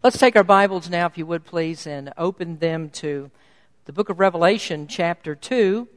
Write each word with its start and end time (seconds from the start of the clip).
Let's 0.00 0.16
take 0.18 0.36
our 0.36 0.44
Bibles 0.44 0.88
now, 0.88 1.06
if 1.06 1.18
you 1.18 1.26
would 1.26 1.44
please, 1.44 1.84
and 1.84 2.12
open 2.16 2.58
them 2.58 2.88
to 2.90 3.32
the 3.84 3.92
book 3.92 4.10
of 4.10 4.20
Revelation, 4.20 4.86
chapter 4.86 5.34
2. 5.34 5.88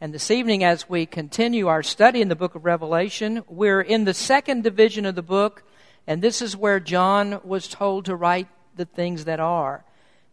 And 0.00 0.14
this 0.14 0.30
evening, 0.30 0.62
as 0.62 0.88
we 0.88 1.06
continue 1.06 1.66
our 1.66 1.82
study 1.82 2.22
in 2.22 2.28
the 2.28 2.36
book 2.36 2.54
of 2.54 2.64
Revelation, 2.64 3.42
we're 3.48 3.80
in 3.80 4.04
the 4.04 4.14
second 4.14 4.62
division 4.62 5.04
of 5.04 5.16
the 5.16 5.22
book, 5.22 5.64
and 6.06 6.22
this 6.22 6.40
is 6.40 6.56
where 6.56 6.78
John 6.78 7.40
was 7.42 7.66
told 7.66 8.04
to 8.04 8.14
write 8.14 8.46
the 8.76 8.84
things 8.84 9.24
that 9.24 9.40
are. 9.40 9.84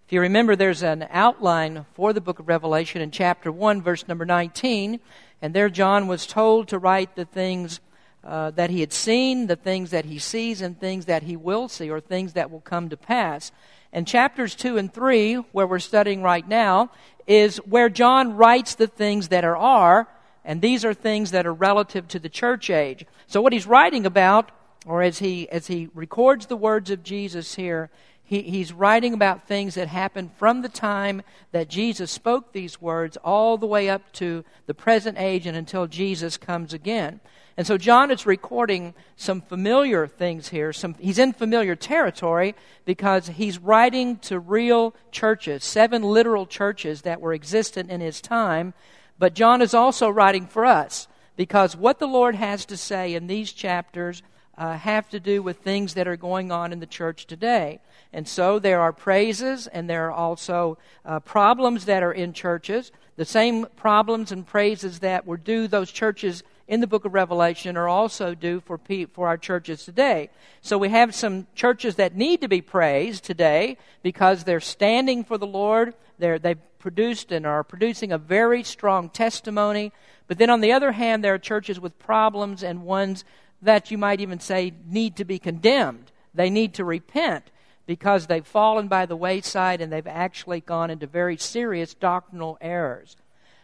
If 0.05 0.14
you 0.14 0.21
remember, 0.21 0.55
there's 0.55 0.84
an 0.84 1.07
outline 1.10 1.88
for 1.96 2.14
the 2.14 2.21
book 2.21 2.38
of 2.38 2.48
Revelation 2.48 3.02
in 3.02 3.10
chapter 3.10 3.52
1, 3.52 3.82
verse 3.82 4.07
number 4.07 4.23
19, 4.23 5.00
and 5.41 5.55
there 5.55 5.70
John 5.70 6.07
was 6.07 6.28
told 6.28 6.68
to 6.68 6.78
write 6.78 7.16
the 7.16 7.25
things 7.25 7.80
uh, 8.24 8.52
that 8.52 8.70
he 8.70 8.80
had 8.80 8.94
seen, 8.94 9.48
the 9.48 9.55
things 9.55 9.92
that 9.92 10.05
he 10.05 10.18
sees, 10.18 10.62
and 10.62 10.80
things 10.80 11.05
that 11.05 11.23
he 11.23 11.36
will 11.36 11.68
see, 11.68 11.90
or 11.90 12.00
things 12.00 12.34
that 12.34 12.50
will 12.50 12.62
come 12.62 12.90
to 12.90 12.98
pass. 12.98 13.52
And 13.92 14.08
chapters 14.08 14.55
2 14.55 14.77
and 14.77 14.94
3, 14.94 15.36
where 15.52 15.68
we're 15.68 15.80
studying 15.80 16.23
right 16.23 16.48
now, 16.48 16.90
is 17.27 17.58
where 17.58 17.90
John 17.90 18.36
writes 18.36 18.76
the 18.76 18.88
things 18.88 19.27
that 19.27 19.44
are, 19.44 19.58
are, 19.58 20.08
and 20.46 20.62
these 20.62 20.84
are 20.84 20.94
things 20.94 21.32
that 21.32 21.46
are 21.46 21.54
relative 21.54 22.08
to 22.09 22.20
the 22.20 22.30
church 22.30 22.70
age. 22.70 23.05
So 23.27 23.41
what 23.41 23.54
he's 23.54 23.68
writing 23.68 24.05
about, 24.05 24.52
or 24.85 25.02
as 25.02 25.20
he, 25.20 25.49
as 25.49 25.68
he 25.68 25.90
records 25.94 26.48
the 26.48 26.58
words 26.58 26.90
of 26.90 27.04
Jesus 27.04 27.55
here, 27.55 27.90
he, 28.24 28.41
he's 28.41 28.74
writing 28.74 29.13
about 29.13 29.48
things 29.48 29.76
that 29.76 29.90
happened 29.90 30.32
from 30.38 30.62
the 30.62 30.70
time 30.70 31.21
that 31.52 31.70
Jesus 31.70 32.10
spoke 32.10 32.52
these 32.52 32.82
words 32.82 33.18
all 33.18 33.58
the 33.58 33.68
way 33.68 33.90
up 33.90 34.12
to 34.13 34.44
the 34.66 34.74
present 34.74 35.18
age 35.20 35.46
and 35.46 35.58
until 35.58 35.88
Jesus 35.88 36.38
comes 36.38 36.74
again. 36.74 37.20
And 37.55 37.67
so 37.67 37.77
John 37.77 38.09
is 38.09 38.25
recording 38.25 38.95
some 39.16 39.41
familiar 39.41 40.07
things 40.07 40.49
here. 40.49 40.73
Some, 40.73 40.95
he's 40.95 41.20
in 41.20 41.34
familiar 41.34 41.76
territory 41.76 42.55
because 42.84 43.27
he's 43.27 43.59
writing 43.59 44.17
to 44.20 44.39
real 44.39 44.95
churches, 45.12 45.63
seven 45.63 46.02
literal 46.02 46.48
churches 46.48 47.04
that 47.04 47.21
were 47.21 47.34
existent 47.34 47.91
in 47.91 48.01
his 48.01 48.21
time. 48.21 48.73
But 49.20 49.35
John 49.35 49.62
is 49.62 49.76
also 49.76 50.10
writing 50.10 50.48
for 50.48 50.65
us 50.65 51.07
because 51.35 51.77
what 51.77 51.99
the 51.99 52.07
Lord 52.07 52.34
has 52.35 52.65
to 52.65 52.77
say 52.77 53.13
in 53.13 53.27
these 53.27 53.54
chapters 53.54 54.23
uh, 54.57 54.77
have 54.77 55.10
to 55.10 55.20
do 55.20 55.41
with 55.41 55.57
things 55.57 55.93
that 55.93 56.07
are 56.07 56.17
going 56.17 56.51
on 56.51 56.71
in 56.71 56.79
the 56.79 56.85
church 56.85 57.26
today. 57.27 57.79
And 58.12 58.27
so 58.27 58.60
there 58.60 58.82
are 58.82 58.93
praises 58.93 59.67
and 59.67 59.90
there 59.90 60.07
are 60.07 60.12
also 60.12 60.77
uh, 61.05 61.20
problems 61.20 61.85
that 61.85 62.04
are 62.04 62.12
in 62.12 62.34
churches. 62.34 62.91
The 63.15 63.26
same 63.26 63.67
problems 63.76 64.31
and 64.31 64.45
praises 64.45 65.00
that 65.00 65.25
were 65.25 65.38
due 65.38 65.67
those 65.67 65.91
churches 65.91 66.44
in 66.68 66.80
the 66.80 66.88
book 66.88 67.06
of 67.06 67.14
Revelation 67.14 67.75
are 67.78 67.90
also 67.90 68.34
due 68.34 68.62
for, 68.62 68.80
for 69.14 69.28
our 69.28 69.38
churches 69.38 69.84
today. 69.84 70.30
So 70.62 70.78
we 70.78 70.90
have 70.90 71.14
some 71.14 71.47
churches 71.56 71.96
that 71.96 72.16
need 72.16 72.42
to 72.42 72.47
be 72.47 72.62
praised 72.62 73.24
today 73.24 73.78
because 74.02 74.44
they're 74.44 74.59
standing 74.59 75.24
for 75.24 75.38
the 75.38 75.47
Lord. 75.47 75.94
They're, 76.19 76.40
they've 76.40 76.59
produced 76.80 77.31
and 77.31 77.46
are 77.46 77.64
producing 77.64 78.12
a 78.12 78.18
very 78.18 78.64
strong 78.64 79.09
testimony. 79.09 79.91
But 80.28 80.38
then 80.38 80.50
on 80.50 80.62
the 80.62 80.72
other 80.72 80.94
hand, 80.94 81.24
there 81.24 81.34
are 81.34 81.40
churches 81.40 81.80
with 81.80 82.00
problems 82.00 82.64
and 82.64 82.84
ones 82.84 83.25
that 83.62 83.91
you 83.91 83.97
might 83.97 84.22
even 84.22 84.40
say 84.40 84.74
need 84.86 85.16
to 85.18 85.25
be 85.25 85.40
condemned. 85.40 86.12
They 86.34 86.50
need 86.50 86.74
to 86.75 86.86
repent 86.86 87.52
because 87.86 88.28
they've 88.28 88.46
fallen 88.46 88.88
by 88.88 89.06
the 89.06 89.16
wayside 89.16 89.81
and 89.81 89.91
they've 89.91 90.08
actually 90.08 90.62
gone 90.62 90.90
into 90.90 91.08
very 91.08 91.38
serious 91.38 91.94
doctrinal 91.94 92.58
errors. 92.62 93.18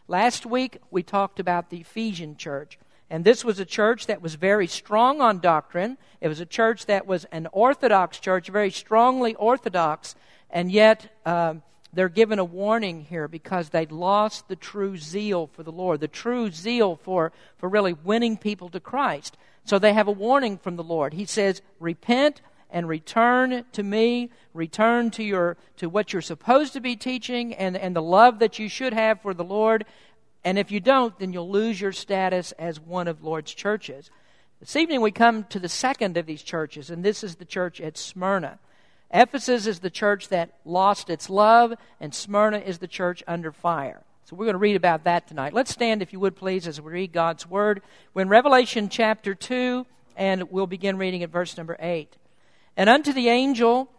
Last 0.08 0.46
week, 0.46 0.78
we 0.92 1.04
talked 1.04 1.40
about 1.40 1.70
the 1.70 1.82
Ephesian 1.82 2.36
church. 2.36 2.78
And 3.10 3.26
this 3.26 3.44
was 3.44 3.60
a 3.60 3.66
church 3.66 4.06
that 4.08 4.22
was 4.22 4.36
very 4.36 4.68
strong 4.68 5.20
on 5.22 5.40
doctrine. 5.40 5.98
It 6.22 6.28
was 6.28 6.40
a 6.40 6.46
church 6.46 6.86
that 6.86 7.08
was 7.08 7.26
an 7.32 7.48
orthodox 7.52 8.20
church, 8.20 8.50
very 8.50 8.72
strongly 8.72 9.34
orthodox, 9.36 10.16
and 10.50 10.72
yet 10.72 11.12
um, 11.26 11.64
they're 11.92 12.10
given 12.10 12.38
a 12.38 12.46
warning 12.46 13.02
here 13.06 13.28
because 13.28 13.70
they'd 13.70 13.92
lost 13.92 14.48
the 14.48 14.56
true 14.56 14.98
zeal 14.98 15.48
for 15.48 15.64
the 15.64 15.72
Lord, 15.72 16.02
the 16.02 16.08
true 16.08 16.52
zeal 16.52 16.96
for, 16.96 17.32
for 17.58 17.68
really 17.68 17.94
winning 17.94 18.38
people 18.38 18.70
to 18.70 18.80
Christ. 18.80 19.38
So 19.66 19.80
they 19.80 19.94
have 19.94 20.08
a 20.08 20.12
warning 20.12 20.58
from 20.58 20.76
the 20.76 20.84
Lord. 20.84 21.14
He 21.14 21.26
says, 21.26 21.62
Repent 21.80 22.42
and 22.70 22.88
return 22.88 23.66
to 23.72 23.82
me, 23.82 24.30
return 24.54 25.10
to 25.12 25.24
your 25.24 25.58
to 25.78 25.90
what 25.90 26.14
you're 26.14 26.22
supposed 26.22 26.74
to 26.74 26.80
be 26.80 26.96
teaching 26.96 27.56
and, 27.56 27.76
and 27.76 27.96
the 27.96 28.02
love 28.02 28.40
that 28.40 28.60
you 28.60 28.70
should 28.70 28.94
have 28.94 29.22
for 29.22 29.34
the 29.34 29.44
Lord, 29.44 29.86
and 30.44 30.58
if 30.58 30.72
you 30.72 30.80
don't, 30.80 31.18
then 31.20 31.34
you'll 31.34 31.50
lose 31.50 31.80
your 31.80 31.92
status 31.92 32.52
as 32.54 32.80
one 32.80 33.08
of 33.08 33.24
Lord's 33.24 33.54
churches. 33.54 34.10
This 34.60 34.76
evening 34.76 35.02
we 35.02 35.12
come 35.12 35.46
to 35.46 35.60
the 35.60 35.70
second 35.70 36.18
of 36.18 36.26
these 36.26 36.44
churches, 36.44 36.90
and 36.90 37.04
this 37.04 37.24
is 37.24 37.36
the 37.36 37.46
church 37.46 37.80
at 37.80 37.98
Smyrna. 37.98 38.60
Ephesus 39.12 39.66
is 39.66 39.80
the 39.80 39.90
church 39.90 40.30
that 40.30 40.54
lost 40.66 41.10
its 41.10 41.30
love, 41.30 41.74
and 42.00 42.14
Smyrna 42.14 42.60
is 42.60 42.78
the 42.78 42.88
church 42.88 43.24
under 43.28 43.52
fire. 43.52 44.02
So 44.26 44.36
we're 44.36 44.46
going 44.46 44.54
to 44.54 44.60
read 44.60 44.76
about 44.76 45.06
that 45.06 45.28
tonight. 45.28 45.54
Let's 45.54 45.72
stand, 45.72 46.02
if 46.02 46.14
you 46.14 46.20
would 46.20 46.36
please, 46.36 46.68
as 46.68 46.80
we 46.80 46.92
read 46.92 47.12
God's 47.12 47.50
Word. 47.50 47.82
We're 48.14 48.22
in 48.22 48.30
Revelation 48.30 48.88
chapter 48.90 49.34
2, 49.34 49.86
and 50.16 50.52
we'll 50.52 50.68
begin 50.68 50.98
reading 50.98 51.24
at 51.24 51.32
verse 51.32 51.58
number 51.58 51.76
8. 51.80 52.16
And 52.78 52.90
unto 52.90 53.12
the 53.12 53.30
angel 53.30 53.90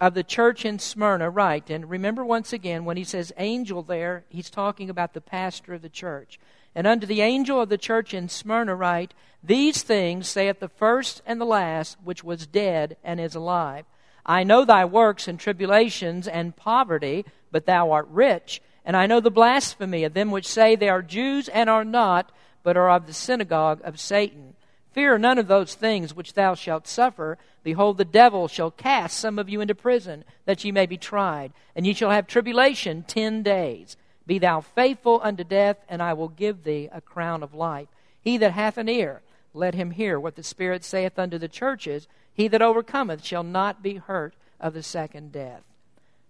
of 0.00 0.14
the 0.14 0.24
church 0.24 0.64
in 0.64 0.78
Smyrna 0.78 1.30
write, 1.30 1.70
and 1.70 1.88
remember 1.88 2.24
once 2.24 2.52
again, 2.52 2.84
when 2.84 2.96
he 2.96 3.04
says 3.04 3.32
angel 3.36 3.82
there, 3.82 4.24
he's 4.28 4.50
talking 4.50 4.90
about 4.90 5.14
the 5.14 5.20
pastor 5.20 5.74
of 5.74 5.82
the 5.82 5.88
church. 5.88 6.38
And 6.74 6.86
unto 6.86 7.06
the 7.06 7.20
angel 7.20 7.60
of 7.60 7.68
the 7.68 7.78
church 7.78 8.12
in 8.12 8.28
Smyrna 8.28 8.74
write, 8.74 9.14
These 9.42 9.82
things 9.82 10.26
saith 10.28 10.58
the 10.58 10.68
first 10.68 11.22
and 11.24 11.40
the 11.40 11.46
last, 11.46 11.96
which 12.02 12.24
was 12.24 12.46
dead 12.46 12.96
and 13.04 13.20
is 13.20 13.34
alive. 13.34 13.84
I 14.26 14.42
know 14.42 14.64
thy 14.64 14.84
works 14.84 15.28
and 15.28 15.38
tribulations 15.38 16.26
and 16.26 16.56
poverty, 16.56 17.24
but 17.52 17.66
thou 17.66 17.92
art 17.92 18.08
rich. 18.10 18.60
And 18.84 18.96
I 18.96 19.06
know 19.06 19.20
the 19.20 19.30
blasphemy 19.30 20.04
of 20.04 20.14
them 20.14 20.30
which 20.30 20.48
say 20.48 20.74
they 20.74 20.88
are 20.88 21.02
Jews 21.02 21.48
and 21.48 21.70
are 21.70 21.84
not, 21.84 22.32
but 22.62 22.76
are 22.76 22.90
of 22.90 23.06
the 23.06 23.12
synagogue 23.12 23.80
of 23.84 24.00
Satan. 24.00 24.54
Fear 24.92 25.18
none 25.18 25.38
of 25.38 25.48
those 25.48 25.74
things 25.74 26.14
which 26.14 26.34
thou 26.34 26.54
shalt 26.54 26.86
suffer. 26.86 27.38
Behold, 27.64 27.98
the 27.98 28.04
devil 28.04 28.46
shall 28.46 28.70
cast 28.70 29.18
some 29.18 29.38
of 29.38 29.48
you 29.48 29.60
into 29.60 29.74
prison, 29.74 30.22
that 30.44 30.62
ye 30.62 30.70
may 30.70 30.86
be 30.86 30.98
tried, 30.98 31.52
and 31.74 31.86
ye 31.86 31.94
shall 31.94 32.10
have 32.10 32.26
tribulation 32.26 33.02
ten 33.02 33.42
days. 33.42 33.96
Be 34.26 34.38
thou 34.38 34.60
faithful 34.60 35.20
unto 35.22 35.42
death, 35.42 35.78
and 35.88 36.02
I 36.02 36.12
will 36.12 36.28
give 36.28 36.62
thee 36.62 36.88
a 36.92 37.00
crown 37.00 37.42
of 37.42 37.54
life. 37.54 37.88
He 38.20 38.36
that 38.36 38.52
hath 38.52 38.78
an 38.78 38.88
ear, 38.88 39.22
let 39.52 39.74
him 39.74 39.90
hear 39.90 40.20
what 40.20 40.36
the 40.36 40.42
Spirit 40.42 40.84
saith 40.84 41.18
unto 41.18 41.38
the 41.38 41.48
churches. 41.48 42.06
He 42.32 42.48
that 42.48 42.62
overcometh 42.62 43.24
shall 43.24 43.42
not 43.42 43.82
be 43.82 43.96
hurt 43.96 44.34
of 44.60 44.74
the 44.74 44.82
second 44.82 45.32
death. 45.32 45.62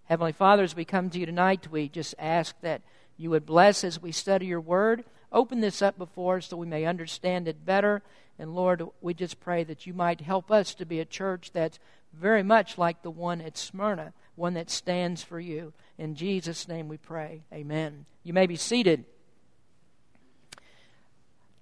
Heavenly 0.04 0.32
Father, 0.32 0.62
as 0.62 0.76
we 0.76 0.84
come 0.84 1.10
to 1.10 1.18
you 1.18 1.26
tonight, 1.26 1.70
we 1.70 1.88
just 1.88 2.14
ask 2.18 2.54
that 2.60 2.82
you 3.16 3.30
would 3.30 3.46
bless 3.46 3.84
as 3.84 4.02
we 4.02 4.12
study 4.12 4.46
your 4.46 4.60
word. 4.60 5.04
Open 5.34 5.60
this 5.60 5.82
up 5.82 5.98
before 5.98 6.38
us 6.38 6.46
so 6.46 6.56
we 6.56 6.66
may 6.66 6.86
understand 6.86 7.46
it 7.46 7.66
better 7.66 8.02
and 8.38 8.54
Lord, 8.54 8.82
we 9.00 9.14
just 9.14 9.40
pray 9.40 9.64
that 9.64 9.86
you 9.86 9.94
might 9.94 10.20
help 10.20 10.50
us 10.50 10.74
to 10.74 10.84
be 10.84 11.00
a 11.00 11.04
church 11.04 11.52
that's 11.52 11.78
very 12.12 12.42
much 12.42 12.78
like 12.78 13.02
the 13.02 13.10
one 13.10 13.40
at 13.40 13.56
Smyrna, 13.56 14.12
one 14.34 14.54
that 14.54 14.70
stands 14.70 15.22
for 15.22 15.38
you. 15.38 15.72
In 15.98 16.16
Jesus' 16.16 16.66
name 16.66 16.88
we 16.88 16.96
pray. 16.96 17.42
Amen. 17.52 18.06
You 18.24 18.32
may 18.32 18.46
be 18.46 18.56
seated. 18.56 19.04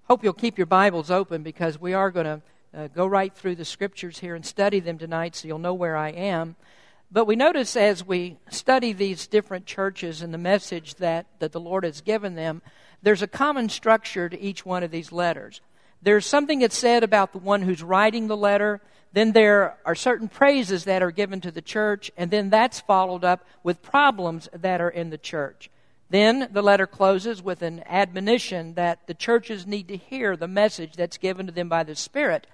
Hope 0.05 0.23
you'll 0.23 0.33
keep 0.33 0.57
your 0.57 0.67
Bibles 0.67 1.11
open 1.11 1.43
because 1.43 1.79
we 1.79 1.93
are 1.93 2.11
going 2.11 2.25
to 2.25 2.41
uh, 2.75 2.87
go 2.87 3.05
right 3.05 3.33
through 3.33 3.55
the 3.55 3.65
scriptures 3.65 4.19
here 4.19 4.35
and 4.35 4.45
study 4.45 4.79
them 4.79 4.97
tonight 4.97 5.35
so 5.35 5.47
you'll 5.47 5.59
know 5.59 5.75
where 5.75 5.95
I 5.95 6.09
am. 6.09 6.55
But 7.11 7.25
we 7.25 7.35
notice 7.35 7.75
as 7.75 8.03
we 8.03 8.37
study 8.49 8.93
these 8.93 9.27
different 9.27 9.67
churches 9.67 10.23
and 10.23 10.33
the 10.33 10.39
message 10.39 10.95
that, 10.95 11.27
that 11.37 11.51
the 11.51 11.59
Lord 11.59 11.83
has 11.83 12.01
given 12.01 12.33
them, 12.33 12.63
there's 13.03 13.21
a 13.21 13.27
common 13.27 13.69
structure 13.69 14.27
to 14.27 14.41
each 14.41 14.65
one 14.65 14.81
of 14.81 14.89
these 14.89 15.11
letters 15.11 15.61
there's 16.03 16.25
something 16.25 16.59
that's 16.59 16.77
said 16.77 17.01
about 17.03 17.31
the 17.31 17.39
one 17.39 17.61
who's 17.61 17.81
writing 17.81 18.27
the 18.27 18.37
letter. 18.37 18.81
Then 19.13 19.31
there 19.31 19.77
are 19.85 19.95
certain 19.95 20.27
praises 20.27 20.83
that 20.83 21.01
are 21.01 21.11
given 21.11 21.39
to 21.41 21.51
the 21.51 21.61
church, 21.61 22.11
and 22.17 22.29
then 22.29 22.49
that's 22.49 22.81
followed 22.81 23.23
up 23.23 23.45
with 23.63 23.81
problems 23.81 24.49
that 24.53 24.81
are 24.81 24.89
in 24.89 25.11
the 25.11 25.17
church. 25.17 25.69
Then 26.09 26.49
the 26.51 26.61
letter 26.61 26.85
closes 26.85 27.41
with 27.41 27.61
an 27.61 27.83
admonition 27.87 28.73
that 28.73 29.07
the 29.07 29.13
churches 29.13 29.65
need 29.65 29.87
to 29.87 29.97
hear 29.97 30.35
the 30.35 30.47
message 30.47 30.93
that's 30.93 31.17
given 31.17 31.45
to 31.45 31.51
them 31.53 31.69
by 31.69 31.83
the 31.83 31.95
Spirit. 31.95 32.47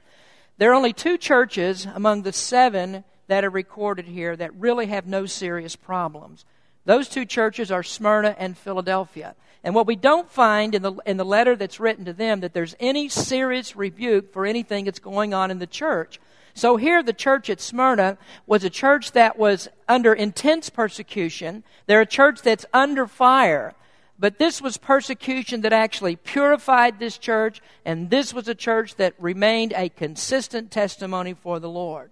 There 0.59 0.71
are 0.71 0.75
only 0.75 0.93
two 0.93 1.17
churches 1.17 1.87
among 1.91 2.21
the 2.21 2.33
seven 2.33 3.03
that 3.27 3.43
are 3.43 3.49
recorded 3.49 4.05
here 4.05 4.35
that 4.35 4.53
really 4.53 4.87
have 4.87 5.07
no 5.07 5.25
serious 5.25 5.75
problems. 5.75 6.45
Those 6.85 7.09
two 7.09 7.25
churches 7.25 7.71
are 7.71 7.83
Smyrna 7.83 8.35
and 8.37 8.57
Philadelphia. 8.57 9.35
And 9.63 9.75
what 9.75 9.87
we 9.87 9.95
don't 9.95 10.29
find 10.29 10.73
in 10.73 10.81
the, 10.81 10.93
in 11.05 11.17
the 11.17 11.25
letter 11.25 11.55
that's 11.55 11.79
written 11.79 12.05
to 12.05 12.13
them 12.13 12.39
that 12.39 12.53
there's 12.53 12.75
any 12.79 13.09
serious 13.09 13.75
rebuke 13.75 14.31
for 14.31 14.45
anything 14.45 14.85
that's 14.85 14.99
going 14.99 15.33
on 15.33 15.51
in 15.51 15.59
the 15.59 15.67
church. 15.67 16.19
So 16.53 16.77
here 16.77 17.03
the 17.03 17.13
church 17.13 17.49
at 17.49 17.61
Smyrna 17.61 18.17
was 18.47 18.63
a 18.63 18.69
church 18.69 19.11
that 19.11 19.37
was 19.37 19.67
under 19.87 20.13
intense 20.13 20.69
persecution. 20.69 21.63
They're 21.85 22.01
a 22.01 22.05
church 22.05 22.41
that's 22.41 22.65
under 22.73 23.05
fire. 23.07 23.75
But 24.17 24.37
this 24.37 24.61
was 24.61 24.75
persecution 24.77 25.61
that 25.61 25.71
actually 25.71 26.17
purified 26.17 26.99
this 26.99 27.17
church, 27.17 27.61
and 27.85 28.09
this 28.09 28.33
was 28.33 28.49
a 28.49 28.55
church 28.55 28.95
that 28.95 29.13
remained 29.17 29.71
a 29.73 29.87
consistent 29.87 30.71
testimony 30.71 31.33
for 31.33 31.59
the 31.59 31.69
Lord. 31.69 32.11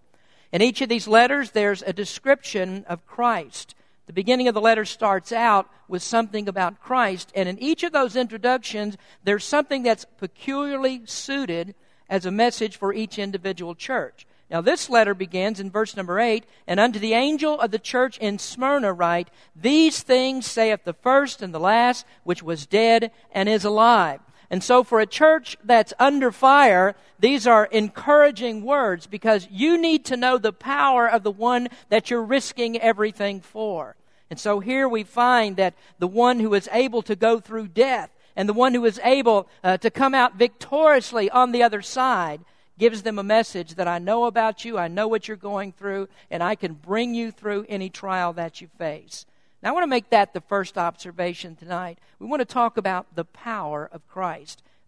In 0.53 0.61
each 0.61 0.81
of 0.81 0.87
these 0.87 1.07
letters, 1.07 1.51
there's 1.51 1.81
a 1.81 1.91
description 1.91 2.85
of 2.87 3.05
Christ. 3.05 3.75
The 4.07 4.13
beginning 4.13 4.47
of 4.47 4.53
the 4.53 4.61
letter 4.61 4.85
starts 4.85 5.33
out 5.33 5.69
with 5.89 6.01
something 6.01 6.47
about 6.47 6.79
Christ, 6.81 7.31
and 7.35 7.47
in 7.47 7.59
each 7.59 7.83
of 7.83 7.91
those 7.91 8.15
introductions, 8.15 8.97
there's 9.23 9.43
something 9.43 9.83
that's 9.83 10.05
peculiarly 10.05 11.01
suited 11.05 11.75
as 12.09 12.25
a 12.25 12.31
message 12.31 12.77
for 12.77 12.93
each 12.93 13.19
individual 13.19 13.75
church. 13.75 14.25
Now, 14.49 14.61
this 14.61 14.89
letter 14.89 15.13
begins 15.13 15.59
in 15.59 15.69
verse 15.69 15.97
number 15.97 16.21
8, 16.21 16.45
and 16.67 16.79
unto 16.79 16.99
the 16.99 17.13
angel 17.13 17.59
of 17.59 17.71
the 17.71 17.79
church 17.79 18.17
in 18.19 18.39
Smyrna 18.39 18.93
write, 18.93 19.29
These 19.53 20.01
things 20.03 20.45
saith 20.45 20.85
the 20.85 20.93
first 20.93 21.41
and 21.41 21.53
the 21.53 21.59
last, 21.59 22.05
which 22.23 22.41
was 22.41 22.65
dead 22.65 23.11
and 23.33 23.49
is 23.49 23.65
alive. 23.65 24.21
And 24.49 24.63
so, 24.63 24.83
for 24.83 24.99
a 24.99 25.05
church 25.05 25.57
that's 25.63 25.93
under 25.99 26.31
fire, 26.31 26.95
these 27.19 27.45
are 27.45 27.65
encouraging 27.65 28.63
words 28.63 29.05
because 29.07 29.47
you 29.51 29.77
need 29.77 30.05
to 30.05 30.17
know 30.17 30.37
the 30.37 30.53
power 30.53 31.09
of 31.09 31.23
the 31.23 31.31
one 31.31 31.67
that 31.89 32.09
you're 32.09 32.23
risking 32.23 32.79
everything 32.79 33.41
for. 33.41 33.95
And 34.29 34.39
so, 34.39 34.59
here 34.59 34.87
we 34.87 35.03
find 35.03 35.57
that 35.57 35.73
the 35.99 36.07
one 36.07 36.39
who 36.39 36.53
is 36.53 36.69
able 36.71 37.01
to 37.03 37.15
go 37.15 37.39
through 37.39 37.69
death 37.69 38.09
and 38.37 38.47
the 38.47 38.53
one 38.53 38.73
who 38.73 38.85
is 38.85 39.01
able 39.03 39.47
uh, 39.63 39.77
to 39.77 39.89
come 39.89 40.13
out 40.13 40.35
victoriously 40.35 41.29
on 41.29 41.51
the 41.51 41.63
other 41.63 41.81
side 41.81 42.39
gives 42.77 43.01
them 43.01 43.19
a 43.19 43.23
message 43.23 43.75
that 43.75 43.87
I 43.87 43.99
know 43.99 44.25
about 44.25 44.63
you, 44.63 44.77
I 44.77 44.87
know 44.87 45.07
what 45.07 45.27
you're 45.27 45.35
going 45.35 45.71
through, 45.71 46.07
and 46.29 46.43
I 46.43 46.55
can 46.55 46.73
bring 46.73 47.15
you 47.15 47.31
through 47.31 47.65
any 47.67 47.89
trial 47.89 48.33
that 48.33 48.61
you 48.61 48.67
face. 48.77 49.25
Now, 49.63 49.69
I 49.69 49.73
want 49.73 49.83
to 49.83 49.87
make 49.87 50.11
that 50.11 50.33
the 50.33 50.41
first 50.41 50.77
observation 50.77 51.55
tonight. 51.55 51.97
We 52.19 52.27
want 52.27 52.41
to 52.41 52.45
talk 52.45 52.77
about 52.77 53.15
the 53.15 53.25
power 53.25 53.89
of 53.91 54.07
Christ. 54.07 54.26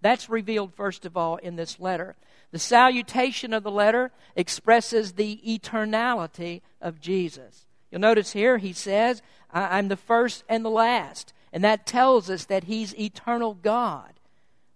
That's 0.01 0.29
revealed, 0.29 0.73
first 0.73 1.05
of 1.05 1.17
all, 1.17 1.37
in 1.37 1.55
this 1.55 1.79
letter. 1.79 2.15
The 2.51 2.59
salutation 2.59 3.53
of 3.53 3.63
the 3.63 3.71
letter 3.71 4.11
expresses 4.35 5.13
the 5.13 5.39
eternality 5.45 6.61
of 6.81 6.99
Jesus. 6.99 7.65
You'll 7.91 8.01
notice 8.01 8.31
here 8.31 8.57
he 8.57 8.73
says, 8.73 9.21
I'm 9.51 9.87
the 9.87 9.97
first 9.97 10.43
and 10.47 10.63
the 10.63 10.69
last. 10.69 11.33
And 11.51 11.63
that 11.63 11.85
tells 11.85 12.29
us 12.29 12.45
that 12.45 12.65
he's 12.65 12.97
eternal 12.97 13.55
God. 13.55 14.13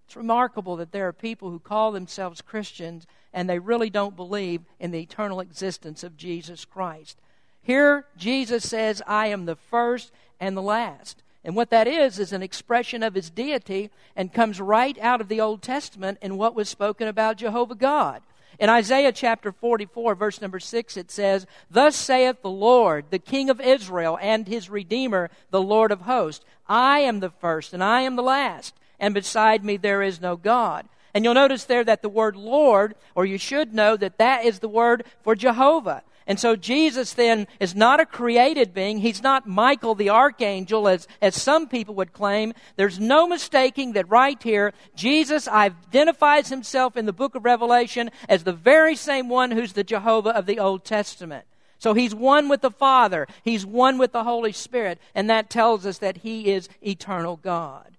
It's 0.05 0.15
remarkable 0.15 0.75
that 0.77 0.91
there 0.91 1.07
are 1.07 1.13
people 1.13 1.49
who 1.49 1.59
call 1.59 1.91
themselves 1.91 2.41
Christians 2.41 3.07
and 3.31 3.49
they 3.49 3.59
really 3.59 3.89
don't 3.89 4.15
believe 4.15 4.61
in 4.79 4.91
the 4.91 5.01
eternal 5.01 5.39
existence 5.39 6.03
of 6.03 6.17
Jesus 6.17 6.65
Christ. 6.65 7.19
Here, 7.61 8.05
Jesus 8.17 8.67
says, 8.67 9.01
I 9.07 9.27
am 9.27 9.45
the 9.45 9.55
first 9.55 10.11
and 10.39 10.55
the 10.55 10.61
last. 10.61 11.22
And 11.45 11.56
what 11.56 11.69
that 11.72 11.88
is, 11.88 12.19
is 12.19 12.31
an 12.31 12.44
expression 12.44 13.04
of 13.04 13.16
his 13.16 13.30
deity 13.30 13.90
and 14.16 14.34
comes 14.34 14.62
right 14.62 14.98
out 15.00 15.22
of 15.22 15.28
the 15.28 15.42
Old 15.42 15.62
Testament 15.62 16.18
in 16.22 16.38
what 16.38 16.56
was 16.56 16.69
spoken 16.69 17.07
about 17.07 17.38
Jehovah 17.38 17.75
God. 17.75 18.22
In 18.60 18.69
Isaiah 18.69 19.12
chapter 19.12 19.51
44, 19.51 20.16
verse 20.16 20.40
number 20.40 20.60
6, 20.60 20.95
it 20.95 21.12
says, 21.12 21.45
Thus 21.69 21.95
saith 21.95 22.42
the 22.42 22.50
Lord, 22.50 23.06
the 23.10 23.19
King 23.19 23.50
of 23.50 23.60
Israel, 23.60 24.18
and 24.22 24.48
his 24.48 24.69
Redeemer, 24.69 25.30
the 25.50 25.62
Lord 25.62 25.92
of 25.92 26.01
hosts 26.01 26.45
I 26.68 27.00
am 27.00 27.19
the 27.19 27.31
first, 27.31 27.74
and 27.74 27.84
I 27.84 28.01
am 28.01 28.16
the 28.16 28.24
last 28.24 28.75
and 29.04 29.13
beside 29.13 29.66
me 29.66 29.75
there 29.75 30.01
is 30.01 30.22
no 30.22 30.38
God. 30.38 30.88
And 31.13 31.25
you'll 31.25 31.34
notice 31.34 31.66
there 31.66 31.84
that 31.84 32.01
the 32.01 32.07
word 32.07 32.38
Lord, 32.38 32.95
or 33.16 33.25
you 33.25 33.38
should 33.38 33.74
know 33.74 33.98
that 33.98 34.18
that 34.18 34.45
is 34.45 34.60
the 34.60 34.69
word 34.69 35.04
for 35.22 35.36
Jehovah. 35.36 36.04
And 36.25 36.39
so 36.39 36.55
Jesus 36.55 37.13
then 37.13 37.47
is 37.59 37.75
not 37.75 37.99
a 37.99 38.05
created 38.05 38.73
being. 38.73 38.99
He's 38.99 39.21
not 39.21 39.47
Michael 39.47 39.95
the 39.95 40.09
archangel 40.09 40.87
as, 40.87 41.07
as 41.21 41.41
some 41.41 41.67
people 41.67 41.95
would 41.95 42.13
claim. 42.13 42.53
There's 42.75 42.99
no 42.99 43.27
mistaking 43.27 43.93
that 43.93 44.09
right 44.09 44.41
here, 44.41 44.73
Jesus 44.95 45.47
identifies 45.47 46.49
himself 46.49 46.95
in 46.95 47.05
the 47.05 47.13
book 47.13 47.35
of 47.35 47.45
Revelation 47.45 48.11
as 48.29 48.43
the 48.43 48.53
very 48.53 48.95
same 48.95 49.29
one 49.29 49.51
who's 49.51 49.73
the 49.73 49.83
Jehovah 49.83 50.35
of 50.35 50.45
the 50.45 50.59
Old 50.59 50.85
Testament. 50.85 51.45
So 51.83 51.93
he's 51.93 52.15
one 52.15 52.47
with 52.47 52.61
the 52.61 52.71
Father. 52.71 53.27
He's 53.43 53.65
one 53.65 53.97
with 53.97 54.13
the 54.13 54.23
Holy 54.23 54.53
Spirit. 54.53 54.99
And 55.13 55.29
that 55.29 55.49
tells 55.49 55.85
us 55.85 55.97
that 55.97 56.17
he 56.17 56.53
is 56.53 56.69
eternal 56.81 57.35
God. 57.35 57.93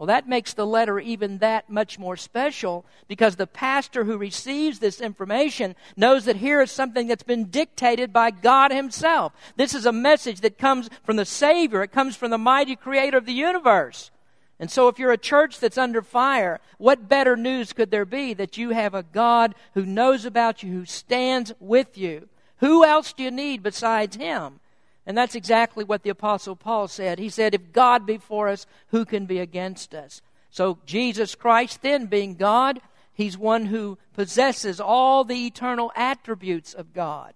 Well, 0.00 0.06
that 0.06 0.26
makes 0.26 0.54
the 0.54 0.66
letter 0.66 0.98
even 0.98 1.40
that 1.40 1.68
much 1.68 1.98
more 1.98 2.16
special 2.16 2.86
because 3.06 3.36
the 3.36 3.46
pastor 3.46 4.04
who 4.04 4.16
receives 4.16 4.78
this 4.78 4.98
information 4.98 5.76
knows 5.94 6.24
that 6.24 6.36
here 6.36 6.62
is 6.62 6.70
something 6.70 7.06
that's 7.06 7.22
been 7.22 7.50
dictated 7.50 8.10
by 8.10 8.30
God 8.30 8.72
Himself. 8.72 9.34
This 9.56 9.74
is 9.74 9.84
a 9.84 9.92
message 9.92 10.40
that 10.40 10.56
comes 10.56 10.88
from 11.04 11.16
the 11.16 11.26
Savior, 11.26 11.82
it 11.82 11.92
comes 11.92 12.16
from 12.16 12.30
the 12.30 12.38
mighty 12.38 12.76
Creator 12.76 13.18
of 13.18 13.26
the 13.26 13.34
universe. 13.34 14.10
And 14.58 14.70
so, 14.70 14.88
if 14.88 14.98
you're 14.98 15.12
a 15.12 15.18
church 15.18 15.60
that's 15.60 15.76
under 15.76 16.00
fire, 16.00 16.60
what 16.78 17.10
better 17.10 17.36
news 17.36 17.74
could 17.74 17.90
there 17.90 18.06
be 18.06 18.32
that 18.32 18.56
you 18.56 18.70
have 18.70 18.94
a 18.94 19.02
God 19.02 19.54
who 19.74 19.84
knows 19.84 20.24
about 20.24 20.62
you, 20.62 20.72
who 20.72 20.86
stands 20.86 21.52
with 21.60 21.98
you? 21.98 22.26
Who 22.60 22.86
else 22.86 23.12
do 23.12 23.22
you 23.22 23.30
need 23.30 23.62
besides 23.62 24.16
Him? 24.16 24.60
And 25.10 25.18
that's 25.18 25.34
exactly 25.34 25.82
what 25.82 26.04
the 26.04 26.10
Apostle 26.10 26.54
Paul 26.54 26.86
said. 26.86 27.18
He 27.18 27.30
said, 27.30 27.52
If 27.52 27.72
God 27.72 28.06
be 28.06 28.16
for 28.16 28.48
us, 28.48 28.64
who 28.90 29.04
can 29.04 29.26
be 29.26 29.40
against 29.40 29.92
us? 29.92 30.22
So, 30.50 30.78
Jesus 30.86 31.34
Christ, 31.34 31.82
then 31.82 32.06
being 32.06 32.36
God, 32.36 32.80
He's 33.12 33.36
one 33.36 33.66
who 33.66 33.98
possesses 34.14 34.80
all 34.80 35.24
the 35.24 35.46
eternal 35.46 35.90
attributes 35.96 36.74
of 36.74 36.94
God. 36.94 37.34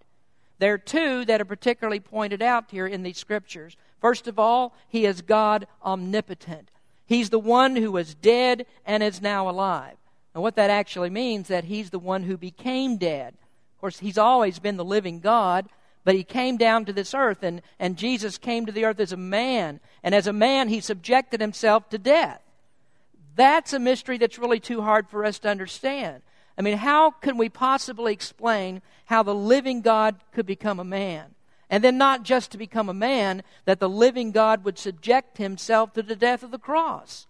There 0.61 0.75
are 0.75 0.79
two 0.79 1.25
that 1.25 1.41
are 1.41 1.45
particularly 1.45 1.99
pointed 1.99 2.43
out 2.43 2.71
here 2.71 2.87
in 2.87 3.03
these 3.03 3.19
scriptures. 3.19 3.77
First 4.01 4.29
of 4.29 4.39
all, 4.39 4.77
He 4.89 5.05
is 5.05 5.21
God 5.21 5.67
omnipotent. 5.85 6.71
He's 7.07 7.31
the 7.31 7.41
one 7.41 7.75
who 7.75 7.91
was 7.91 8.15
dead 8.15 8.67
and 8.87 9.03
is 9.03 9.21
now 9.21 9.51
alive. 9.51 9.97
And 10.33 10.45
what 10.45 10.55
that 10.55 10.71
actually 10.71 11.11
means 11.11 11.47
is 11.47 11.49
that 11.49 11.65
He's 11.65 11.91
the 11.91 11.99
one 11.99 12.23
who 12.23 12.37
became 12.37 12.99
dead. 12.99 13.35
Of 13.75 13.81
course, 13.81 13.99
He's 13.99 14.17
always 14.17 14.61
been 14.61 14.77
the 14.77 14.85
living 14.85 15.19
God, 15.19 15.69
but 16.05 16.15
he 16.15 16.23
came 16.23 16.57
down 16.57 16.85
to 16.85 16.93
this 16.93 17.15
earth, 17.15 17.43
and, 17.43 17.63
and 17.79 17.97
Jesus 17.97 18.37
came 18.37 18.67
to 18.67 18.73
the 18.73 18.85
earth 18.85 19.01
as 19.01 19.13
a 19.13 19.17
man. 19.17 19.81
And 20.03 20.15
as 20.15 20.27
a 20.27 20.33
man, 20.33 20.69
he 20.69 20.81
subjected 20.81 21.41
himself 21.41 21.89
to 21.91 21.99
death. 21.99 22.43
That's 23.37 23.73
a 23.73 23.79
mystery 23.79 24.19
that's 24.19 24.39
really 24.39 24.61
too 24.61 24.83
hard 24.83 25.09
for 25.09 25.25
us 25.25 25.39
to 25.41 25.49
understand. 25.49 26.23
I 26.57 26.63
mean, 26.63 26.77
how 26.77 27.11
can 27.11 27.39
we 27.39 27.49
possibly 27.49 28.13
explain 28.13 28.83
how 29.07 29.23
the 29.23 29.35
living 29.35 29.81
God 29.81 30.17
could 30.33 30.47
become 30.47 30.79
a 30.79 30.85
man? 30.85 31.35
And 31.71 31.83
then, 31.83 31.97
not 31.97 32.23
just 32.23 32.53
to 32.53 32.59
become 32.59 32.89
a 32.89 32.95
man, 32.95 33.43
that 33.65 33.81
the 33.81 33.89
living 33.89 34.31
God 34.31 34.63
would 34.65 34.79
subject 34.79 35.39
himself 35.39 35.95
to 35.95 36.03
the 36.03 36.15
death 36.15 36.43
of 36.43 36.51
the 36.51 36.59
cross. 36.59 37.27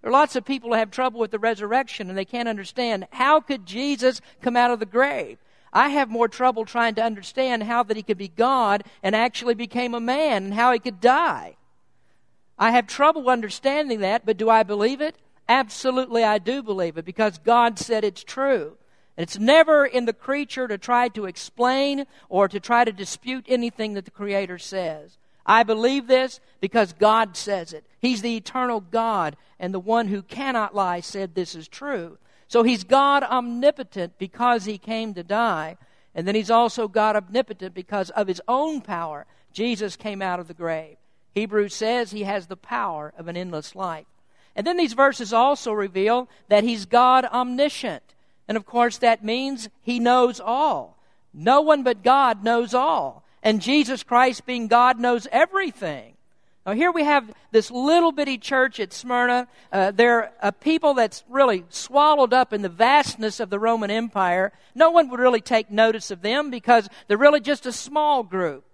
There 0.00 0.10
are 0.10 0.12
lots 0.12 0.36
of 0.36 0.44
people 0.44 0.70
who 0.70 0.76
have 0.76 0.90
trouble 0.90 1.20
with 1.20 1.30
the 1.30 1.38
resurrection 1.38 2.08
and 2.08 2.16
they 2.16 2.24
can't 2.24 2.48
understand 2.48 3.06
how 3.12 3.40
could 3.40 3.66
Jesus 3.66 4.20
come 4.40 4.56
out 4.56 4.70
of 4.70 4.80
the 4.80 4.86
grave? 4.86 5.38
I 5.76 5.90
have 5.90 6.08
more 6.08 6.26
trouble 6.26 6.64
trying 6.64 6.94
to 6.94 7.04
understand 7.04 7.64
how 7.64 7.82
that 7.82 7.98
he 7.98 8.02
could 8.02 8.16
be 8.16 8.28
God 8.28 8.82
and 9.02 9.14
actually 9.14 9.54
became 9.54 9.92
a 9.94 10.00
man 10.00 10.44
and 10.44 10.54
how 10.54 10.72
he 10.72 10.78
could 10.78 11.02
die. 11.02 11.56
I 12.58 12.70
have 12.70 12.86
trouble 12.86 13.28
understanding 13.28 14.00
that, 14.00 14.24
but 14.24 14.38
do 14.38 14.48
I 14.48 14.62
believe 14.62 15.02
it? 15.02 15.16
Absolutely, 15.50 16.24
I 16.24 16.38
do 16.38 16.62
believe 16.62 16.96
it 16.96 17.04
because 17.04 17.36
God 17.36 17.78
said 17.78 18.04
it's 18.04 18.24
true. 18.24 18.78
And 19.18 19.22
it's 19.22 19.38
never 19.38 19.84
in 19.84 20.06
the 20.06 20.14
creature 20.14 20.66
to 20.66 20.78
try 20.78 21.08
to 21.08 21.26
explain 21.26 22.06
or 22.30 22.48
to 22.48 22.58
try 22.58 22.86
to 22.86 22.90
dispute 22.90 23.44
anything 23.46 23.92
that 23.92 24.06
the 24.06 24.10
Creator 24.10 24.56
says. 24.56 25.18
I 25.44 25.62
believe 25.62 26.06
this 26.06 26.40
because 26.58 26.94
God 26.94 27.36
says 27.36 27.74
it. 27.74 27.84
He's 28.00 28.22
the 28.22 28.34
eternal 28.34 28.80
God, 28.80 29.36
and 29.60 29.74
the 29.74 29.78
one 29.78 30.08
who 30.08 30.22
cannot 30.22 30.74
lie 30.74 31.00
said 31.00 31.34
this 31.34 31.54
is 31.54 31.68
true. 31.68 32.16
So 32.48 32.62
he's 32.62 32.84
God 32.84 33.22
omnipotent 33.22 34.18
because 34.18 34.64
he 34.64 34.78
came 34.78 35.14
to 35.14 35.22
die. 35.22 35.76
And 36.14 36.26
then 36.26 36.34
he's 36.34 36.50
also 36.50 36.88
God 36.88 37.16
omnipotent 37.16 37.74
because 37.74 38.10
of 38.10 38.28
his 38.28 38.40
own 38.48 38.80
power. 38.80 39.26
Jesus 39.52 39.96
came 39.96 40.22
out 40.22 40.40
of 40.40 40.48
the 40.48 40.54
grave. 40.54 40.96
Hebrews 41.34 41.74
says 41.74 42.10
he 42.10 42.22
has 42.22 42.46
the 42.46 42.56
power 42.56 43.12
of 43.18 43.28
an 43.28 43.36
endless 43.36 43.74
life. 43.74 44.06
And 44.54 44.66
then 44.66 44.78
these 44.78 44.94
verses 44.94 45.32
also 45.32 45.72
reveal 45.72 46.28
that 46.48 46.64
he's 46.64 46.86
God 46.86 47.26
omniscient. 47.26 48.14
And 48.48 48.56
of 48.56 48.64
course, 48.64 48.96
that 48.98 49.24
means 49.24 49.68
he 49.82 49.98
knows 49.98 50.40
all. 50.40 50.98
No 51.34 51.60
one 51.60 51.82
but 51.82 52.02
God 52.02 52.42
knows 52.42 52.72
all. 52.72 53.24
And 53.42 53.60
Jesus 53.60 54.02
Christ, 54.02 54.46
being 54.46 54.66
God, 54.66 54.98
knows 54.98 55.28
everything. 55.30 56.15
Now, 56.66 56.72
here 56.72 56.90
we 56.90 57.04
have 57.04 57.32
this 57.52 57.70
little 57.70 58.10
bitty 58.10 58.38
church 58.38 58.80
at 58.80 58.92
Smyrna. 58.92 59.46
Uh, 59.70 59.92
they're 59.92 60.32
a 60.42 60.50
people 60.50 60.94
that's 60.94 61.22
really 61.28 61.64
swallowed 61.68 62.32
up 62.32 62.52
in 62.52 62.62
the 62.62 62.68
vastness 62.68 63.38
of 63.38 63.50
the 63.50 63.58
Roman 63.60 63.88
Empire. 63.88 64.52
No 64.74 64.90
one 64.90 65.08
would 65.10 65.20
really 65.20 65.40
take 65.40 65.70
notice 65.70 66.10
of 66.10 66.22
them 66.22 66.50
because 66.50 66.88
they're 67.06 67.16
really 67.16 67.38
just 67.38 67.66
a 67.66 67.72
small 67.72 68.24
group. 68.24 68.64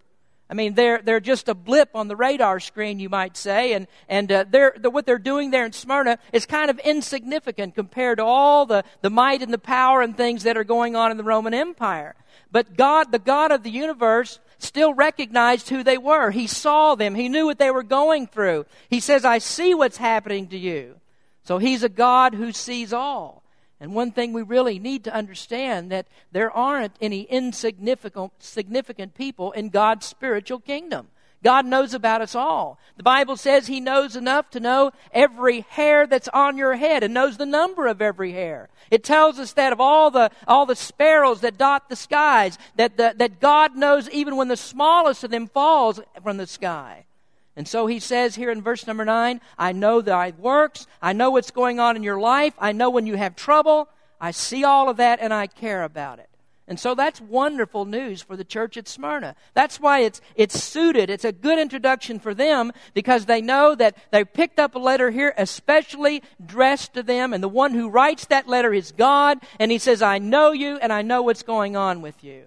I 0.49 0.55
mean, 0.55 0.75
they're, 0.75 1.01
they're 1.03 1.21
just 1.21 1.49
a 1.49 1.55
blip 1.55 1.91
on 1.95 2.09
the 2.09 2.17
radar 2.17 2.61
screen, 2.61 2.99
you 2.99 3.09
might 3.11 3.37
say, 3.37 3.75
and, 3.75 3.87
and 4.09 4.31
uh, 4.31 4.45
they're, 4.49 4.75
they're, 4.79 4.91
what 4.91 5.07
they're 5.07 5.19
doing 5.19 5.51
there 5.51 5.65
in 5.65 5.73
Smyrna 5.73 6.19
is 6.33 6.45
kind 6.47 6.71
of 6.71 6.79
insignificant 6.81 7.75
compared 7.75 8.19
to 8.19 8.25
all 8.25 8.67
the, 8.67 8.85
the 9.03 9.09
might 9.11 9.43
and 9.43 9.53
the 9.53 9.59
power 9.59 10.03
and 10.03 10.17
things 10.17 10.43
that 10.43 10.57
are 10.57 10.65
going 10.65 10.97
on 10.97 11.11
in 11.11 11.17
the 11.17 11.25
Roman 11.25 11.55
Empire. 11.55 12.15
But 12.51 12.77
God, 12.77 13.13
the 13.13 13.19
God 13.19 13.51
of 13.51 13.63
the 13.63 13.71
universe, 13.71 14.41
still 14.63 14.95
recognized 14.95 15.69
who 15.69 15.83
they 15.83 15.99
were. 15.99 16.31
He 16.31 16.47
saw 16.47 16.95
them. 16.95 17.15
He 17.15 17.29
knew 17.29 17.47
what 17.47 17.59
they 17.59 17.71
were 17.71 17.83
going 17.83 18.27
through. 18.27 18.67
He 18.89 19.01
says, 19.01 19.25
I 19.25 19.39
see 19.39 19.75
what's 19.75 19.97
happening 19.97 20.49
to 20.49 20.59
you. 20.59 20.97
So 21.45 21.59
he's 21.59 21.83
a 21.83 21.89
God 21.89 22.35
who 22.35 22.53
sees 22.53 22.93
all. 22.93 23.43
And 23.81 23.95
one 23.95 24.13
thing 24.13 24.33
we 24.33 24.43
really 24.43 24.79
need 24.79 25.05
to 25.05 25.15
understand 25.15 25.91
that 25.91 26.07
there 26.31 26.53
aren't 26.53 26.95
any 27.01 27.23
insignificant 27.23 28.33
significant 28.39 29.15
people 29.15 29.51
in 29.53 29.71
God's 29.71 30.07
spiritual 30.07 30.61
kingdom. 30.61 31.09
God 31.43 31.67
knows 31.67 31.93
about 31.93 32.23
us 32.23 32.35
all. 32.35 32.79
The 32.97 33.03
Bible 33.03 33.37
says 33.37 33.67
He 33.67 33.81
knows 33.81 34.15
enough 34.15 34.51
to 34.51 34.61
know 34.61 34.93
every 35.13 35.63
hair 35.63 36.07
that's 36.07 36.29
on 36.29 36.57
your 36.57 36.77
head 36.77 37.03
and 37.03 37.13
knows 37.13 37.37
the 37.37 37.47
number 37.47 37.87
of 37.87 38.01
every 38.01 38.33
hair. 38.33 38.69
It 38.91 39.03
tells 39.03 39.39
us 39.39 39.53
that 39.55 39.73
of 39.73 39.81
all 39.81 40.11
the, 40.11 40.31
all 40.47 40.67
the 40.67 40.77
sparrows 40.77 41.41
that 41.41 41.59
dot 41.59 41.89
the 41.89 41.97
skies, 41.97 42.59
that, 42.77 42.97
the, 42.97 43.15
that 43.17 43.41
God 43.41 43.77
knows 43.77 44.09
even 44.11 44.37
when 44.37 44.49
the 44.49 44.57
smallest 44.57 45.25
of 45.25 45.31
them 45.31 45.49
falls 45.49 46.01
from 46.23 46.37
the 46.37 46.47
sky. 46.47 47.07
And 47.57 47.69
so 47.69 47.87
he 47.87 47.99
says 47.99 48.35
here 48.35 48.51
in 48.51 48.63
verse 48.63 48.87
number 48.87 49.05
9, 49.05 49.41
I 49.59 49.73
know 49.73 50.01
thy 50.01 50.33
works. 50.39 50.87
I 51.03 51.13
know 51.13 51.31
what's 51.31 51.51
going 51.51 51.81
on 51.81 51.97
in 51.97 52.03
your 52.03 52.21
life. 52.21 52.55
I 52.59 52.73
know 52.73 52.89
when 52.89 53.07
you 53.07 53.17
have 53.17 53.37
trouble. 53.37 53.89
I 54.21 54.31
see 54.31 54.65
all 54.65 54.89
of 54.89 54.97
that 54.99 55.19
and 55.21 55.35
I 55.35 55.49
care 55.49 55.83
about 55.83 56.19
it. 56.19 56.29
And 56.69 56.79
so 56.79 56.95
that's 56.95 57.21
wonderful 57.21 57.85
news 57.85 58.23
for 58.23 58.37
the 58.37 58.45
church 58.45 58.77
at 58.77 58.87
Smyrna. 58.87 59.35
That's 59.53 59.81
why 59.81 60.01
it's, 60.01 60.21
it's 60.37 60.63
suited. 60.63 61.11
It's 61.11 61.25
a 61.25 61.33
good 61.33 61.59
introduction 61.59 62.21
for 62.21 62.35
them 62.35 62.73
because 62.95 63.27
they 63.27 63.41
know 63.41 63.75
that 63.75 63.97
they 64.13 64.25
picked 64.25 64.61
up 64.61 64.75
a 64.75 64.79
letter 64.79 65.11
here 65.11 65.35
especially 65.37 66.23
dressed 66.45 66.95
to 66.95 67.03
them. 67.03 67.33
And 67.33 67.43
the 67.43 67.49
one 67.49 67.75
who 67.75 67.91
writes 67.91 68.27
that 68.27 68.47
letter 68.47 68.73
is 68.73 68.93
God. 68.93 69.39
And 69.59 69.73
he 69.73 69.79
says, 69.79 70.03
I 70.03 70.19
know 70.19 70.53
you 70.53 70.79
and 70.79 70.93
I 70.93 71.03
know 71.03 71.23
what's 71.23 71.43
going 71.43 71.77
on 71.77 72.01
with 72.01 72.23
you. 72.23 72.45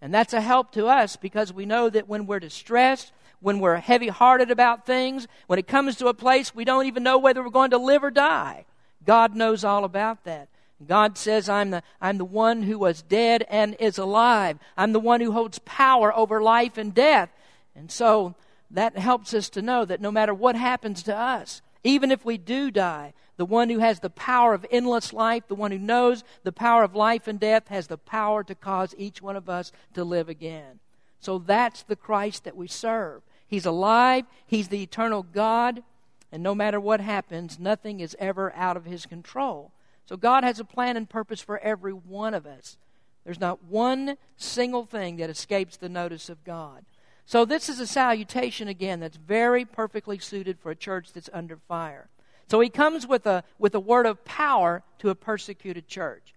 And 0.00 0.12
that's 0.12 0.32
a 0.32 0.40
help 0.40 0.72
to 0.72 0.86
us 0.86 1.16
because 1.16 1.52
we 1.52 1.66
know 1.66 1.90
that 1.90 2.08
when 2.08 2.26
we're 2.26 2.40
distressed, 2.40 3.12
when 3.40 3.60
we're 3.60 3.76
heavy 3.76 4.08
hearted 4.08 4.50
about 4.50 4.86
things, 4.86 5.28
when 5.46 5.58
it 5.58 5.68
comes 5.68 5.96
to 5.96 6.06
a 6.06 6.14
place 6.14 6.54
we 6.54 6.64
don't 6.64 6.86
even 6.86 7.02
know 7.02 7.18
whether 7.18 7.42
we're 7.42 7.50
going 7.50 7.70
to 7.70 7.78
live 7.78 8.02
or 8.02 8.10
die. 8.10 8.64
God 9.04 9.36
knows 9.36 9.62
all 9.62 9.84
about 9.84 10.24
that. 10.24 10.48
God 10.86 11.18
says, 11.18 11.48
I'm 11.48 11.70
the, 11.70 11.82
I'm 12.00 12.18
the 12.18 12.24
one 12.24 12.62
who 12.62 12.78
was 12.78 13.02
dead 13.02 13.44
and 13.48 13.76
is 13.78 13.98
alive. 13.98 14.58
I'm 14.76 14.92
the 14.92 15.00
one 15.00 15.20
who 15.20 15.32
holds 15.32 15.58
power 15.60 16.14
over 16.16 16.42
life 16.42 16.78
and 16.78 16.94
death. 16.94 17.30
And 17.74 17.90
so 17.90 18.34
that 18.70 18.96
helps 18.96 19.34
us 19.34 19.48
to 19.50 19.62
know 19.62 19.84
that 19.84 20.00
no 20.00 20.10
matter 20.10 20.34
what 20.34 20.56
happens 20.56 21.02
to 21.04 21.16
us, 21.16 21.62
even 21.84 22.10
if 22.10 22.24
we 22.24 22.38
do 22.38 22.70
die, 22.70 23.12
the 23.36 23.44
one 23.44 23.70
who 23.70 23.78
has 23.78 24.00
the 24.00 24.10
power 24.10 24.54
of 24.54 24.66
endless 24.70 25.12
life, 25.12 25.48
the 25.48 25.54
one 25.54 25.72
who 25.72 25.78
knows 25.78 26.22
the 26.42 26.52
power 26.52 26.84
of 26.84 26.94
life 26.94 27.26
and 27.26 27.40
death, 27.40 27.68
has 27.68 27.86
the 27.86 27.98
power 27.98 28.44
to 28.44 28.54
cause 28.54 28.94
each 28.96 29.20
one 29.20 29.36
of 29.36 29.48
us 29.48 29.72
to 29.94 30.04
live 30.04 30.28
again. 30.28 30.80
So 31.18 31.38
that's 31.38 31.82
the 31.82 31.96
Christ 31.96 32.44
that 32.44 32.56
we 32.56 32.68
serve. 32.68 33.22
He's 33.46 33.66
alive, 33.66 34.24
He's 34.46 34.68
the 34.68 34.82
eternal 34.82 35.22
God, 35.22 35.82
and 36.30 36.42
no 36.42 36.54
matter 36.54 36.80
what 36.80 37.00
happens, 37.00 37.58
nothing 37.58 38.00
is 38.00 38.16
ever 38.18 38.52
out 38.54 38.76
of 38.76 38.86
His 38.86 39.06
control. 39.06 39.72
So 40.06 40.16
God 40.16 40.44
has 40.44 40.60
a 40.60 40.64
plan 40.64 40.96
and 40.96 41.08
purpose 41.08 41.40
for 41.40 41.58
every 41.58 41.92
one 41.92 42.34
of 42.34 42.46
us. 42.46 42.76
There's 43.24 43.40
not 43.40 43.64
one 43.64 44.16
single 44.36 44.84
thing 44.84 45.16
that 45.16 45.30
escapes 45.30 45.76
the 45.76 45.88
notice 45.88 46.28
of 46.28 46.44
God. 46.44 46.84
So 47.24 47.44
this 47.44 47.68
is 47.68 47.78
a 47.78 47.86
salutation 47.86 48.68
again 48.68 49.00
that's 49.00 49.16
very 49.16 49.64
perfectly 49.64 50.18
suited 50.18 50.58
for 50.58 50.70
a 50.70 50.76
church 50.76 51.12
that's 51.12 51.30
under 51.32 51.56
fire. 51.56 52.08
So 52.50 52.60
he 52.60 52.68
comes 52.68 53.06
with 53.06 53.26
a 53.26 53.44
with 53.58 53.74
a 53.74 53.80
word 53.80 54.06
of 54.06 54.24
power 54.24 54.82
to 54.98 55.10
a 55.10 55.14
persecuted 55.14 55.86
church. 55.86 56.34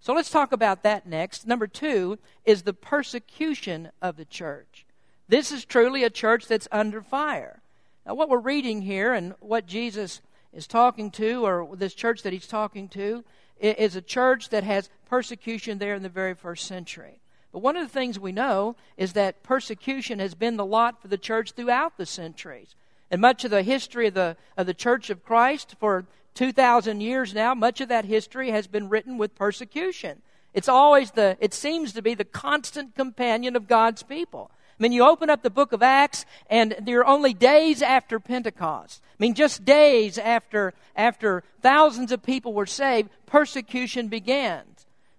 So 0.00 0.14
let's 0.14 0.30
talk 0.30 0.52
about 0.52 0.82
that 0.84 1.06
next. 1.06 1.46
Number 1.46 1.66
2 1.66 2.18
is 2.44 2.62
the 2.62 2.72
persecution 2.72 3.90
of 4.00 4.16
the 4.16 4.24
church. 4.24 4.86
This 5.28 5.52
is 5.52 5.64
truly 5.64 6.04
a 6.04 6.10
church 6.10 6.46
that's 6.46 6.68
under 6.70 7.02
fire. 7.02 7.60
Now, 8.06 8.14
what 8.14 8.30
we're 8.30 8.38
reading 8.38 8.82
here 8.82 9.12
and 9.12 9.34
what 9.40 9.66
Jesus 9.66 10.22
is 10.58 10.66
talking 10.66 11.12
to, 11.12 11.46
or 11.46 11.76
this 11.76 11.94
church 11.94 12.22
that 12.22 12.32
he's 12.32 12.48
talking 12.48 12.88
to, 12.88 13.24
is 13.60 13.94
a 13.94 14.02
church 14.02 14.48
that 14.48 14.64
has 14.64 14.90
persecution 15.08 15.78
there 15.78 15.94
in 15.94 16.02
the 16.02 16.08
very 16.08 16.34
first 16.34 16.66
century. 16.66 17.20
But 17.52 17.60
one 17.60 17.76
of 17.76 17.86
the 17.86 17.92
things 17.92 18.18
we 18.18 18.32
know 18.32 18.74
is 18.96 19.12
that 19.12 19.44
persecution 19.44 20.18
has 20.18 20.34
been 20.34 20.56
the 20.56 20.66
lot 20.66 21.00
for 21.00 21.06
the 21.06 21.16
church 21.16 21.52
throughout 21.52 21.96
the 21.96 22.06
centuries. 22.06 22.74
And 23.08 23.20
much 23.20 23.44
of 23.44 23.52
the 23.52 23.62
history 23.62 24.08
of 24.08 24.14
the, 24.14 24.36
of 24.56 24.66
the 24.66 24.74
Church 24.74 25.10
of 25.10 25.24
Christ 25.24 25.76
for 25.78 26.06
2,000 26.34 27.00
years 27.00 27.32
now, 27.32 27.54
much 27.54 27.80
of 27.80 27.88
that 27.88 28.04
history 28.04 28.50
has 28.50 28.66
been 28.66 28.88
written 28.88 29.16
with 29.16 29.36
persecution. 29.36 30.22
It's 30.54 30.68
always 30.68 31.12
the, 31.12 31.36
it 31.40 31.54
seems 31.54 31.92
to 31.92 32.02
be 32.02 32.14
the 32.14 32.24
constant 32.24 32.96
companion 32.96 33.54
of 33.54 33.68
God's 33.68 34.02
people. 34.02 34.50
I 34.78 34.82
mean, 34.82 34.92
you 34.92 35.04
open 35.04 35.28
up 35.28 35.42
the 35.42 35.50
book 35.50 35.72
of 35.72 35.82
Acts, 35.82 36.24
and 36.48 36.76
they're 36.80 37.06
only 37.06 37.34
days 37.34 37.82
after 37.82 38.20
Pentecost. 38.20 39.02
I 39.04 39.16
mean, 39.18 39.34
just 39.34 39.64
days 39.64 40.18
after, 40.18 40.72
after 40.94 41.42
thousands 41.62 42.12
of 42.12 42.22
people 42.22 42.52
were 42.52 42.66
saved, 42.66 43.10
persecution 43.26 44.08
began. 44.08 44.62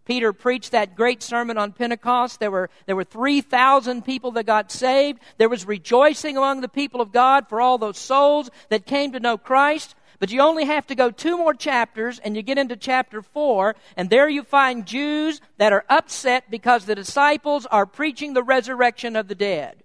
Peter 0.09 0.33
preached 0.33 0.71
that 0.71 0.95
great 0.95 1.21
sermon 1.21 1.55
on 1.55 1.71
Pentecost. 1.71 2.39
There 2.39 2.49
were, 2.49 2.71
there 2.87 2.95
were 2.95 3.03
3,000 3.03 4.03
people 4.03 4.31
that 4.31 4.47
got 4.47 4.71
saved. 4.71 5.19
There 5.37 5.47
was 5.47 5.67
rejoicing 5.67 6.35
among 6.35 6.61
the 6.61 6.67
people 6.67 6.99
of 6.99 7.11
God 7.11 7.47
for 7.47 7.61
all 7.61 7.77
those 7.77 7.99
souls 7.99 8.49
that 8.69 8.87
came 8.87 9.11
to 9.11 9.19
know 9.19 9.37
Christ. 9.37 9.93
But 10.19 10.31
you 10.31 10.41
only 10.41 10.65
have 10.65 10.85
to 10.87 10.95
go 10.95 11.11
two 11.11 11.37
more 11.37 11.53
chapters 11.53 12.19
and 12.19 12.35
you 12.35 12.41
get 12.41 12.57
into 12.57 12.75
chapter 12.75 13.21
4, 13.21 13.75
and 13.95 14.09
there 14.09 14.27
you 14.27 14.43
find 14.43 14.85
Jews 14.85 15.39
that 15.57 15.71
are 15.71 15.85
upset 15.89 16.51
because 16.51 16.85
the 16.85 16.95
disciples 16.95 17.65
are 17.65 17.85
preaching 17.85 18.33
the 18.33 18.43
resurrection 18.43 19.15
of 19.15 19.29
the 19.29 19.35
dead. 19.35 19.77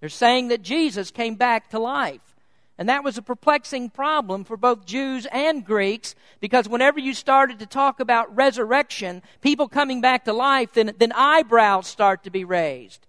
They're 0.00 0.08
saying 0.08 0.48
that 0.48 0.62
Jesus 0.62 1.10
came 1.10 1.34
back 1.34 1.70
to 1.70 1.78
life. 1.80 2.20
And 2.78 2.88
that 2.88 3.04
was 3.04 3.18
a 3.18 3.22
perplexing 3.22 3.90
problem 3.90 4.44
for 4.44 4.56
both 4.56 4.86
Jews 4.86 5.26
and 5.26 5.64
Greeks 5.64 6.14
because 6.40 6.68
whenever 6.68 6.98
you 6.98 7.12
started 7.12 7.58
to 7.58 7.66
talk 7.66 8.00
about 8.00 8.34
resurrection, 8.34 9.22
people 9.40 9.68
coming 9.68 10.00
back 10.00 10.24
to 10.24 10.32
life, 10.32 10.72
then, 10.72 10.92
then 10.98 11.12
eyebrows 11.12 11.86
start 11.86 12.24
to 12.24 12.30
be 12.30 12.44
raised. 12.44 13.06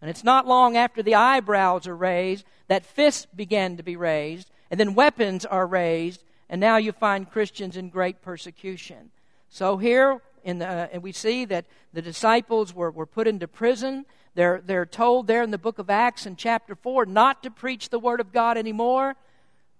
And 0.00 0.10
it's 0.10 0.24
not 0.24 0.46
long 0.46 0.76
after 0.76 1.02
the 1.02 1.14
eyebrows 1.14 1.86
are 1.86 1.96
raised 1.96 2.44
that 2.68 2.84
fists 2.84 3.26
began 3.34 3.76
to 3.76 3.82
be 3.82 3.96
raised 3.96 4.50
and 4.70 4.78
then 4.80 4.94
weapons 4.94 5.44
are 5.44 5.66
raised, 5.66 6.22
and 6.48 6.60
now 6.60 6.76
you 6.76 6.92
find 6.92 7.30
Christians 7.30 7.76
in 7.76 7.88
great 7.88 8.22
persecution. 8.22 9.10
So 9.48 9.76
here, 9.76 10.20
in 10.44 10.58
the, 10.58 10.68
uh, 10.68 10.88
and 10.92 11.02
we 11.02 11.12
see 11.12 11.44
that 11.46 11.66
the 11.92 12.02
disciples 12.02 12.74
were, 12.74 12.90
were 12.90 13.06
put 13.06 13.26
into 13.26 13.48
prison. 13.48 14.06
They're, 14.34 14.62
they're 14.64 14.86
told 14.86 15.26
there 15.26 15.42
in 15.42 15.50
the 15.50 15.58
book 15.58 15.78
of 15.78 15.90
Acts 15.90 16.26
in 16.26 16.36
chapter 16.36 16.74
4 16.74 17.06
not 17.06 17.42
to 17.42 17.50
preach 17.50 17.88
the 17.88 17.98
word 17.98 18.20
of 18.20 18.32
God 18.32 18.56
anymore, 18.56 19.16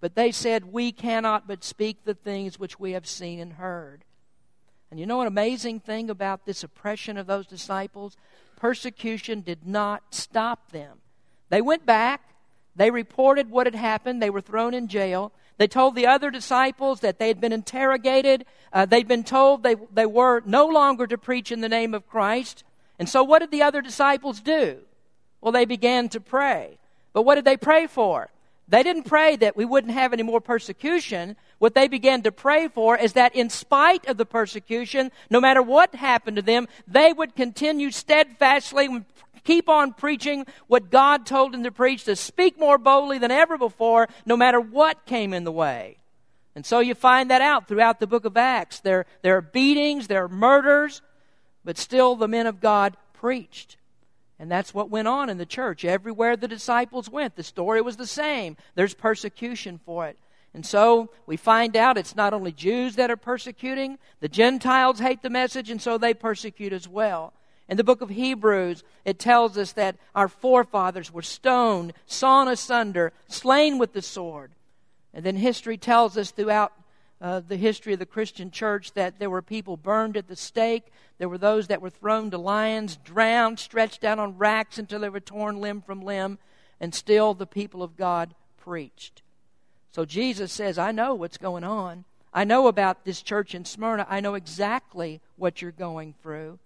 but 0.01 0.15
they 0.15 0.33
said, 0.33 0.73
We 0.73 0.93
cannot 0.93 1.47
but 1.47 1.63
speak 1.63 2.05
the 2.05 2.15
things 2.15 2.59
which 2.59 2.81
we 2.81 2.93
have 2.93 3.07
seen 3.07 3.39
and 3.39 3.55
heard. 3.55 4.05
And 4.91 5.01
you 5.01 5.07
know 5.07 5.21
an 5.21 5.27
amazing 5.27 5.81
thing 5.81 6.11
about 6.11 6.47
this 6.47 6.63
oppression 6.63 7.17
of 7.17 7.27
those 7.27 7.47
disciples? 7.47 8.17
Persecution 8.57 9.41
did 9.41 9.67
not 9.67 10.15
stop 10.15 10.71
them. 10.71 10.99
They 11.49 11.61
went 11.61 11.87
back, 11.87 12.23
they 12.77 12.91
reported 12.91 13.51
what 13.51 13.67
had 13.67 13.75
happened. 13.75 14.23
They 14.23 14.31
were 14.31 14.41
thrown 14.41 14.75
in 14.75 14.89
jail. 14.89 15.33
They 15.59 15.67
told 15.67 15.95
the 15.95 16.07
other 16.07 16.31
disciples 16.31 17.01
that 17.01 17.19
they 17.19 17.29
had 17.29 17.41
been 17.41 17.53
interrogated. 17.53 18.45
Uh, 18.73 18.85
they'd 18.85 19.09
been 19.09 19.25
told 19.25 19.63
they, 19.63 19.77
they 19.93 20.07
were 20.07 20.43
no 20.45 20.67
longer 20.67 21.07
to 21.07 21.17
preach 21.17 21.51
in 21.51 21.63
the 21.63 21.69
name 21.69 21.95
of 21.95 22.07
Christ. 22.07 22.63
And 22.99 23.09
so, 23.09 23.25
what 23.25 23.41
did 23.41 23.51
the 23.51 23.63
other 23.63 23.81
disciples 23.81 24.41
do? 24.41 24.79
Well, 25.41 25.53
they 25.53 25.65
began 25.65 26.09
to 26.11 26.21
pray. 26.21 26.79
But 27.13 27.23
what 27.23 27.37
did 27.37 27.47
they 27.47 27.57
pray 27.57 27.87
for? 27.87 28.29
They 28.69 28.83
didn't 28.83 29.05
pray 29.05 29.37
that 29.37 29.57
we 29.57 29.65
wouldn't 29.65 29.93
have 29.93 30.13
any 30.13 30.25
more 30.25 30.41
persecution. 30.41 31.37
What 31.59 31.75
they 31.75 31.87
began 31.87 32.23
to 32.23 32.33
pray 32.33 32.69
for 32.69 32.97
is 32.97 33.13
that 33.13 33.35
in 33.35 33.49
spite 33.49 34.07
of 34.07 34.17
the 34.17 34.27
persecution, 34.27 35.13
no 35.31 35.41
matter 35.41 35.63
what 35.63 35.95
happened 35.95 36.37
to 36.37 36.43
them, 36.43 36.67
they 36.87 37.13
would 37.13 37.37
continue 37.37 37.93
steadfastly 37.93 39.05
keep 39.47 39.69
on 39.69 39.95
preaching 39.95 40.45
what 40.67 40.91
God 40.91 41.25
told 41.25 41.55
him 41.55 41.63
to 41.63 41.71
preach, 41.71 42.05
to 42.05 42.17
speak 42.17 42.59
more 42.59 42.77
boldly 42.77 43.19
than 43.19 43.31
ever 43.31 43.57
before, 43.57 44.09
no 44.27 44.37
matter 44.37 44.61
what 44.61 45.07
came 45.07 45.33
in 45.33 45.45
the 45.45 45.53
way. 45.53 45.97
And 46.55 46.67
so 46.67 46.81
you 46.81 46.95
find 46.95 47.31
that 47.31 47.43
out 47.43 47.69
throughout 47.69 48.01
the 48.01 48.07
book 48.07 48.25
of 48.25 48.37
Acts. 48.37 48.81
There, 48.81 49.07
there 49.23 49.37
are 49.37 49.43
beatings, 49.43 50.09
there 50.09 50.25
are 50.25 50.29
murders, 50.29 51.01
but 51.65 51.79
still 51.79 52.17
the 52.17 52.29
men 52.29 52.47
of 52.47 52.61
God 52.61 52.97
preached. 53.13 53.77
And 54.39 54.51
that's 54.51 54.75
what 54.75 54.91
went 54.91 55.09
on 55.09 55.31
in 55.31 55.39
the 55.39 55.47
church. 55.47 55.85
Everywhere 55.85 56.37
the 56.37 56.49
disciples 56.49 57.09
went, 57.09 57.37
the 57.37 57.43
story 57.43 57.81
was 57.81 57.97
the 57.97 58.07
same. 58.07 58.57
There's 58.75 58.95
persecution 58.95 59.81
for 59.85 60.07
it. 60.09 60.19
And 60.53 60.65
so 60.65 61.11
we 61.27 61.37
find 61.37 61.77
out 61.77 61.99
it's 61.99 62.17
not 62.17 62.33
only 62.33 62.53
Jews 62.53 62.97
that 62.97 63.11
are 63.11 63.17
persecuting, 63.17 63.99
the 64.21 64.29
Gentiles 64.29 64.99
hate 64.99 65.23
the 65.23 65.31
message, 65.31 65.69
and 65.69 65.81
so 65.81 65.99
they 65.99 66.15
persecute 66.15 66.73
as 66.73 66.89
well. 66.89 67.35
In 67.69 67.77
the 67.77 67.85
book 67.85 68.01
of 68.01 68.11
Hebrews, 68.11 68.85
it 69.05 69.19
tells 69.19 69.59
us 69.59 69.73
that 69.73 69.97
our 70.15 70.29
forefathers 70.29 71.13
were 71.13 71.23
stoned, 71.23 71.93
sawn 72.07 72.47
asunder, 72.47 73.13
slain 73.27 73.79
with 73.79 73.93
the 73.93 74.03
sword. 74.03 74.53
And 75.13 75.25
then 75.25 75.37
history 75.37 75.77
tells 75.77 76.17
us 76.17 76.31
throughout 76.31 76.73
uh, 77.21 77.41
the 77.41 77.57
history 77.57 77.93
of 77.93 77.99
the 77.99 78.07
Christian 78.07 78.51
church 78.51 78.93
that 78.93 79.19
there 79.19 79.31
were 79.31 79.43
people 79.43 79.77
burned 79.77 80.17
at 80.17 80.29
the 80.29 80.37
stake. 80.37 80.93
There 81.19 81.29
were 81.29 81.39
those 81.39 81.69
that 81.69 81.81
were 81.81 81.91
thrown 81.91 82.31
to 82.31 82.39
lions, 82.39 82.99
drowned, 83.03 83.59
stretched 83.59 84.05
out 84.05 84.19
on 84.19 84.39
racks 84.39 84.79
until 84.79 85.01
they 85.01 85.09
were 85.09 85.21
torn 85.21 85.61
limb 85.61 85.81
from 85.81 86.03
limb. 86.03 86.39
And 86.79 86.95
still 86.95 87.33
the 87.33 87.47
people 87.47 87.83
of 87.83 87.97
God 87.97 88.35
preached. 88.59 89.23
So 89.93 90.05
Jesus 90.05 90.53
says, 90.53 90.77
I 90.77 90.93
know 90.93 91.15
what's 91.15 91.39
going 91.39 91.65
on. 91.65 92.05
I 92.35 92.45
know 92.45 92.67
about 92.67 93.07
this 93.07 93.23
church 93.23 93.55
in 93.55 93.65
Smyrna. 93.65 94.07
I 94.11 94.21
know 94.21 94.35
exactly 94.35 95.23
what 95.37 95.63
you're 95.63 95.73
going 95.73 96.15
through. 96.23 96.59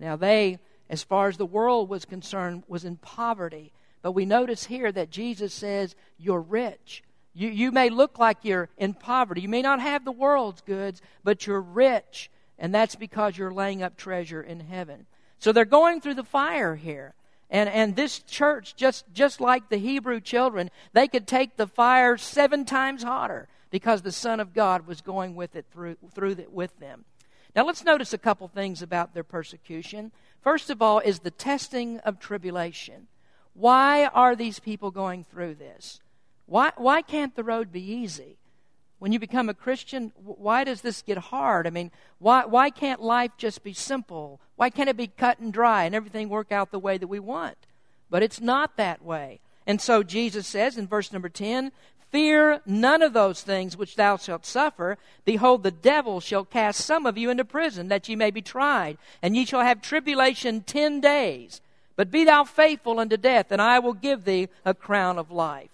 Now, 0.00 0.16
they, 0.16 0.58
as 0.88 1.04
far 1.04 1.28
as 1.28 1.36
the 1.36 1.46
world 1.46 1.88
was 1.88 2.04
concerned, 2.04 2.64
was 2.66 2.84
in 2.84 2.96
poverty. 2.96 3.72
But 4.02 4.12
we 4.12 4.24
notice 4.24 4.64
here 4.64 4.90
that 4.90 5.10
Jesus 5.10 5.52
says, 5.52 5.94
You're 6.18 6.40
rich. 6.40 7.04
You, 7.32 7.48
you 7.48 7.70
may 7.70 7.90
look 7.90 8.18
like 8.18 8.38
you're 8.42 8.68
in 8.76 8.94
poverty. 8.94 9.42
You 9.42 9.48
may 9.48 9.62
not 9.62 9.80
have 9.80 10.04
the 10.04 10.10
world's 10.10 10.62
goods, 10.62 11.00
but 11.22 11.46
you're 11.46 11.60
rich. 11.60 12.30
And 12.58 12.74
that's 12.74 12.96
because 12.96 13.38
you're 13.38 13.52
laying 13.52 13.82
up 13.82 13.96
treasure 13.96 14.42
in 14.42 14.60
heaven. 14.60 15.06
So 15.38 15.52
they're 15.52 15.64
going 15.64 16.00
through 16.00 16.14
the 16.14 16.24
fire 16.24 16.74
here. 16.74 17.14
And, 17.48 17.68
and 17.68 17.96
this 17.96 18.20
church, 18.20 18.76
just, 18.76 19.04
just 19.12 19.40
like 19.40 19.68
the 19.68 19.76
Hebrew 19.76 20.20
children, 20.20 20.70
they 20.92 21.08
could 21.08 21.26
take 21.26 21.56
the 21.56 21.66
fire 21.66 22.16
seven 22.16 22.64
times 22.64 23.02
hotter 23.02 23.48
because 23.70 24.02
the 24.02 24.12
Son 24.12 24.40
of 24.40 24.54
God 24.54 24.86
was 24.86 25.00
going 25.00 25.34
with 25.34 25.56
it 25.56 25.66
through, 25.72 25.96
through 26.14 26.32
it 26.32 26.52
with 26.52 26.78
them. 26.78 27.04
Now 27.54 27.66
let's 27.66 27.84
notice 27.84 28.12
a 28.12 28.18
couple 28.18 28.48
things 28.48 28.82
about 28.82 29.14
their 29.14 29.24
persecution. 29.24 30.12
First 30.40 30.70
of 30.70 30.80
all, 30.80 31.00
is 31.00 31.20
the 31.20 31.30
testing 31.30 31.98
of 32.00 32.18
tribulation. 32.18 33.08
Why 33.54 34.06
are 34.06 34.36
these 34.36 34.60
people 34.60 34.90
going 34.90 35.24
through 35.24 35.56
this? 35.56 36.00
Why, 36.46 36.72
why 36.76 37.02
can't 37.02 37.34
the 37.34 37.44
road 37.44 37.72
be 37.72 37.82
easy? 37.82 38.36
When 38.98 39.12
you 39.12 39.18
become 39.18 39.48
a 39.48 39.54
Christian, 39.54 40.12
why 40.16 40.64
does 40.64 40.82
this 40.82 41.02
get 41.02 41.16
hard? 41.16 41.66
I 41.66 41.70
mean, 41.70 41.90
why, 42.18 42.44
why 42.44 42.70
can't 42.70 43.00
life 43.00 43.32
just 43.36 43.62
be 43.62 43.72
simple? 43.72 44.40
Why 44.56 44.68
can't 44.68 44.90
it 44.90 44.96
be 44.96 45.06
cut 45.06 45.38
and 45.38 45.52
dry 45.52 45.84
and 45.84 45.94
everything 45.94 46.28
work 46.28 46.52
out 46.52 46.70
the 46.70 46.78
way 46.78 46.98
that 46.98 47.06
we 47.06 47.18
want? 47.18 47.56
But 48.10 48.22
it's 48.22 48.40
not 48.40 48.76
that 48.76 49.02
way. 49.02 49.40
And 49.66 49.80
so 49.80 50.02
Jesus 50.02 50.46
says 50.46 50.76
in 50.76 50.86
verse 50.86 51.12
number 51.12 51.28
10 51.28 51.72
Fear 52.10 52.60
none 52.66 53.02
of 53.02 53.12
those 53.12 53.42
things 53.42 53.76
which 53.76 53.94
thou 53.94 54.16
shalt 54.16 54.44
suffer. 54.44 54.98
Behold, 55.24 55.62
the 55.62 55.70
devil 55.70 56.20
shall 56.20 56.44
cast 56.44 56.80
some 56.80 57.06
of 57.06 57.16
you 57.16 57.30
into 57.30 57.44
prison, 57.44 57.88
that 57.88 58.08
ye 58.08 58.16
may 58.16 58.30
be 58.30 58.42
tried, 58.42 58.98
and 59.22 59.36
ye 59.36 59.44
shall 59.44 59.60
have 59.60 59.80
tribulation 59.80 60.62
ten 60.62 61.00
days. 61.00 61.60
But 61.94 62.10
be 62.10 62.24
thou 62.24 62.44
faithful 62.44 62.98
unto 62.98 63.16
death, 63.16 63.52
and 63.52 63.62
I 63.62 63.78
will 63.78 63.92
give 63.92 64.24
thee 64.24 64.48
a 64.64 64.74
crown 64.74 65.18
of 65.18 65.30
life. 65.30 65.70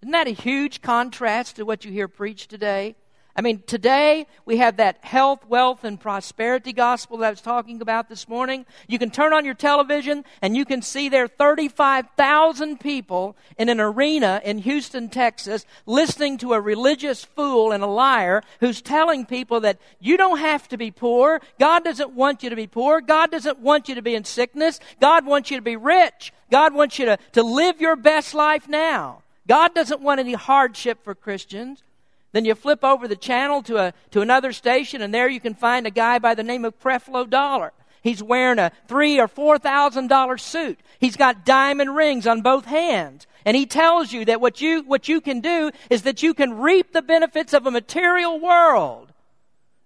Isn't 0.00 0.12
that 0.12 0.28
a 0.28 0.30
huge 0.30 0.80
contrast 0.80 1.56
to 1.56 1.64
what 1.64 1.84
you 1.84 1.92
hear 1.92 2.08
preached 2.08 2.48
today? 2.48 2.94
I 3.38 3.40
mean, 3.40 3.62
today 3.68 4.26
we 4.44 4.56
have 4.56 4.78
that 4.78 4.98
health, 5.04 5.46
wealth, 5.46 5.84
and 5.84 6.00
prosperity 6.00 6.72
gospel 6.72 7.18
that 7.18 7.26
I 7.28 7.30
was 7.30 7.40
talking 7.40 7.80
about 7.80 8.08
this 8.08 8.28
morning. 8.28 8.66
You 8.88 8.98
can 8.98 9.12
turn 9.12 9.32
on 9.32 9.44
your 9.44 9.54
television 9.54 10.24
and 10.42 10.56
you 10.56 10.64
can 10.64 10.82
see 10.82 11.08
there 11.08 11.28
35,000 11.28 12.80
people 12.80 13.36
in 13.56 13.68
an 13.68 13.78
arena 13.78 14.42
in 14.44 14.58
Houston, 14.58 15.08
Texas, 15.08 15.64
listening 15.86 16.36
to 16.38 16.52
a 16.52 16.60
religious 16.60 17.24
fool 17.24 17.70
and 17.70 17.84
a 17.84 17.86
liar 17.86 18.42
who's 18.58 18.82
telling 18.82 19.24
people 19.24 19.60
that 19.60 19.78
you 20.00 20.16
don't 20.16 20.40
have 20.40 20.66
to 20.70 20.76
be 20.76 20.90
poor. 20.90 21.40
God 21.60 21.84
doesn't 21.84 22.10
want 22.10 22.42
you 22.42 22.50
to 22.50 22.56
be 22.56 22.66
poor. 22.66 23.00
God 23.00 23.30
doesn't 23.30 23.60
want 23.60 23.88
you 23.88 23.94
to 23.94 24.02
be 24.02 24.16
in 24.16 24.24
sickness. 24.24 24.80
God 25.00 25.24
wants 25.24 25.48
you 25.48 25.58
to 25.58 25.62
be 25.62 25.76
rich. 25.76 26.32
God 26.50 26.74
wants 26.74 26.98
you 26.98 27.04
to, 27.04 27.18
to 27.34 27.44
live 27.44 27.80
your 27.80 27.94
best 27.94 28.34
life 28.34 28.66
now. 28.66 29.22
God 29.46 29.76
doesn't 29.76 30.00
want 30.00 30.18
any 30.18 30.34
hardship 30.34 31.04
for 31.04 31.14
Christians. 31.14 31.84
Then 32.32 32.44
you 32.44 32.54
flip 32.54 32.84
over 32.84 33.08
the 33.08 33.16
channel 33.16 33.62
to, 33.62 33.78
a, 33.78 33.94
to 34.10 34.20
another 34.20 34.52
station, 34.52 35.00
and 35.00 35.14
there 35.14 35.28
you 35.28 35.40
can 35.40 35.54
find 35.54 35.86
a 35.86 35.90
guy 35.90 36.18
by 36.18 36.34
the 36.34 36.42
name 36.42 36.64
of 36.64 36.78
Creflo 36.78 37.28
Dollar. 37.28 37.72
He's 38.02 38.22
wearing 38.22 38.58
a 38.58 38.72
three 38.86 39.18
or 39.18 39.28
four 39.28 39.58
thousand 39.58 40.08
dollar 40.08 40.38
suit. 40.38 40.78
He's 41.00 41.16
got 41.16 41.44
diamond 41.44 41.96
rings 41.96 42.26
on 42.26 42.42
both 42.42 42.64
hands. 42.64 43.26
And 43.44 43.56
he 43.56 43.66
tells 43.66 44.12
you 44.12 44.24
that 44.26 44.40
what 44.40 44.60
you, 44.60 44.82
what 44.82 45.08
you 45.08 45.20
can 45.20 45.40
do 45.40 45.70
is 45.90 46.02
that 46.02 46.22
you 46.22 46.34
can 46.34 46.58
reap 46.58 46.92
the 46.92 47.02
benefits 47.02 47.54
of 47.54 47.66
a 47.66 47.70
material 47.70 48.38
world. 48.38 49.12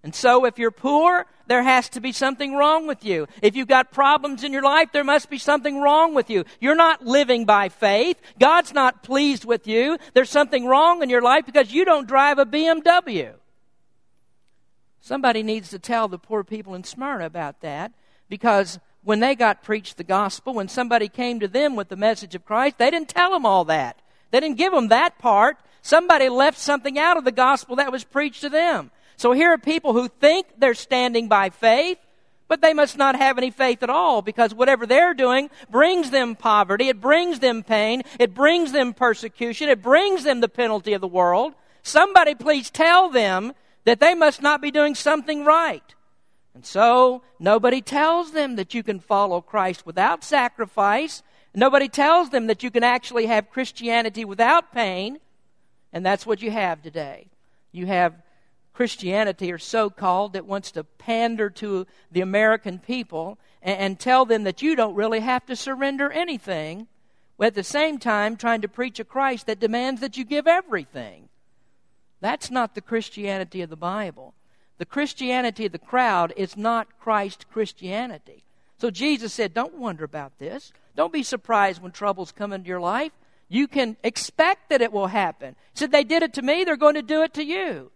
And 0.03 0.15
so 0.15 0.45
if 0.45 0.59
you're 0.59 0.73
poor, 0.73 1.27
there 1.47 1.63
has 1.63 1.89
to 1.91 2.01
be 2.01 2.13
something 2.13 2.55
wrong 2.55 2.87
with 2.87 3.05
you. 3.05 3.27
If 3.43 3.57
you've 3.57 3.69
got 3.69 3.93
problems 3.93 4.45
in 4.45 4.53
your 4.53 4.63
life, 4.63 4.91
there 4.93 5.05
must 5.05 5.31
be 5.31 5.39
something 5.39 5.81
wrong 5.81 6.15
with 6.15 6.31
you. 6.31 6.45
You're 6.61 6.75
not 6.75 7.05
living 7.05 7.45
by 7.45 7.69
faith. 7.69 8.21
God's 8.39 8.73
not 8.73 9.03
pleased 9.03 9.45
with 9.45 9.67
you. 9.67 9.99
There's 10.15 10.31
something 10.31 10.67
wrong 10.67 11.03
in 11.03 11.11
your 11.11 11.23
life 11.23 11.47
because 11.47 11.73
you 11.73 11.85
don't 11.85 12.09
drive 12.09 12.39
a 12.39 12.47
BMW. 12.47 13.35
Somebody 15.01 15.43
needs 15.43 15.71
to 15.71 15.79
tell 15.79 16.07
the 16.09 16.19
poor 16.19 16.45
people 16.45 16.75
in 16.75 16.85
Smyrna 16.85 17.27
about 17.27 17.61
that 17.61 17.93
because 18.29 18.79
when 19.05 19.21
they 19.21 19.35
got 19.35 19.63
preached 19.63 19.97
the 19.97 20.05
gospel, 20.05 20.55
when 20.55 20.69
somebody 20.69 21.09
came 21.09 21.41
to 21.41 21.49
them 21.49 21.75
with 21.75 21.89
the 21.89 21.97
message 21.97 22.35
of 22.35 22.45
Christ, 22.45 22.79
they 22.79 22.91
didn't 22.91 23.09
tell 23.09 23.31
them 23.31 23.45
all 23.45 23.65
that. 23.65 24.01
They 24.31 24.41
didn't 24.41 24.59
give 24.59 24.73
them 24.73 24.89
that 24.89 25.19
part. 25.19 25.59
Somebody 25.83 26.29
left 26.29 26.59
something 26.59 26.99
out 26.99 27.17
of 27.17 27.25
the 27.25 27.33
gospel 27.33 27.77
that 27.77 27.91
was 27.91 28.05
preached 28.05 28.43
to 28.43 28.49
them. 28.49 28.93
So 29.23 29.31
here 29.31 29.53
are 29.53 29.59
people 29.59 29.93
who 29.93 30.09
think 30.09 30.49
they're 30.59 30.75
standing 30.75 31.29
by 31.29 31.51
faith, 31.51 31.99
but 32.49 32.61
they 32.61 32.75
must 32.75 32.99
not 32.99 33.15
have 33.15 33.39
any 33.39 33.53
faith 33.53 33.85
at 33.85 33.89
all 33.89 34.21
because 34.21 34.53
whatever 34.53 34.85
they're 34.85 35.15
doing 35.15 35.49
brings 35.71 36.11
them 36.11 36.35
poverty, 36.35 36.89
it 36.89 37.01
brings 37.01 37.39
them 37.39 37.63
pain, 37.63 38.03
it 38.19 38.35
brings 38.35 38.73
them 38.73 38.93
persecution, 38.93 39.69
it 39.69 39.81
brings 39.81 40.25
them 40.25 40.41
the 40.41 40.49
penalty 40.49 40.93
of 40.93 41.01
the 41.01 41.07
world. 41.07 41.55
Somebody 41.85 42.35
please 42.35 42.69
tell 42.69 43.11
them 43.11 43.53
that 43.85 44.01
they 44.01 44.13
must 44.13 44.43
not 44.43 44.61
be 44.61 44.73
doing 44.73 44.97
something 44.97 45.45
right. 45.45 45.95
And 46.53 46.67
so 46.67 47.23
nobody 47.39 47.81
tells 47.81 48.33
them 48.33 48.57
that 48.57 48.75
you 48.75 48.83
can 48.83 48.99
follow 48.99 49.41
Christ 49.41 49.87
without 49.87 50.25
sacrifice. 50.25 51.23
Nobody 51.55 51.89
tells 51.89 52.31
them 52.31 52.49
that 52.49 52.65
you 52.65 52.73
can 52.73 52.83
actually 52.83 53.27
have 53.27 53.51
Christianity 53.51 54.25
without 54.25 54.73
pain. 54.73 55.21
And 55.93 56.05
that's 56.05 56.27
what 56.27 56.43
you 56.43 56.51
have 56.51 56.83
today. 56.83 57.29
You 57.71 57.87
have 57.87 58.15
Christianity, 58.73 59.53
or 59.53 59.59
so 59.59 59.91
called, 59.91 60.33
that 60.33 60.47
wants 60.47 60.71
to 60.73 60.85
pander 60.85 61.51
to 61.51 61.87
the 62.11 62.21
American 62.21 62.79
people 62.79 63.39
and, 63.61 63.79
and, 63.79 64.01
tell 64.01 64.25
them 64.25 64.45
that 64.45 64.63
you 64.63 64.75
don't 64.75 64.95
really 64.95 65.21
have 65.21 65.45
to 65.47 65.57
surrender 65.57 66.11
anything, 66.11 66.89
at 67.41 67.55
the 67.55 67.65
same 67.65 67.99
time 67.99 68.37
trying 68.37 68.61
to 68.61 68.69
preach 68.69 69.01
a 69.01 69.05
Christ 69.05 69.47
that 69.47 69.61
demands 69.61 70.01
that 70.01 70.17
you 70.17 70.25
give 70.25 70.47
everything. 70.47 71.29
That's 72.21 72.51
not 72.51 72.75
the 72.75 72.81
Christianity 72.81 73.63
of 73.63 73.71
the 73.71 73.77
Bible. 73.77 74.35
The 74.79 74.87
Christianity 74.87 75.67
of 75.67 75.73
the 75.73 75.79
crowd 75.79 76.33
is 76.37 76.57
not 76.57 76.99
Christ 77.01 77.47
Christianity. 77.51 78.45
So 78.79 78.91
Jesus 78.91 79.33
said, 79.33 79.55
Don't 79.55 79.75
wonder 79.75 80.05
about 80.05 80.39
this. 80.39 80.73
Don't 80.97 81.13
be 81.13 81.23
surprised 81.23 81.83
when 81.83 81.93
troubles 81.93 82.33
come 82.33 82.53
into 82.53 82.69
your 82.69 82.81
life. 82.81 83.13
You 83.49 83.69
can 83.69 83.97
expect 84.03 84.71
that 84.71 84.81
it 84.81 84.93
will 84.93 85.09
happen. 85.09 85.57
He 85.73 85.79
said, 85.79 85.93
They 85.93 86.05
did 86.05 86.23
it 86.23 86.35
to 86.35 86.43
me, 86.43 86.65
they're 86.65 86.77
going 86.77 86.95
to 86.95 87.03
do 87.03 87.23
it 87.23 87.35
to 87.35 87.45
you. 87.45 87.91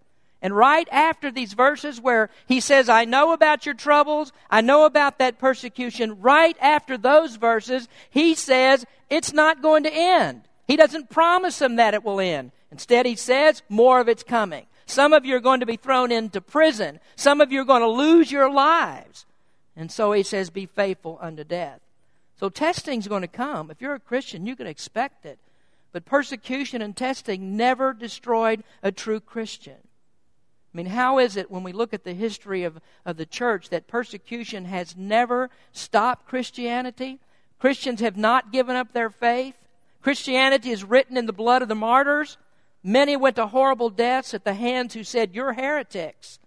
And 0.47 0.55
right 0.55 0.89
after 0.93 1.33
these 1.33 1.55
verses 1.55 2.01
where 2.01 2.31
he 2.47 2.61
says, 2.61 2.89
I 2.89 3.05
know 3.05 3.33
about 3.33 3.67
your 3.67 3.75
troubles, 3.75 4.33
I 4.49 4.61
know 4.61 4.85
about 4.85 5.19
that 5.19 5.41
persecution, 5.41 6.21
right 6.21 6.57
after 6.61 6.97
those 6.97 7.35
verses, 7.35 7.89
he 8.11 8.37
says, 8.37 8.87
it's 9.11 9.33
not 9.33 9.61
going 9.61 9.83
to 9.83 9.93
end. 9.93 10.43
He 10.69 10.77
doesn't 10.77 11.11
promise 11.11 11.59
them 11.59 11.75
that 11.75 11.95
it 11.95 12.05
will 12.05 12.21
end. 12.21 12.53
Instead, 12.71 13.07
he 13.07 13.17
says, 13.17 13.63
more 13.69 13.99
of 13.99 14.09
it's 14.09 14.23
coming. 14.23 14.67
Some 14.87 15.13
of 15.13 15.25
you 15.25 15.35
are 15.35 15.41
going 15.41 15.59
to 15.59 15.67
be 15.67 15.75
thrown 15.75 16.13
into 16.13 16.41
prison. 16.41 17.01
Some 17.17 17.41
of 17.41 17.51
you 17.51 17.63
are 17.63 17.65
going 17.65 17.83
to 17.83 17.89
lose 17.89 18.31
your 18.31 18.49
lives. 18.49 19.27
And 19.75 19.91
so 19.91 20.13
he 20.13 20.23
says, 20.23 20.51
be 20.51 20.67
faithful 20.67 21.19
unto 21.21 21.43
death. 21.43 21.81
So 22.39 22.51
testing's 22.51 23.09
going 23.09 23.23
to 23.23 23.27
come. 23.27 23.69
If 23.69 23.81
you're 23.81 23.95
a 23.95 23.99
Christian, 23.99 24.47
you 24.47 24.55
can 24.55 24.69
expect 24.69 25.27
it. 25.27 25.41
But 25.91 26.05
persecution 26.05 26.83
and 26.83 26.97
testing 26.97 27.57
never 27.57 27.93
destroyed 27.93 28.63
a 28.81 28.93
true 28.93 29.19
Christian. 29.19 29.79
I 30.77 30.85
mean, 30.85 30.87
how 30.93 31.19
is 31.19 31.39
it 31.39 31.51
when 31.51 31.63
we 31.63 31.73
look 31.73 31.95
at 31.95 32.05
the 32.05 32.13
history 32.13 32.63
of, 32.63 32.83
of 33.07 33.17
the 33.17 33.25
church 33.25 33.71
that 33.71 33.87
persecution 33.87 34.67
has 34.67 34.95
never 34.95 35.49
stopped 35.73 36.29
Christianity? 36.29 37.19
Christians 37.59 38.01
have 38.01 38.19
not 38.19 38.53
given 38.53 38.77
up 38.77 38.93
their 38.93 39.09
faith. 39.09 39.55
Christianity 40.03 40.73
is 40.73 40.85
written 40.85 41.17
in 41.17 41.25
the 41.25 41.33
blood 41.33 41.63
of 41.63 41.69
the 41.69 41.75
martyrs. 41.75 42.37
Many 42.83 43.17
went 43.17 43.37
to 43.37 43.47
horrible 43.47 43.89
deaths 43.89 44.35
at 44.35 44.45
the 44.45 44.53
hands 44.53 44.93
who 44.93 45.03
said, 45.03 45.35
You're 45.35 45.55
heretics. 45.55 46.39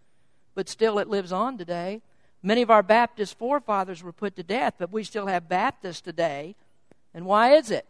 But 0.54 0.70
still, 0.70 1.00
it 1.00 1.08
lives 1.08 1.32
on 1.32 1.58
today. 1.58 2.04
Many 2.44 2.62
of 2.62 2.70
our 2.70 2.84
Baptist 2.84 3.36
forefathers 3.36 4.04
were 4.04 4.13
put 4.13 4.36
to 4.36 4.44
death, 4.44 4.76
but 4.78 4.92
we 4.92 5.04
still 5.04 5.26
have 5.26 5.50
Baptists 5.50 6.02
today. 6.02 6.56
And 7.15 7.26
why 7.26 7.54
is 7.56 7.72
it? 7.72 7.88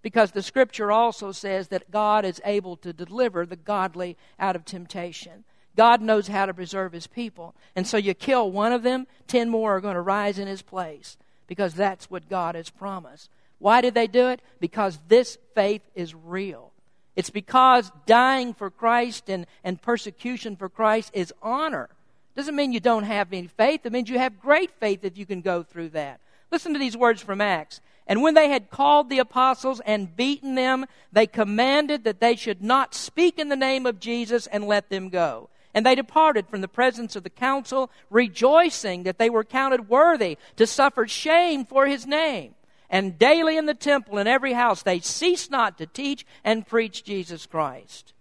Because 0.00 0.30
the 0.30 0.42
scripture 0.42 0.92
also 0.92 1.32
says 1.32 1.66
that 1.68 1.90
God 1.90 2.24
is 2.24 2.40
able 2.44 2.76
to 2.76 2.92
deliver 2.92 3.44
the 3.44 3.56
godly 3.56 4.16
out 4.38 4.54
of 4.54 4.64
temptation. 4.64 5.42
God 5.76 6.00
knows 6.00 6.28
how 6.28 6.46
to 6.46 6.54
preserve 6.54 6.92
his 6.92 7.06
people. 7.06 7.54
And 7.74 7.86
so 7.86 7.96
you 7.96 8.14
kill 8.14 8.50
one 8.50 8.72
of 8.72 8.82
them, 8.82 9.06
ten 9.26 9.48
more 9.48 9.76
are 9.76 9.80
going 9.80 9.94
to 9.94 10.00
rise 10.00 10.38
in 10.38 10.48
his 10.48 10.62
place 10.62 11.16
because 11.46 11.74
that's 11.74 12.10
what 12.10 12.28
God 12.28 12.54
has 12.54 12.70
promised. 12.70 13.30
Why 13.58 13.80
did 13.80 13.94
they 13.94 14.06
do 14.06 14.28
it? 14.28 14.40
Because 14.60 14.98
this 15.08 15.38
faith 15.54 15.82
is 15.94 16.14
real. 16.14 16.72
It's 17.14 17.30
because 17.30 17.92
dying 18.06 18.54
for 18.54 18.70
Christ 18.70 19.28
and, 19.28 19.46
and 19.62 19.80
persecution 19.80 20.56
for 20.56 20.68
Christ 20.68 21.10
is 21.14 21.32
honor. 21.42 21.88
Doesn't 22.34 22.56
mean 22.56 22.72
you 22.72 22.80
don't 22.80 23.04
have 23.04 23.32
any 23.32 23.46
faith. 23.46 23.84
It 23.84 23.92
means 23.92 24.08
you 24.08 24.18
have 24.18 24.40
great 24.40 24.70
faith 24.80 25.04
if 25.04 25.18
you 25.18 25.26
can 25.26 25.42
go 25.42 25.62
through 25.62 25.90
that. 25.90 26.20
Listen 26.50 26.72
to 26.72 26.78
these 26.78 26.96
words 26.96 27.22
from 27.22 27.40
Acts. 27.40 27.80
And 28.06 28.22
when 28.22 28.34
they 28.34 28.48
had 28.48 28.70
called 28.70 29.10
the 29.10 29.20
apostles 29.20 29.80
and 29.86 30.16
beaten 30.16 30.54
them, 30.54 30.86
they 31.12 31.26
commanded 31.26 32.04
that 32.04 32.20
they 32.20 32.34
should 32.34 32.62
not 32.62 32.94
speak 32.94 33.38
in 33.38 33.48
the 33.48 33.56
name 33.56 33.86
of 33.86 34.00
Jesus 34.00 34.46
and 34.48 34.66
let 34.66 34.88
them 34.88 35.08
go. 35.08 35.50
And 35.74 35.86
they 35.86 35.94
departed 35.94 36.48
from 36.48 36.60
the 36.60 36.68
presence 36.68 37.16
of 37.16 37.22
the 37.22 37.30
council, 37.30 37.90
rejoicing 38.10 39.04
that 39.04 39.18
they 39.18 39.30
were 39.30 39.44
counted 39.44 39.88
worthy 39.88 40.36
to 40.56 40.66
suffer 40.66 41.08
shame 41.08 41.64
for 41.64 41.86
his 41.86 42.06
name. 42.06 42.54
And 42.90 43.18
daily 43.18 43.56
in 43.56 43.64
the 43.64 43.74
temple 43.74 44.18
and 44.18 44.28
every 44.28 44.52
house 44.52 44.82
they 44.82 45.00
ceased 45.00 45.50
not 45.50 45.78
to 45.78 45.86
teach 45.86 46.26
and 46.44 46.66
preach 46.66 47.04
Jesus 47.04 47.46
Christ. 47.46 48.12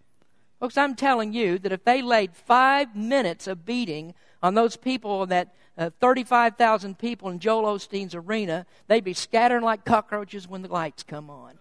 Folks, 0.62 0.78
I'm 0.78 0.96
telling 0.96 1.34
you 1.34 1.58
that 1.60 1.72
if 1.72 1.84
they 1.84 2.02
laid 2.02 2.36
five 2.36 2.96
minutes 2.96 3.48
of 3.48 3.66
beating 3.66 4.14
on 4.42 4.54
those 4.54 4.78
people, 4.78 5.26
that 5.26 5.54
uh, 5.78 5.90
35,000 6.00 6.98
people 6.98 7.30
in 7.30 7.40
Joel 7.40 7.76
Osteen's 7.76 8.16
arena, 8.16 8.66
they'd 8.88 9.04
be 9.04 9.14
scattering 9.14 9.64
like 9.64 9.86
cockroaches 9.86 10.48
when 10.48 10.62
the 10.62 10.68
lights 10.68 11.04
come 11.04 11.30
on. 11.30 11.58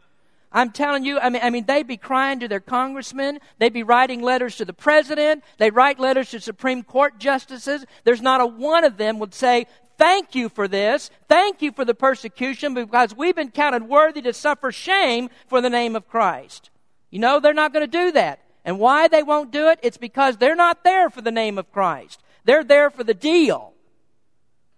I'm 0.53 0.71
telling 0.73 1.05
you, 1.05 1.19
I 1.21 1.29
mean, 1.29 1.43
I 1.45 1.51
mean, 1.51 1.65
they'd 1.67 1.87
be 1.87 1.97
crying 1.97 2.41
to 2.41 2.49
their 2.49 2.61
congressmen. 2.61 3.39
They'd 3.59 3.73
be 3.73 3.85
writing 3.85 4.21
letters 4.21 4.57
to 4.57 4.65
the 4.65 4.73
president. 4.73 5.45
They'd 5.59 5.75
write 5.75 6.01
letters 6.01 6.31
to 6.31 6.41
Supreme 6.41 6.83
Court 6.83 7.19
justices. 7.19 7.85
There's 8.05 8.21
not 8.23 8.41
a 8.41 8.47
one 8.47 8.85
of 8.85 8.97
them 8.97 9.21
would 9.21 9.33
say, 9.33 9.67
thank 9.97 10.35
you 10.35 10.49
for 10.49 10.67
this. 10.67 11.11
Thank 11.29 11.63
you 11.63 11.71
for 11.71 11.85
the 11.85 11.95
persecution 11.95 12.75
because 12.75 13.15
we've 13.15 13.37
been 13.37 13.53
counted 13.53 13.85
worthy 13.85 14.23
to 14.23 14.33
suffer 14.33 14.73
shame 14.73 15.31
for 15.47 15.61
the 15.61 15.71
name 15.71 15.95
of 15.95 16.09
Christ. 16.09 16.71
You 17.11 17.21
know, 17.21 17.39
they're 17.39 17.55
not 17.55 17.73
going 17.73 17.89
to 17.89 17.99
do 17.99 18.13
that. 18.13 18.41
And 18.65 18.79
why 18.79 19.09
they 19.09 19.23
won't 19.23 19.53
do 19.53 19.69
it? 19.69 19.79
It's 19.83 19.97
because 19.97 20.37
they're 20.37 20.57
not 20.57 20.85
there 20.85 21.11
for 21.11 21.23
the 21.23 21.31
name 21.31 21.59
of 21.59 21.71
Christ. 21.73 22.23
They're 22.45 22.65
there 22.65 22.91
for 22.91 23.05
the 23.05 23.15
deal. 23.15 23.73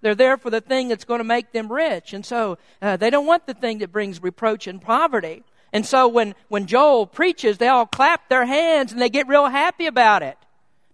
They're 0.02 0.14
there 0.14 0.36
for 0.36 0.50
the 0.50 0.60
thing 0.60 0.88
that's 0.88 1.04
going 1.04 1.18
to 1.20 1.24
make 1.24 1.52
them 1.52 1.72
rich. 1.72 2.12
And 2.12 2.26
so 2.26 2.58
uh, 2.82 2.96
they 2.96 3.08
don't 3.08 3.26
want 3.26 3.46
the 3.46 3.54
thing 3.54 3.78
that 3.78 3.92
brings 3.92 4.22
reproach 4.22 4.66
and 4.66 4.82
poverty. 4.82 5.44
And 5.72 5.86
so 5.86 6.06
when, 6.06 6.34
when 6.48 6.66
Joel 6.66 7.06
preaches, 7.06 7.58
they 7.58 7.68
all 7.68 7.86
clap 7.86 8.28
their 8.28 8.44
hands 8.44 8.92
and 8.92 9.00
they 9.00 9.08
get 9.08 9.28
real 9.28 9.48
happy 9.48 9.86
about 9.86 10.22
it. 10.22 10.36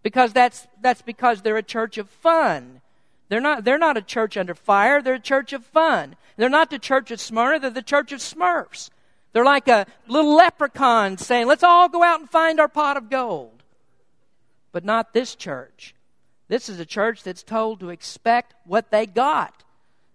Because 0.03 0.33
that's, 0.33 0.69
that's 0.81 1.03
because 1.03 1.43
they're 1.43 1.57
a 1.57 1.63
church 1.63 1.99
of 1.99 2.09
fun. 2.09 2.81
They're 3.29 3.41
not, 3.41 3.65
they're 3.65 3.79
not 3.79 3.97
a 3.97 4.03
church 4.03 4.37
under 4.37 4.55
fire, 4.55 5.03
they're 5.03 5.15
a 5.15 5.21
church 5.21 5.53
of 5.53 5.65
fun. 5.67 6.17
They're 6.37 6.49
not 6.49 6.71
the 6.71 6.79
church 6.79 7.11
of 7.11 7.21
Smyrna, 7.21 7.59
they're 7.59 7.71
the 7.71 7.83
church 7.83 8.13
of 8.13 8.21
Smurfs. 8.21 8.91
They're 9.33 9.45
like 9.45 9.69
a 9.69 9.87
little 10.07 10.35
leprechaun 10.35 11.19
saying, 11.19 11.47
let's 11.47 11.65
all 11.65 11.89
go 11.89 12.03
out 12.03 12.21
and 12.21 12.31
find 12.31 12.61
our 12.61 12.69
pot 12.69 12.97
of 12.97 13.11
gold. 13.11 13.63
But 14.73 14.85
not 14.85 15.13
this 15.13 15.35
church. 15.35 15.95
This 16.49 16.69
is 16.69 16.81
a 16.81 16.87
church 16.87 17.23
that's 17.23 17.43
told 17.43 17.81
to 17.81 17.91
expect 17.91 18.55
what 18.65 18.91
they 18.91 19.05
got. 19.05 19.65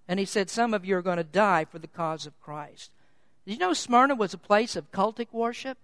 And 0.08 0.20
he 0.20 0.26
said, 0.26 0.50
Some 0.50 0.74
of 0.74 0.84
you 0.84 0.98
are 0.98 1.02
going 1.02 1.18
to 1.18 1.24
die 1.24 1.66
for 1.66 1.80
the 1.80 1.88
cause 1.88 2.26
of 2.26 2.40
Christ. 2.42 2.92
Did 3.46 3.54
you 3.54 3.60
know 3.60 3.74
Smyrna 3.74 4.16
was 4.16 4.34
a 4.34 4.38
place 4.38 4.76
of 4.76 4.92
cultic 4.92 5.28
worship? 5.32 5.78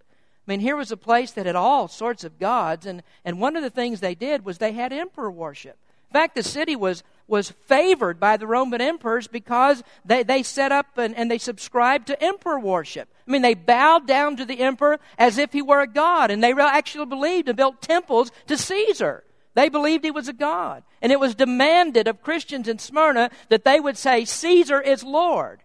I 0.47 0.51
mean, 0.51 0.61
here 0.61 0.75
was 0.75 0.91
a 0.91 0.97
place 0.97 1.31
that 1.31 1.45
had 1.45 1.55
all 1.55 1.87
sorts 1.87 2.23
of 2.23 2.39
gods, 2.39 2.85
and, 2.85 3.03
and 3.25 3.39
one 3.39 3.55
of 3.55 3.63
the 3.63 3.69
things 3.69 3.99
they 3.99 4.15
did 4.15 4.45
was 4.45 4.57
they 4.57 4.71
had 4.71 4.93
emperor 4.93 5.29
worship. 5.29 5.77
In 6.09 6.13
fact, 6.13 6.33
the 6.33 6.41
city 6.41 6.75
was, 6.75 7.03
was 7.27 7.51
favored 7.51 8.19
by 8.19 8.37
the 8.37 8.47
Roman 8.47 8.81
emperors 8.81 9.27
because 9.27 9.83
they, 10.03 10.23
they 10.23 10.41
set 10.41 10.71
up 10.71 10.97
and, 10.97 11.15
and 11.15 11.29
they 11.29 11.37
subscribed 11.37 12.07
to 12.07 12.23
emperor 12.23 12.59
worship. 12.59 13.09
I 13.27 13.31
mean, 13.31 13.43
they 13.43 13.53
bowed 13.53 14.07
down 14.07 14.37
to 14.37 14.45
the 14.45 14.61
emperor 14.61 14.99
as 15.19 15.37
if 15.37 15.53
he 15.53 15.61
were 15.61 15.81
a 15.81 15.87
god, 15.87 16.31
and 16.31 16.43
they 16.43 16.53
actually 16.53 17.05
believed 17.05 17.47
and 17.47 17.57
built 17.57 17.81
temples 17.81 18.31
to 18.47 18.57
Caesar. 18.57 19.23
They 19.53 19.69
believed 19.69 20.03
he 20.03 20.11
was 20.11 20.27
a 20.27 20.33
god. 20.33 20.83
And 21.01 21.11
it 21.11 21.19
was 21.19 21.35
demanded 21.35 22.07
of 22.07 22.23
Christians 22.23 22.67
in 22.67 22.79
Smyrna 22.79 23.29
that 23.49 23.65
they 23.65 23.79
would 23.79 23.97
say, 23.97 24.25
Caesar 24.25 24.81
is 24.81 25.03
Lord. 25.03 25.59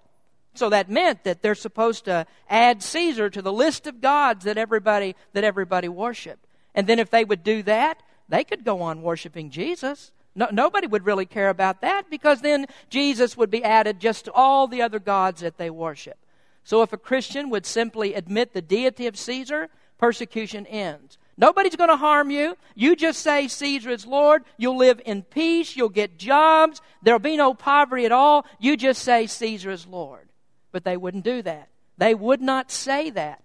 So 0.54 0.70
that 0.70 0.88
meant 0.88 1.24
that 1.24 1.42
they're 1.42 1.54
supposed 1.54 2.04
to 2.04 2.26
add 2.48 2.82
Caesar 2.82 3.28
to 3.28 3.42
the 3.42 3.52
list 3.52 3.86
of 3.86 4.00
gods 4.00 4.44
that 4.44 4.56
everybody, 4.56 5.16
that 5.32 5.44
everybody 5.44 5.88
worshiped. 5.88 6.46
And 6.74 6.86
then 6.86 6.98
if 6.98 7.10
they 7.10 7.24
would 7.24 7.42
do 7.42 7.62
that, 7.64 8.02
they 8.28 8.44
could 8.44 8.64
go 8.64 8.80
on 8.80 9.02
worshiping 9.02 9.50
Jesus. 9.50 10.12
No, 10.34 10.48
nobody 10.50 10.86
would 10.86 11.06
really 11.06 11.26
care 11.26 11.48
about 11.48 11.80
that 11.82 12.08
because 12.10 12.40
then 12.40 12.66
Jesus 12.88 13.36
would 13.36 13.50
be 13.50 13.62
added 13.62 14.00
just 14.00 14.24
to 14.24 14.32
all 14.32 14.66
the 14.66 14.82
other 14.82 14.98
gods 14.98 15.40
that 15.40 15.58
they 15.58 15.70
worship. 15.70 16.18
So 16.64 16.82
if 16.82 16.92
a 16.92 16.98
Christian 16.98 17.50
would 17.50 17.66
simply 17.66 18.14
admit 18.14 18.52
the 18.52 18.62
deity 18.62 19.06
of 19.06 19.16
Caesar, 19.16 19.68
persecution 19.98 20.66
ends. 20.66 21.18
Nobody's 21.36 21.76
going 21.76 21.90
to 21.90 21.96
harm 21.96 22.30
you. 22.30 22.56
You 22.74 22.94
just 22.94 23.20
say 23.20 23.48
Caesar 23.48 23.90
is 23.90 24.06
Lord. 24.06 24.44
You'll 24.56 24.76
live 24.76 25.00
in 25.04 25.22
peace. 25.22 25.76
You'll 25.76 25.88
get 25.88 26.16
jobs. 26.16 26.80
There'll 27.02 27.18
be 27.18 27.36
no 27.36 27.54
poverty 27.54 28.04
at 28.04 28.12
all. 28.12 28.46
You 28.60 28.76
just 28.76 29.02
say 29.02 29.26
Caesar 29.26 29.70
is 29.70 29.86
Lord. 29.86 30.28
But 30.74 30.82
they 30.82 30.96
wouldn't 30.96 31.22
do 31.22 31.40
that. 31.42 31.68
They 31.98 32.16
would 32.16 32.40
not 32.40 32.72
say 32.72 33.08
that. 33.10 33.44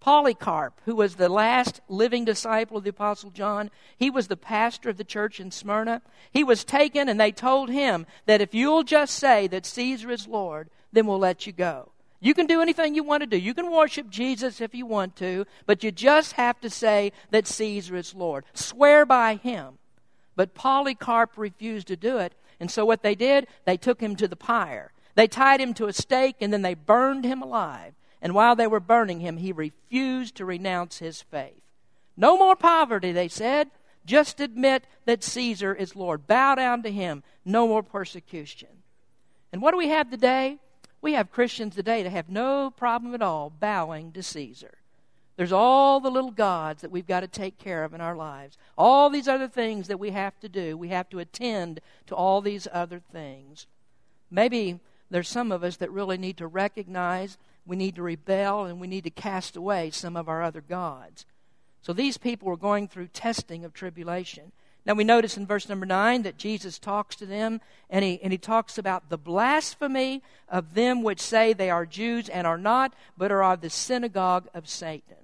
Polycarp, 0.00 0.80
who 0.86 0.96
was 0.96 1.16
the 1.16 1.28
last 1.28 1.82
living 1.90 2.24
disciple 2.24 2.78
of 2.78 2.84
the 2.84 2.90
Apostle 2.90 3.28
John, 3.28 3.70
he 3.98 4.08
was 4.08 4.28
the 4.28 4.36
pastor 4.36 4.88
of 4.88 4.96
the 4.96 5.04
church 5.04 5.40
in 5.40 5.50
Smyrna. 5.50 6.00
He 6.32 6.42
was 6.42 6.64
taken, 6.64 7.10
and 7.10 7.20
they 7.20 7.32
told 7.32 7.68
him 7.68 8.06
that 8.24 8.40
if 8.40 8.54
you'll 8.54 8.82
just 8.82 9.14
say 9.16 9.46
that 9.48 9.66
Caesar 9.66 10.10
is 10.10 10.26
Lord, 10.26 10.70
then 10.90 11.06
we'll 11.06 11.18
let 11.18 11.46
you 11.46 11.52
go. 11.52 11.90
You 12.18 12.32
can 12.32 12.46
do 12.46 12.62
anything 12.62 12.94
you 12.94 13.04
want 13.04 13.20
to 13.22 13.26
do. 13.26 13.36
You 13.36 13.52
can 13.52 13.70
worship 13.70 14.08
Jesus 14.08 14.62
if 14.62 14.74
you 14.74 14.86
want 14.86 15.16
to, 15.16 15.44
but 15.66 15.84
you 15.84 15.92
just 15.92 16.32
have 16.32 16.58
to 16.62 16.70
say 16.70 17.12
that 17.30 17.46
Caesar 17.46 17.96
is 17.96 18.14
Lord. 18.14 18.46
Swear 18.54 19.04
by 19.04 19.34
him. 19.34 19.74
But 20.34 20.54
Polycarp 20.54 21.36
refused 21.36 21.88
to 21.88 21.96
do 21.96 22.16
it, 22.16 22.32
and 22.58 22.70
so 22.70 22.86
what 22.86 23.02
they 23.02 23.14
did, 23.14 23.48
they 23.66 23.76
took 23.76 24.00
him 24.00 24.16
to 24.16 24.26
the 24.26 24.34
pyre. 24.34 24.92
They 25.14 25.28
tied 25.28 25.60
him 25.60 25.74
to 25.74 25.86
a 25.86 25.92
stake 25.92 26.36
and 26.40 26.52
then 26.52 26.62
they 26.62 26.74
burned 26.74 27.24
him 27.24 27.42
alive. 27.42 27.94
And 28.20 28.34
while 28.34 28.56
they 28.56 28.66
were 28.66 28.80
burning 28.80 29.20
him, 29.20 29.36
he 29.36 29.52
refused 29.52 30.36
to 30.36 30.44
renounce 30.44 30.98
his 30.98 31.22
faith. 31.22 31.62
No 32.16 32.38
more 32.38 32.56
poverty, 32.56 33.12
they 33.12 33.28
said. 33.28 33.70
Just 34.06 34.40
admit 34.40 34.86
that 35.04 35.24
Caesar 35.24 35.74
is 35.74 35.96
Lord. 35.96 36.26
Bow 36.26 36.54
down 36.54 36.82
to 36.82 36.90
him. 36.90 37.22
No 37.44 37.68
more 37.68 37.82
persecution. 37.82 38.68
And 39.52 39.62
what 39.62 39.72
do 39.72 39.78
we 39.78 39.88
have 39.88 40.10
today? 40.10 40.58
We 41.00 41.12
have 41.12 41.30
Christians 41.30 41.74
today 41.74 42.02
that 42.02 42.10
have 42.10 42.30
no 42.30 42.70
problem 42.70 43.14
at 43.14 43.22
all 43.22 43.50
bowing 43.50 44.12
to 44.12 44.22
Caesar. 44.22 44.78
There's 45.36 45.52
all 45.52 46.00
the 46.00 46.10
little 46.10 46.30
gods 46.30 46.82
that 46.82 46.90
we've 46.90 47.06
got 47.06 47.20
to 47.20 47.28
take 47.28 47.58
care 47.58 47.84
of 47.84 47.92
in 47.92 48.00
our 48.00 48.16
lives. 48.16 48.56
All 48.78 49.10
these 49.10 49.28
other 49.28 49.48
things 49.48 49.88
that 49.88 49.98
we 49.98 50.10
have 50.10 50.38
to 50.40 50.48
do. 50.48 50.76
We 50.76 50.88
have 50.88 51.08
to 51.10 51.18
attend 51.18 51.80
to 52.06 52.14
all 52.14 52.40
these 52.40 52.68
other 52.72 53.00
things. 53.12 53.66
Maybe 54.30 54.80
there's 55.10 55.28
some 55.28 55.52
of 55.52 55.62
us 55.62 55.76
that 55.76 55.90
really 55.90 56.18
need 56.18 56.36
to 56.38 56.46
recognize 56.46 57.38
we 57.66 57.76
need 57.76 57.94
to 57.96 58.02
rebel 58.02 58.64
and 58.64 58.80
we 58.80 58.86
need 58.86 59.04
to 59.04 59.10
cast 59.10 59.56
away 59.56 59.90
some 59.90 60.16
of 60.16 60.28
our 60.28 60.42
other 60.42 60.60
gods. 60.60 61.24
So 61.82 61.92
these 61.92 62.18
people 62.18 62.48
were 62.48 62.56
going 62.56 62.88
through 62.88 63.08
testing 63.08 63.64
of 63.64 63.72
tribulation. 63.72 64.52
Now 64.86 64.94
we 64.94 65.04
notice 65.04 65.36
in 65.36 65.46
verse 65.46 65.68
number 65.68 65.86
9 65.86 66.22
that 66.22 66.36
Jesus 66.36 66.78
talks 66.78 67.16
to 67.16 67.26
them 67.26 67.60
and 67.88 68.04
he, 68.04 68.20
and 68.22 68.32
he 68.32 68.38
talks 68.38 68.76
about 68.76 69.08
the 69.08 69.16
blasphemy 69.16 70.22
of 70.48 70.74
them 70.74 71.02
which 71.02 71.20
say 71.20 71.52
they 71.52 71.70
are 71.70 71.86
Jews 71.86 72.28
and 72.28 72.46
are 72.46 72.58
not, 72.58 72.94
but 73.16 73.32
are 73.32 73.42
of 73.42 73.62
the 73.62 73.70
synagogue 73.70 74.48
of 74.52 74.68
Satan. 74.68 75.16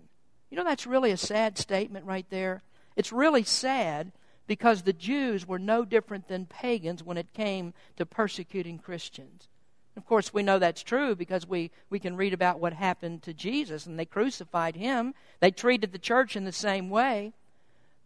You 0.51 0.57
know, 0.57 0.64
that's 0.64 0.87
really 0.87 1.11
a 1.11 1.16
sad 1.16 1.59
statement 1.59 2.07
right 2.07 2.27
there. 2.31 2.62
It's 2.97 3.12
really 3.12 3.45
sad 3.45 4.12
because 4.47 4.83
the 4.83 4.93
Jews 4.93 5.47
were 5.47 5.59
no 5.59 5.85
different 5.85 6.27
than 6.27 6.47
pagans 6.47 7.05
when 7.05 7.19
it 7.19 7.35
came 7.35 7.75
to 7.97 8.07
persecuting 8.07 8.79
Christians. 8.79 9.49
Of 9.96 10.07
course, 10.07 10.33
we 10.33 10.42
know 10.42 10.59
that's 10.59 10.83
true 10.83 11.14
because 11.14 11.46
we, 11.46 11.70
we 11.90 11.98
can 11.98 12.16
read 12.16 12.33
about 12.33 12.61
what 12.61 12.72
happened 12.72 13.22
to 13.22 13.35
Jesus 13.35 13.87
and 13.87 13.98
they 13.98 14.05
crucified 14.05 14.76
him. 14.76 15.14
They 15.40 15.50
treated 15.50 15.92
the 15.92 15.98
church 15.98 16.37
in 16.37 16.44
the 16.44 16.53
same 16.53 16.90
way. 16.90 17.33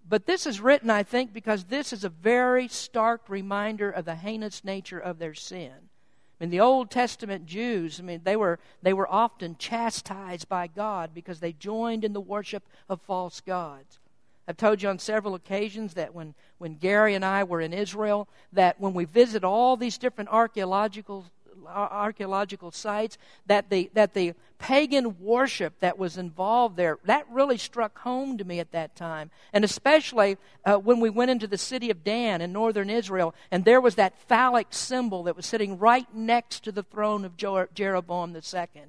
But 0.08 0.26
this 0.26 0.46
is 0.46 0.60
written, 0.60 0.90
I 0.90 1.02
think, 1.02 1.32
because 1.32 1.64
this 1.64 1.92
is 1.92 2.04
a 2.04 2.10
very 2.10 2.68
stark 2.68 3.22
reminder 3.28 3.90
of 3.90 4.04
the 4.04 4.16
heinous 4.16 4.64
nature 4.64 4.98
of 4.98 5.18
their 5.18 5.34
sin. 5.34 5.72
I 5.72 6.44
mean, 6.44 6.50
the 6.50 6.60
Old 6.60 6.90
Testament 6.90 7.46
Jews, 7.46 8.00
I 8.00 8.02
mean, 8.02 8.20
they 8.24 8.36
were, 8.36 8.58
they 8.82 8.92
were 8.92 9.10
often 9.10 9.56
chastised 9.56 10.48
by 10.48 10.66
God 10.66 11.10
because 11.14 11.40
they 11.40 11.52
joined 11.52 12.04
in 12.04 12.12
the 12.12 12.20
worship 12.20 12.64
of 12.88 13.00
false 13.02 13.40
gods. 13.40 13.98
I've 14.46 14.56
told 14.58 14.82
you 14.82 14.90
on 14.90 14.98
several 14.98 15.34
occasions 15.34 15.94
that 15.94 16.14
when, 16.14 16.34
when 16.58 16.74
Gary 16.74 17.14
and 17.14 17.24
I 17.24 17.44
were 17.44 17.62
in 17.62 17.72
Israel, 17.72 18.28
that 18.52 18.78
when 18.78 18.92
we 18.92 19.06
visit 19.06 19.42
all 19.42 19.76
these 19.76 19.96
different 19.96 20.28
archaeological 20.28 21.24
archaeological 21.66 22.70
sites, 22.70 23.18
that 23.46 23.70
the, 23.70 23.90
that 23.94 24.14
the 24.14 24.34
pagan 24.58 25.20
worship 25.20 25.78
that 25.80 25.98
was 25.98 26.16
involved 26.16 26.76
there, 26.76 26.98
that 27.04 27.26
really 27.30 27.58
struck 27.58 27.98
home 27.98 28.38
to 28.38 28.44
me 28.44 28.60
at 28.60 28.72
that 28.72 28.96
time. 28.96 29.30
And 29.52 29.64
especially 29.64 30.38
uh, 30.64 30.76
when 30.76 31.00
we 31.00 31.10
went 31.10 31.30
into 31.30 31.46
the 31.46 31.58
city 31.58 31.90
of 31.90 32.04
Dan 32.04 32.40
in 32.40 32.52
northern 32.52 32.88
Israel, 32.88 33.34
and 33.50 33.64
there 33.64 33.80
was 33.80 33.96
that 33.96 34.18
phallic 34.28 34.68
symbol 34.70 35.24
that 35.24 35.36
was 35.36 35.46
sitting 35.46 35.78
right 35.78 36.06
next 36.14 36.64
to 36.64 36.72
the 36.72 36.82
throne 36.82 37.24
of 37.24 37.36
Jeroboam 37.36 38.34
II. 38.34 38.82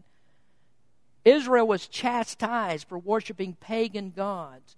Israel 1.25 1.67
was 1.67 1.87
chastised 1.87 2.87
for 2.87 2.99
worshiping 2.99 3.57
pagan 3.59 4.13
gods. 4.15 4.77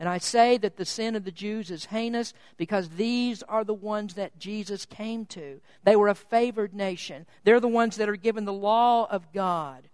And 0.00 0.08
I 0.08 0.18
say 0.18 0.58
that 0.58 0.76
the 0.76 0.84
sin 0.84 1.14
of 1.14 1.24
the 1.24 1.30
Jews 1.30 1.70
is 1.70 1.86
heinous 1.86 2.34
because 2.56 2.90
these 2.90 3.42
are 3.44 3.64
the 3.64 3.74
ones 3.74 4.14
that 4.14 4.38
Jesus 4.38 4.84
came 4.84 5.24
to. 5.26 5.60
They 5.84 5.94
were 5.94 6.08
a 6.08 6.14
favored 6.14 6.74
nation. 6.74 7.26
They're 7.44 7.60
the 7.60 7.68
ones 7.68 7.96
that 7.96 8.08
are 8.08 8.16
given 8.16 8.44
the 8.44 8.52
law 8.52 9.06
of 9.08 9.32
God. 9.32 9.88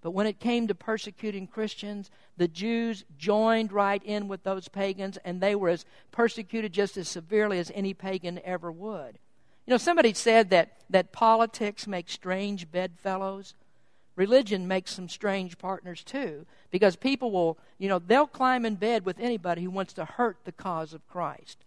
But 0.00 0.12
when 0.12 0.26
it 0.26 0.40
came 0.40 0.66
to 0.66 0.74
persecuting 0.74 1.46
Christians, 1.46 2.10
the 2.36 2.48
Jews 2.48 3.04
joined 3.18 3.72
right 3.72 4.02
in 4.04 4.26
with 4.26 4.42
those 4.42 4.68
pagans, 4.68 5.16
and 5.24 5.40
they 5.40 5.54
were 5.54 5.68
as 5.68 5.86
persecuted 6.10 6.72
just 6.72 6.96
as 6.96 7.08
severely 7.08 7.58
as 7.58 7.70
any 7.74 7.94
pagan 7.94 8.40
ever 8.44 8.70
would. 8.70 9.18
You 9.66 9.70
know, 9.70 9.78
somebody 9.78 10.12
said 10.12 10.50
that, 10.50 10.72
that 10.90 11.12
politics 11.12 11.86
make 11.86 12.08
strange 12.08 12.70
bedfellows. 12.70 13.54
Religion 14.14 14.68
makes 14.68 14.92
some 14.92 15.08
strange 15.08 15.56
partners 15.58 16.04
too, 16.04 16.44
because 16.70 16.96
people 16.96 17.30
will, 17.30 17.58
you 17.78 17.88
know, 17.88 17.98
they'll 17.98 18.26
climb 18.26 18.66
in 18.66 18.74
bed 18.74 19.06
with 19.06 19.18
anybody 19.18 19.62
who 19.62 19.70
wants 19.70 19.94
to 19.94 20.04
hurt 20.04 20.38
the 20.44 20.52
cause 20.52 20.92
of 20.92 21.06
Christ. 21.08 21.58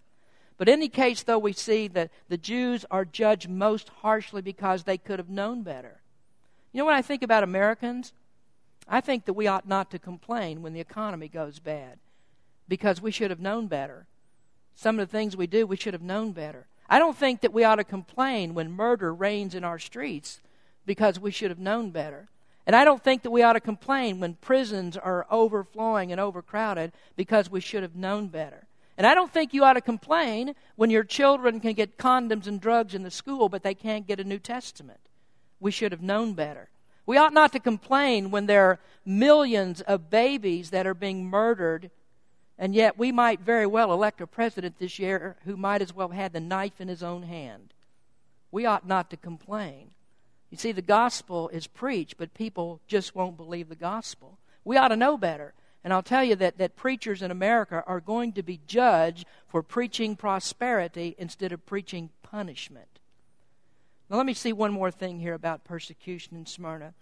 But 0.58 0.70
in 0.70 0.76
any 0.76 0.90
case, 0.90 1.24
though, 1.24 1.40
we 1.40 1.54
see 1.54 1.88
that 1.90 2.12
the 2.30 2.38
Jews 2.38 2.86
are 2.90 3.04
judged 3.04 3.50
most 3.50 3.90
harshly 4.02 4.42
because 4.42 4.84
they 4.84 4.98
could 4.98 5.20
have 5.20 5.30
known 5.30 5.64
better. 5.64 6.02
You 6.72 6.80
know, 6.80 6.86
when 6.86 6.96
I 6.96 7.02
think 7.02 7.24
about 7.24 7.44
Americans, 7.44 8.14
I 8.88 9.02
think 9.02 9.26
that 9.26 9.34
we 9.34 9.48
ought 9.48 9.68
not 9.68 9.92
to 9.92 10.00
complain 10.00 10.62
when 10.62 10.74
the 10.74 10.80
economy 10.80 11.28
goes 11.28 11.60
bad 11.60 11.98
because 12.68 13.02
we 13.02 13.12
should 13.12 13.32
have 13.32 13.40
known 13.40 13.68
better. 13.68 14.06
Some 14.76 15.00
of 15.00 15.08
the 15.08 15.12
things 15.12 15.36
we 15.36 15.48
do, 15.48 15.66
we 15.66 15.78
should 15.78 15.94
have 15.94 16.04
known 16.04 16.32
better. 16.32 16.68
I 16.88 17.00
don't 17.00 17.18
think 17.18 17.42
that 17.42 17.54
we 17.54 17.64
ought 17.64 17.76
to 17.76 17.84
complain 17.84 18.54
when 18.54 18.72
murder 18.72 19.14
reigns 19.14 19.56
in 19.56 19.64
our 19.64 19.80
streets 19.80 20.42
because 20.86 21.20
we 21.20 21.32
should 21.32 21.50
have 21.50 21.60
known 21.60 21.90
better. 21.90 22.28
And 22.68 22.76
I 22.76 22.84
don't 22.84 23.04
think 23.04 23.22
that 23.24 23.32
we 23.32 23.44
ought 23.44 23.54
to 23.54 23.60
complain 23.60 24.20
when 24.20 24.36
prisons 24.36 24.98
are 24.98 25.28
overflowing 25.30 26.12
and 26.12 26.20
overcrowded 26.20 26.94
because 27.16 27.50
we 27.50 27.62
should 27.62 27.84
have 27.84 27.96
known 27.96 28.28
better. 28.28 28.68
And 28.98 29.06
I 29.06 29.14
don't 29.14 29.32
think 29.32 29.54
you 29.54 29.64
ought 29.64 29.74
to 29.74 29.82
complain 29.82 30.56
when 30.76 30.90
your 30.90 31.04
children 31.04 31.60
can 31.60 31.74
get 31.74 31.98
condoms 31.98 32.48
and 32.48 32.60
drugs 32.60 32.96
in 32.96 33.04
the 33.04 33.12
school, 33.12 33.50
but 33.50 33.62
they 33.62 33.74
can't 33.74 34.08
get 34.08 34.20
a 34.20 34.24
New 34.24 34.40
Testament. 34.40 35.00
We 35.60 35.72
should 35.72 35.92
have 35.92 36.02
known 36.02 36.34
better. 36.34 36.70
We 37.06 37.18
ought 37.18 37.34
not 37.34 37.52
to 37.52 37.60
complain 37.60 38.32
when 38.32 38.48
there 38.48 38.66
are 38.66 38.80
millions 39.06 39.82
of 39.82 40.10
babies 40.10 40.72
that 40.72 40.88
are 40.88 40.96
being 40.96 41.26
murdered, 41.26 41.92
and 42.58 42.74
yet 42.74 42.98
we 42.98 43.12
might 43.12 43.42
very 43.42 43.68
well 43.68 43.94
elect 43.94 44.22
a 44.22 44.28
president 44.28 44.80
this 44.80 44.98
year 44.98 45.36
who 45.46 45.56
might 45.56 45.82
as 45.82 45.94
well 45.94 46.08
have 46.08 46.18
had 46.18 46.34
the 46.34 46.40
knife 46.40 46.82
in 46.82 46.88
his 46.88 47.04
own 47.04 47.24
hand. 47.24 47.74
We 48.50 48.66
ought 48.66 48.88
not 48.88 49.10
to 49.12 49.18
complain. 49.18 49.92
You 50.56 50.60
see, 50.60 50.72
the 50.72 50.82
gospel 50.82 51.50
is 51.50 51.68
preached, 51.68 52.18
but 52.18 52.34
people 52.34 52.80
just 52.88 53.14
won't 53.14 53.36
believe 53.36 53.68
the 53.68 53.76
gospel. 53.76 54.40
We 54.64 54.78
ought 54.78 54.88
to 54.88 54.96
know 54.96 55.18
better. 55.18 55.54
And 55.84 55.92
I'll 55.92 56.02
tell 56.02 56.24
you 56.24 56.38
that, 56.38 56.60
that 56.60 56.78
preachers 56.78 57.22
in 57.22 57.30
America 57.30 57.84
are 57.86 58.00
going 58.00 58.32
to 58.32 58.42
be 58.42 58.62
judged 58.66 59.26
for 59.50 59.62
preaching 59.62 60.16
prosperity 60.16 61.14
instead 61.18 61.52
of 61.52 61.66
preaching 61.66 62.10
punishment. 62.24 62.88
Now, 64.10 64.16
let 64.16 64.26
me 64.26 64.34
see 64.34 64.54
one 64.54 64.72
more 64.72 64.92
thing 64.92 65.20
here 65.20 65.34
about 65.34 65.66
persecution 65.66 66.38
in 66.38 66.46
Smyrna. 66.46 66.94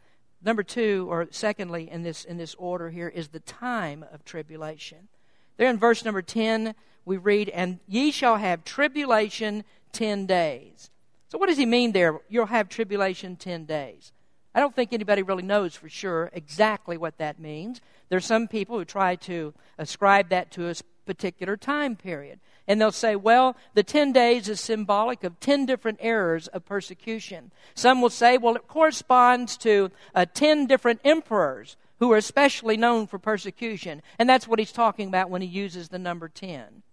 Number 0.44 0.64
two, 0.64 1.06
or 1.08 1.28
secondly, 1.30 1.88
in 1.92 2.02
this, 2.02 2.26
in 2.26 2.38
this 2.38 2.56
order 2.56 2.90
here, 2.90 3.08
is 3.08 3.28
the 3.28 3.40
time 3.40 4.04
of 4.12 4.26
tribulation. 4.26 5.10
There 5.58 5.70
in 5.70 5.78
verse 5.78 6.04
number 6.04 6.24
10, 6.24 6.74
we 7.06 7.18
read, 7.18 7.50
And 7.50 7.78
ye 7.88 8.10
shall 8.10 8.38
have 8.38 8.66
tribulation 8.66 9.64
ten 9.92 10.26
days. 10.26 10.90
So, 11.34 11.40
what 11.40 11.50
does 11.50 11.58
he 11.58 11.66
mean 11.66 11.94
there? 11.94 12.22
You'll 12.30 12.46
have 12.46 12.70
tribulation 12.70 13.38
ten 13.38 13.66
days. 13.66 14.12
I 14.54 14.60
don't 14.60 14.76
think 14.76 14.94
anybody 14.94 15.24
really 15.24 15.42
knows 15.42 15.76
for 15.76 15.90
sure 15.90 16.30
exactly 16.32 16.96
what 16.96 17.18
that 17.18 17.40
means. 17.40 17.82
There's 18.10 18.24
some 18.24 18.48
people 18.48 18.78
who 18.78 18.86
try 18.86 19.16
to 19.16 19.56
ascribe 19.80 20.30
that 20.30 20.52
to 20.52 20.70
a 20.70 20.76
particular 21.08 21.58
time 21.58 21.96
period. 21.96 22.40
And 22.68 22.80
they'll 22.80 22.92
say, 22.92 23.16
well, 23.16 23.58
the 23.74 23.82
10 23.82 24.12
days 24.12 24.48
is 24.48 24.62
symbolic 24.62 25.24
of 25.24 25.40
10 25.40 25.66
different 25.66 25.98
eras 26.04 26.50
of 26.50 26.66
persecution. 26.66 27.52
Some 27.74 28.00
will 28.00 28.12
say, 28.12 28.38
well, 28.38 28.56
it 28.56 28.68
corresponds 28.68 29.58
to 29.58 29.90
uh, 30.14 30.28
10 30.32 30.68
different 30.68 31.02
emperors 31.04 31.78
who 31.98 32.12
are 32.12 32.18
especially 32.18 32.78
known 32.78 33.08
for 33.08 33.18
persecution. 33.18 34.04
And 34.20 34.30
that's 34.30 34.48
what 34.48 34.60
he's 34.60 34.72
talking 34.72 35.08
about 35.08 35.32
when 35.32 35.42
he 35.42 35.48
uses 35.48 35.90
the 35.90 35.98
number 35.98 36.30
10. 36.30 36.84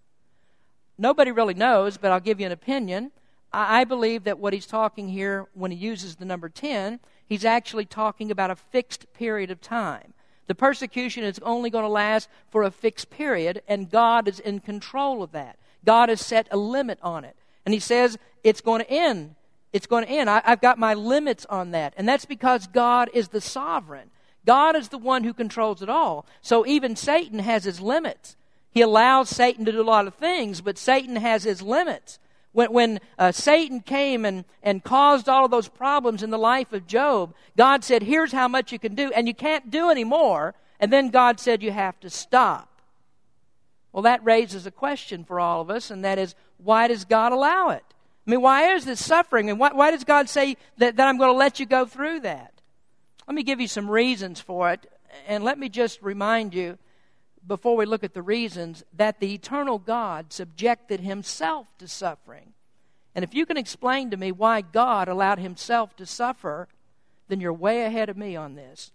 Nobody 0.96 1.30
really 1.30 1.52
knows, 1.52 1.98
but 1.98 2.10
I'll 2.10 2.20
give 2.20 2.40
you 2.40 2.46
an 2.46 2.52
opinion. 2.52 3.12
I 3.52 3.84
believe 3.84 4.24
that 4.24 4.38
what 4.38 4.52
he's 4.52 4.66
talking 4.66 5.08
here 5.08 5.46
when 5.54 5.70
he 5.70 5.76
uses 5.76 6.16
the 6.16 6.24
number 6.24 6.48
10, 6.48 7.00
he's 7.26 7.44
actually 7.44 7.84
talking 7.84 8.30
about 8.30 8.50
a 8.50 8.56
fixed 8.56 9.12
period 9.12 9.50
of 9.50 9.60
time. 9.60 10.14
The 10.46 10.54
persecution 10.54 11.24
is 11.24 11.38
only 11.40 11.70
going 11.70 11.84
to 11.84 11.88
last 11.88 12.28
for 12.50 12.62
a 12.62 12.70
fixed 12.70 13.10
period, 13.10 13.62
and 13.68 13.90
God 13.90 14.28
is 14.28 14.40
in 14.40 14.60
control 14.60 15.22
of 15.22 15.32
that. 15.32 15.58
God 15.84 16.08
has 16.08 16.20
set 16.20 16.48
a 16.50 16.56
limit 16.56 16.98
on 17.02 17.24
it. 17.24 17.36
And 17.64 17.72
He 17.72 17.80
says 17.80 18.18
it's 18.42 18.60
going 18.60 18.80
to 18.80 18.90
end. 18.90 19.34
It's 19.72 19.86
going 19.86 20.04
to 20.04 20.10
end. 20.10 20.28
I, 20.28 20.42
have 20.44 20.60
got 20.60 20.78
my 20.78 20.94
limits 20.94 21.46
on 21.46 21.70
that. 21.72 21.94
And 21.96 22.08
that's 22.08 22.24
because 22.24 22.66
God 22.66 23.10
is 23.14 23.28
the 23.28 23.40
sovereign. 23.40 24.10
God 24.46 24.74
is 24.74 24.88
the 24.88 24.98
one 24.98 25.24
who 25.24 25.32
controls 25.32 25.82
it 25.82 25.88
all. 25.88 26.26
So 26.40 26.66
even 26.66 26.96
Satan 26.96 27.40
has 27.40 27.64
his 27.64 27.80
limits. 27.80 28.36
He 28.72 28.80
allows 28.80 29.28
Satan 29.28 29.64
to 29.64 29.72
do 29.72 29.80
a 29.80 29.84
lot 29.84 30.06
of 30.06 30.14
things, 30.14 30.60
but 30.60 30.78
Satan 30.78 31.16
has 31.16 31.44
his 31.44 31.62
limits. 31.62 32.18
When, 32.52 32.72
when 32.72 33.00
uh, 33.18 33.32
Satan 33.32 33.80
came 33.80 34.24
and, 34.24 34.44
and 34.62 34.82
caused 34.82 35.28
all 35.28 35.44
of 35.44 35.50
those 35.50 35.68
problems 35.68 36.22
in 36.22 36.30
the 36.30 36.38
life 36.38 36.72
of 36.72 36.86
Job, 36.86 37.34
God 37.56 37.84
said, 37.84 38.02
Here's 38.02 38.32
how 38.32 38.48
much 38.48 38.72
you 38.72 38.78
can 38.78 38.94
do, 38.94 39.12
and 39.12 39.28
you 39.28 39.34
can't 39.34 39.70
do 39.70 39.90
any 39.90 40.04
more. 40.04 40.54
And 40.80 40.92
then 40.92 41.10
God 41.10 41.38
said, 41.38 41.62
You 41.62 41.70
have 41.70 42.00
to 42.00 42.10
stop. 42.10 42.70
Well, 43.92 44.02
that 44.02 44.24
raises 44.24 44.66
a 44.66 44.70
question 44.70 45.24
for 45.24 45.40
all 45.40 45.60
of 45.60 45.70
us, 45.70 45.90
and 45.90 46.04
that 46.04 46.18
is, 46.18 46.34
why 46.58 46.88
does 46.88 47.04
God 47.04 47.32
allow 47.32 47.70
it? 47.70 47.84
I 48.26 48.30
mean, 48.30 48.40
why 48.40 48.74
is 48.74 48.84
this 48.84 49.04
suffering? 49.04 49.50
And 49.50 49.58
why, 49.58 49.72
why 49.72 49.90
does 49.90 50.04
God 50.04 50.28
say 50.28 50.56
that, 50.78 50.96
that 50.96 51.08
I'm 51.08 51.18
going 51.18 51.30
to 51.30 51.36
let 51.36 51.58
you 51.58 51.66
go 51.66 51.84
through 51.84 52.20
that? 52.20 52.52
Let 53.26 53.34
me 53.34 53.42
give 53.42 53.60
you 53.60 53.66
some 53.66 53.90
reasons 53.90 54.40
for 54.40 54.70
it, 54.72 54.86
and 55.26 55.42
let 55.42 55.58
me 55.58 55.68
just 55.68 56.02
remind 56.02 56.54
you 56.54 56.78
before 57.46 57.76
we 57.76 57.86
look 57.86 58.04
at 58.04 58.14
the 58.14 58.22
reasons, 58.22 58.84
that 58.96 59.20
the 59.20 59.34
eternal 59.34 59.78
God 59.78 60.32
subjected 60.32 61.00
himself 61.00 61.66
to 61.78 61.88
suffering. 61.88 62.52
And 63.14 63.24
if 63.24 63.34
you 63.34 63.46
can 63.46 63.56
explain 63.56 64.10
to 64.10 64.16
me 64.16 64.30
why 64.30 64.60
God 64.60 65.08
allowed 65.08 65.38
himself 65.38 65.96
to 65.96 66.06
suffer, 66.06 66.68
then 67.28 67.40
you're 67.40 67.52
way 67.52 67.82
ahead 67.82 68.08
of 68.08 68.16
me 68.16 68.36
on 68.36 68.54
this. 68.54 68.92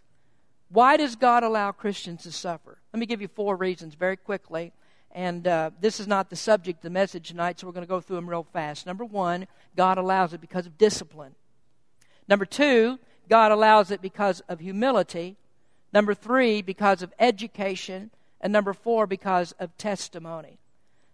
Why 0.70 0.98
does 0.98 1.16
God 1.16 1.44
allow 1.44 1.72
Christians 1.72 2.24
to 2.24 2.32
suffer? 2.32 2.78
Let 2.94 3.00
me 3.00 3.06
give 3.06 3.22
you 3.22 3.28
four 3.28 3.56
reasons 3.56 3.96
very 3.96 4.18
quickly. 4.18 4.72
And 5.12 5.48
uh, 5.48 5.72
this 5.80 6.00
is 6.00 6.08
not 6.08 6.30
the 6.30 6.36
subject 6.36 6.80
of 6.80 6.84
the 6.84 6.90
message 6.90 7.30
tonight, 7.30 7.60
so 7.60 7.68
we're 7.68 7.74
going 7.74 7.86
to 7.86 7.90
go 7.90 8.02
through 8.02 8.18
them 8.18 8.30
real 8.30 8.48
fast. 8.52 8.86
Number 8.86 9.06
one, 9.06 9.48
God 9.76 9.98
allows 9.98 10.34
it 10.34 10.42
because 10.42 10.66
of 10.66 10.78
discipline. 10.78 11.36
Number 12.28 12.46
two, 12.46 13.00
God 13.30 13.52
allows 13.52 13.92
it 13.92 14.02
because 14.02 14.42
of 14.50 14.60
humility. 14.60 15.38
Number 15.94 16.14
three, 16.14 16.62
because 16.62 17.02
of 17.02 17.14
education. 17.20 18.12
And 18.46 18.54
number 18.54 18.74
four, 18.74 19.08
because 19.08 19.54
of 19.54 19.76
testimony. 19.76 20.60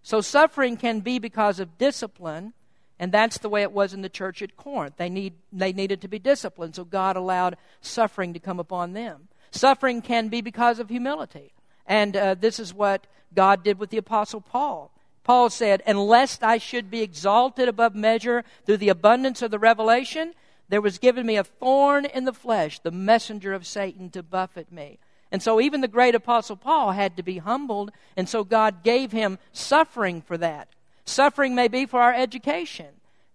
So 0.03 0.19
suffering 0.19 0.75
can 0.75 0.99
be 0.99 1.17
because 1.17 1.61
of 1.61 1.77
discipline, 1.77 2.51
and 2.99 3.09
that's 3.09 3.37
the 3.37 3.47
way 3.47 3.61
it 3.61 3.71
was 3.71 3.93
in 3.93 4.01
the 4.01 4.09
church 4.09 4.41
at 4.41 4.57
Corinth. 4.57 4.95
They, 4.97 5.07
need, 5.07 5.35
they 5.53 5.71
needed 5.71 6.01
to 6.01 6.09
be 6.09 6.19
disciplined, 6.19 6.75
so 6.75 6.83
God 6.83 7.15
allowed 7.15 7.55
suffering 7.79 8.33
to 8.33 8.39
come 8.41 8.59
upon 8.59 8.91
them. 8.91 9.29
Suffering 9.49 10.01
can 10.01 10.27
be 10.27 10.41
because 10.41 10.77
of 10.77 10.89
humility. 10.89 11.53
And 11.85 12.17
uh, 12.17 12.35
this 12.35 12.59
is 12.59 12.73
what 12.73 13.07
God 13.33 13.63
did 13.63 13.79
with 13.79 13.91
the 13.91 13.97
Apostle 13.97 14.41
Paul. 14.41 14.91
Paul 15.23 15.49
said, 15.49 15.81
Unless 15.87 16.39
I 16.41 16.57
should 16.57 16.91
be 16.91 17.01
exalted 17.01 17.69
above 17.69 17.95
measure 17.95 18.43
through 18.65 18.75
the 18.75 18.89
abundance 18.89 19.41
of 19.41 19.51
the 19.51 19.57
revelation, 19.57 20.33
there 20.67 20.81
was 20.81 20.97
given 20.97 21.25
me 21.25 21.37
a 21.37 21.45
thorn 21.45 22.03
in 22.03 22.25
the 22.25 22.33
flesh, 22.33 22.79
the 22.79 22.91
messenger 22.91 23.53
of 23.53 23.65
Satan 23.65 24.09
to 24.09 24.21
buffet 24.21 24.69
me. 24.69 24.99
And 25.31 25.41
so 25.41 25.61
even 25.61 25.81
the 25.81 25.87
great 25.87 26.13
apostle 26.15 26.57
Paul 26.57 26.91
had 26.91 27.15
to 27.17 27.23
be 27.23 27.37
humbled, 27.37 27.91
and 28.17 28.27
so 28.27 28.43
God 28.43 28.83
gave 28.83 29.11
him 29.11 29.39
suffering 29.53 30.21
for 30.21 30.37
that. 30.37 30.67
Suffering 31.05 31.55
may 31.55 31.67
be 31.67 31.85
for 31.85 32.01
our 32.01 32.13
education, 32.13 32.87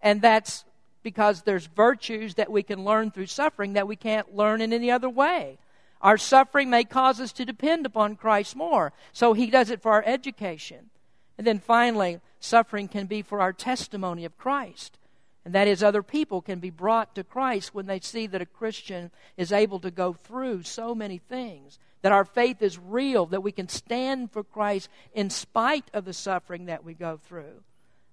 and 0.03 0.21
that's 0.21 0.65
because 1.03 1.43
there's 1.43 1.67
virtues 1.67 2.35
that 2.35 2.51
we 2.51 2.63
can 2.63 2.85
learn 2.85 3.11
through 3.11 3.27
suffering 3.27 3.75
that 3.75 3.89
we 3.89 3.97
can't 3.97 4.35
learn 4.35 4.61
in 4.61 4.73
any 4.73 4.91
other 4.91 5.09
way. 5.09 5.59
Our 6.03 6.19
suffering 6.19 6.69
may 6.69 6.85
cause 6.85 7.21
us 7.21 7.33
to 7.33 7.45
depend 7.45 7.87
upon 7.87 8.17
Christ 8.17 8.55
more, 8.55 8.93
so 9.13 9.33
he 9.33 9.51
does 9.51 9.71
it 9.71 9.81
for 9.81 9.93
our 9.93 10.05
education. 10.05 10.91
And 11.39 11.47
then 11.47 11.59
finally, 11.59 12.21
suffering 12.41 12.89
can 12.89 13.07
be 13.07 13.23
for 13.23 13.41
our 13.41 13.53
testimony 13.53 14.25
of 14.25 14.37
Christ. 14.37 14.99
And 15.45 15.55
that 15.55 15.69
is, 15.69 15.83
other 15.83 16.03
people 16.03 16.43
can 16.43 16.59
be 16.59 16.71
brought 16.71 17.15
to 17.15 17.23
Christ 17.23 17.73
when 17.73 17.87
they 17.87 18.01
see 18.01 18.27
that 18.27 18.43
a 18.43 18.47
Christian 18.47 19.13
is 19.37 19.53
able 19.53 19.79
to 19.81 19.93
go 19.93 20.13
through 20.13 20.65
so 20.65 20.93
many 20.93 21.19
things, 21.19 21.79
that 22.03 22.13
our 22.13 22.25
faith 22.25 22.63
is 22.63 22.79
real, 22.79 23.27
that 23.27 23.43
we 23.43 23.53
can 23.53 23.69
stand 23.69 24.31
for 24.31 24.45
Christ 24.45 24.89
in 25.15 25.31
spite 25.31 25.91
of 25.93 26.05
the 26.05 26.13
suffering 26.13 26.67
that 26.67 26.85
we 26.85 26.95
go 26.95 27.17
through. 27.17 27.63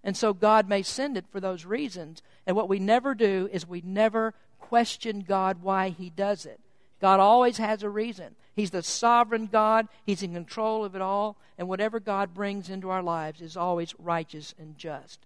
And 0.04 0.18
so 0.18 0.34
God 0.34 0.68
may 0.68 0.82
send 0.82 1.18
it 1.18 1.26
for 1.32 1.40
those 1.40 1.66
reasons. 1.66 2.22
And 2.46 2.56
what 2.56 2.70
we 2.70 2.80
never 2.80 3.16
do 3.16 3.50
is 3.52 3.68
we 3.68 3.82
never 3.86 4.34
question 4.60 5.22
God 5.22 5.62
why 5.62 5.90
He 5.90 6.10
does 6.10 6.46
it. 6.46 6.60
God 7.00 7.20
always 7.20 7.58
has 7.58 7.84
a 7.84 7.90
reason. 7.90 8.36
He's 8.56 8.72
the 8.72 8.84
sovereign 8.84 9.48
God, 9.48 9.88
He's 10.06 10.24
in 10.24 10.34
control 10.34 10.86
of 10.86 10.96
it 10.96 11.02
all, 11.02 11.38
and 11.58 11.68
whatever 11.68 12.00
God 12.00 12.34
brings 12.34 12.70
into 12.70 12.90
our 12.90 13.04
lives 13.04 13.42
is 13.42 13.58
always 13.58 13.96
righteous 13.98 14.54
and 14.60 14.78
just. 14.78 15.20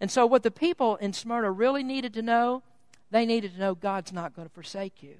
And 0.00 0.10
so, 0.10 0.26
what 0.26 0.42
the 0.42 0.50
people 0.50 0.96
in 0.96 1.12
Smyrna 1.12 1.50
really 1.50 1.82
needed 1.82 2.14
to 2.14 2.22
know, 2.22 2.62
they 3.10 3.26
needed 3.26 3.54
to 3.54 3.60
know 3.60 3.74
God's 3.74 4.12
not 4.12 4.34
going 4.34 4.46
to 4.46 4.54
forsake 4.54 5.02
you. 5.02 5.16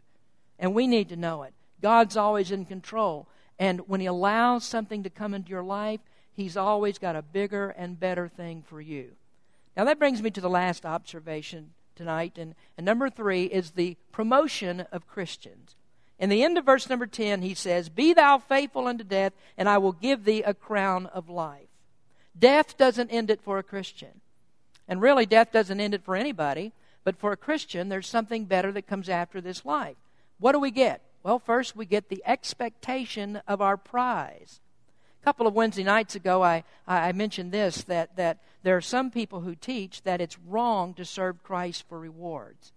And 0.59 0.75
we 0.75 0.87
need 0.87 1.09
to 1.09 1.17
know 1.17 1.43
it. 1.43 1.53
God's 1.83 2.17
always 2.17 2.51
in 2.51 2.65
control. 2.65 3.29
And 3.59 3.81
when 3.89 4.01
He 4.01 4.07
allows 4.07 4.65
something 4.65 5.03
to 5.03 5.11
come 5.11 5.35
into 5.35 5.51
your 5.51 5.63
life, 5.63 6.01
He's 6.35 6.57
always 6.57 6.99
got 6.99 7.17
a 7.17 7.23
bigger 7.23 7.71
and 7.71 7.99
better 7.99 8.29
thing 8.29 8.63
for 8.67 8.81
you. 8.81 9.13
Now, 9.77 9.85
that 9.85 9.99
brings 9.99 10.23
me 10.23 10.31
to 10.31 10.41
the 10.41 10.51
last 10.51 10.85
observation 10.85 11.71
tonight. 11.95 12.39
And, 12.39 12.55
and 12.77 12.85
number 12.85 13.11
three 13.11 13.45
is 13.45 13.73
the 13.73 13.97
promotion 14.13 14.87
of 14.93 15.07
Christians. 15.07 15.77
In 16.19 16.31
the 16.31 16.43
end 16.43 16.59
of 16.59 16.65
verse 16.65 16.89
number 16.89 17.07
10, 17.07 17.43
he 17.43 17.55
says, 17.55 17.89
Be 17.89 18.13
thou 18.13 18.39
faithful 18.39 18.87
unto 18.87 19.05
death, 19.05 19.33
and 19.57 19.69
I 19.69 19.79
will 19.79 19.93
give 19.93 20.25
thee 20.25 20.43
a 20.43 20.55
crown 20.55 21.07
of 21.07 21.29
life. 21.29 21.69
Death 22.37 22.77
doesn't 22.77 23.11
end 23.11 23.31
it 23.31 23.41
for 23.43 23.59
a 23.59 23.63
Christian. 23.63 24.21
And 24.89 25.01
really, 25.01 25.27
death 25.27 25.53
doesn't 25.53 25.81
end 25.81 25.95
it 25.95 26.05
for 26.05 26.17
anybody. 26.17 26.73
But 27.05 27.17
for 27.17 27.33
a 27.33 27.37
Christian, 27.37 27.89
there's 27.89 28.07
something 28.07 28.45
better 28.45 28.73
that 28.73 28.87
comes 28.87 29.09
after 29.09 29.41
this 29.41 29.65
life. 29.65 29.97
What 30.39 30.53
do 30.53 30.59
we 30.59 30.71
get? 30.71 31.01
Well, 31.23 31.39
first, 31.39 31.77
we 31.77 31.87
get 31.87 32.09
the 32.09 32.23
expectation 32.25 33.41
of 33.47 33.61
our 33.61 33.77
prize. 33.77 34.61
A 35.21 35.25
couple 35.25 35.47
of 35.47 35.55
Wednesday 35.55 35.83
nights 35.83 36.15
ago, 36.15 36.43
I, 36.43 36.65
I 36.87 37.13
mentioned 37.13 37.53
this 37.53 37.83
that, 37.85 38.17
that 38.17 38.39
there 38.63 38.77
are 38.77 38.81
some 38.81 39.11
people 39.11 39.41
who 39.41 39.55
teach 39.55 40.03
that 40.03 40.21
it's 40.21 40.39
wrong 40.39 40.95
to 40.95 41.05
serve 41.05 41.43
Christ 41.43 41.85
for 41.89 41.99
rewards. 41.99 42.73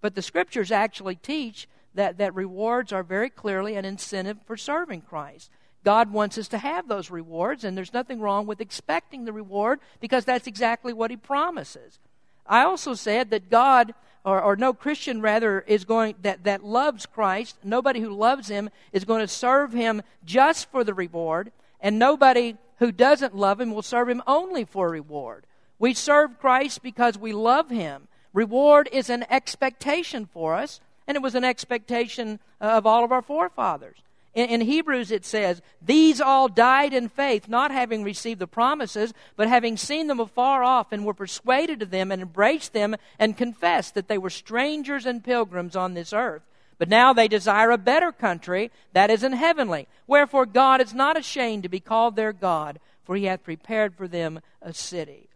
But 0.00 0.14
the 0.14 0.22
scriptures 0.22 0.70
actually 0.70 1.16
teach 1.16 1.68
that, 1.94 2.18
that 2.18 2.34
rewards 2.34 2.92
are 2.92 3.02
very 3.02 3.30
clearly 3.30 3.76
an 3.76 3.84
incentive 3.84 4.38
for 4.46 4.56
serving 4.56 5.02
Christ. 5.02 5.50
God 5.84 6.12
wants 6.12 6.38
us 6.38 6.48
to 6.48 6.58
have 6.58 6.88
those 6.88 7.10
rewards, 7.10 7.64
and 7.64 7.76
there's 7.76 7.92
nothing 7.92 8.20
wrong 8.20 8.46
with 8.46 8.60
expecting 8.60 9.24
the 9.24 9.32
reward 9.32 9.80
because 10.00 10.24
that's 10.24 10.46
exactly 10.46 10.92
what 10.92 11.10
He 11.10 11.16
promises. 11.16 11.98
I 12.46 12.62
also 12.62 12.94
said 12.94 13.30
that 13.30 13.50
God, 13.50 13.94
or, 14.24 14.40
or 14.40 14.56
no 14.56 14.72
Christian 14.72 15.20
rather, 15.20 15.60
is 15.60 15.84
going 15.84 16.14
that, 16.22 16.44
that 16.44 16.64
loves 16.64 17.06
Christ, 17.06 17.56
nobody 17.64 18.00
who 18.00 18.10
loves 18.10 18.48
Him 18.48 18.70
is 18.92 19.04
going 19.04 19.20
to 19.20 19.28
serve 19.28 19.72
Him 19.72 20.02
just 20.24 20.70
for 20.70 20.84
the 20.84 20.94
reward, 20.94 21.52
and 21.80 21.98
nobody 21.98 22.56
who 22.78 22.92
doesn't 22.92 23.36
love 23.36 23.60
Him 23.60 23.72
will 23.72 23.82
serve 23.82 24.08
Him 24.08 24.22
only 24.26 24.64
for 24.64 24.88
reward. 24.88 25.44
We 25.78 25.94
serve 25.94 26.38
Christ 26.38 26.82
because 26.82 27.18
we 27.18 27.32
love 27.32 27.70
Him. 27.70 28.08
Reward 28.32 28.88
is 28.92 29.10
an 29.10 29.24
expectation 29.28 30.26
for 30.26 30.54
us, 30.54 30.80
and 31.06 31.16
it 31.16 31.22
was 31.22 31.34
an 31.34 31.44
expectation 31.44 32.38
of 32.60 32.86
all 32.86 33.04
of 33.04 33.12
our 33.12 33.22
forefathers. 33.22 33.98
In, 34.34 34.48
in, 34.48 34.60
Hebrews, 34.62 35.10
it 35.10 35.24
says, 35.26 35.60
These 35.82 36.20
all 36.20 36.48
died 36.48 36.94
in 36.94 37.08
faith, 37.08 37.48
not 37.48 37.70
having 37.70 38.02
received 38.02 38.40
the 38.40 38.46
promises, 38.46 39.12
but 39.36 39.48
having 39.48 39.76
seen 39.76 40.06
them 40.06 40.20
afar 40.20 40.64
off, 40.64 40.90
and 40.90 41.04
were 41.04 41.12
persuaded 41.12 41.82
of 41.82 41.90
them, 41.90 42.10
and 42.10 42.22
embraced 42.22 42.72
them, 42.72 42.96
and 43.18 43.36
confessed 43.36 43.94
that 43.94 44.08
they 44.08 44.16
were 44.16 44.30
strangers 44.30 45.04
and 45.04 45.22
pilgrims 45.22 45.76
on 45.76 45.92
this 45.92 46.12
earth. 46.12 46.42
But 46.78 46.88
now 46.88 47.12
they 47.12 47.28
desire 47.28 47.70
a 47.70 47.78
better 47.78 48.10
country, 48.10 48.70
that 48.94 49.10
is 49.10 49.22
in 49.22 49.34
heavenly. 49.34 49.86
Wherefore 50.06 50.46
God 50.46 50.80
is 50.80 50.94
not 50.94 51.18
ashamed 51.18 51.62
to 51.64 51.68
be 51.68 51.80
called 51.80 52.16
their 52.16 52.32
God, 52.32 52.80
for 53.04 53.16
he 53.16 53.26
hath 53.26 53.44
prepared 53.44 53.94
for 53.94 54.08
them 54.08 54.40
a 54.62 54.72
city. 54.72 55.28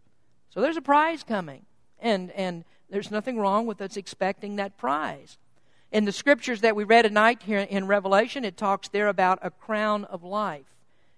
So 0.49 0.59
there's 0.59 0.75
a 0.75 0.81
prize 0.81 1.23
coming, 1.23 1.65
and, 1.99 2.31
and 2.31 2.65
there's 2.89 3.11
nothing 3.11 3.37
wrong 3.37 3.67
with 3.67 3.79
us 3.79 3.95
expecting 3.95 4.55
that 4.55 4.77
prize. 4.77 5.37
In 5.97 6.05
the 6.05 6.11
scriptures 6.11 6.61
that 6.61 6.75
we 6.75 6.83
read 6.83 7.05
tonight 7.05 7.41
here 7.41 7.57
in 7.57 7.87
Revelation, 7.87 8.45
it 8.45 8.55
talks 8.55 8.87
there 8.87 9.07
about 9.07 9.39
a 9.41 9.49
crown 9.49 10.05
of 10.05 10.23
life. 10.23 10.67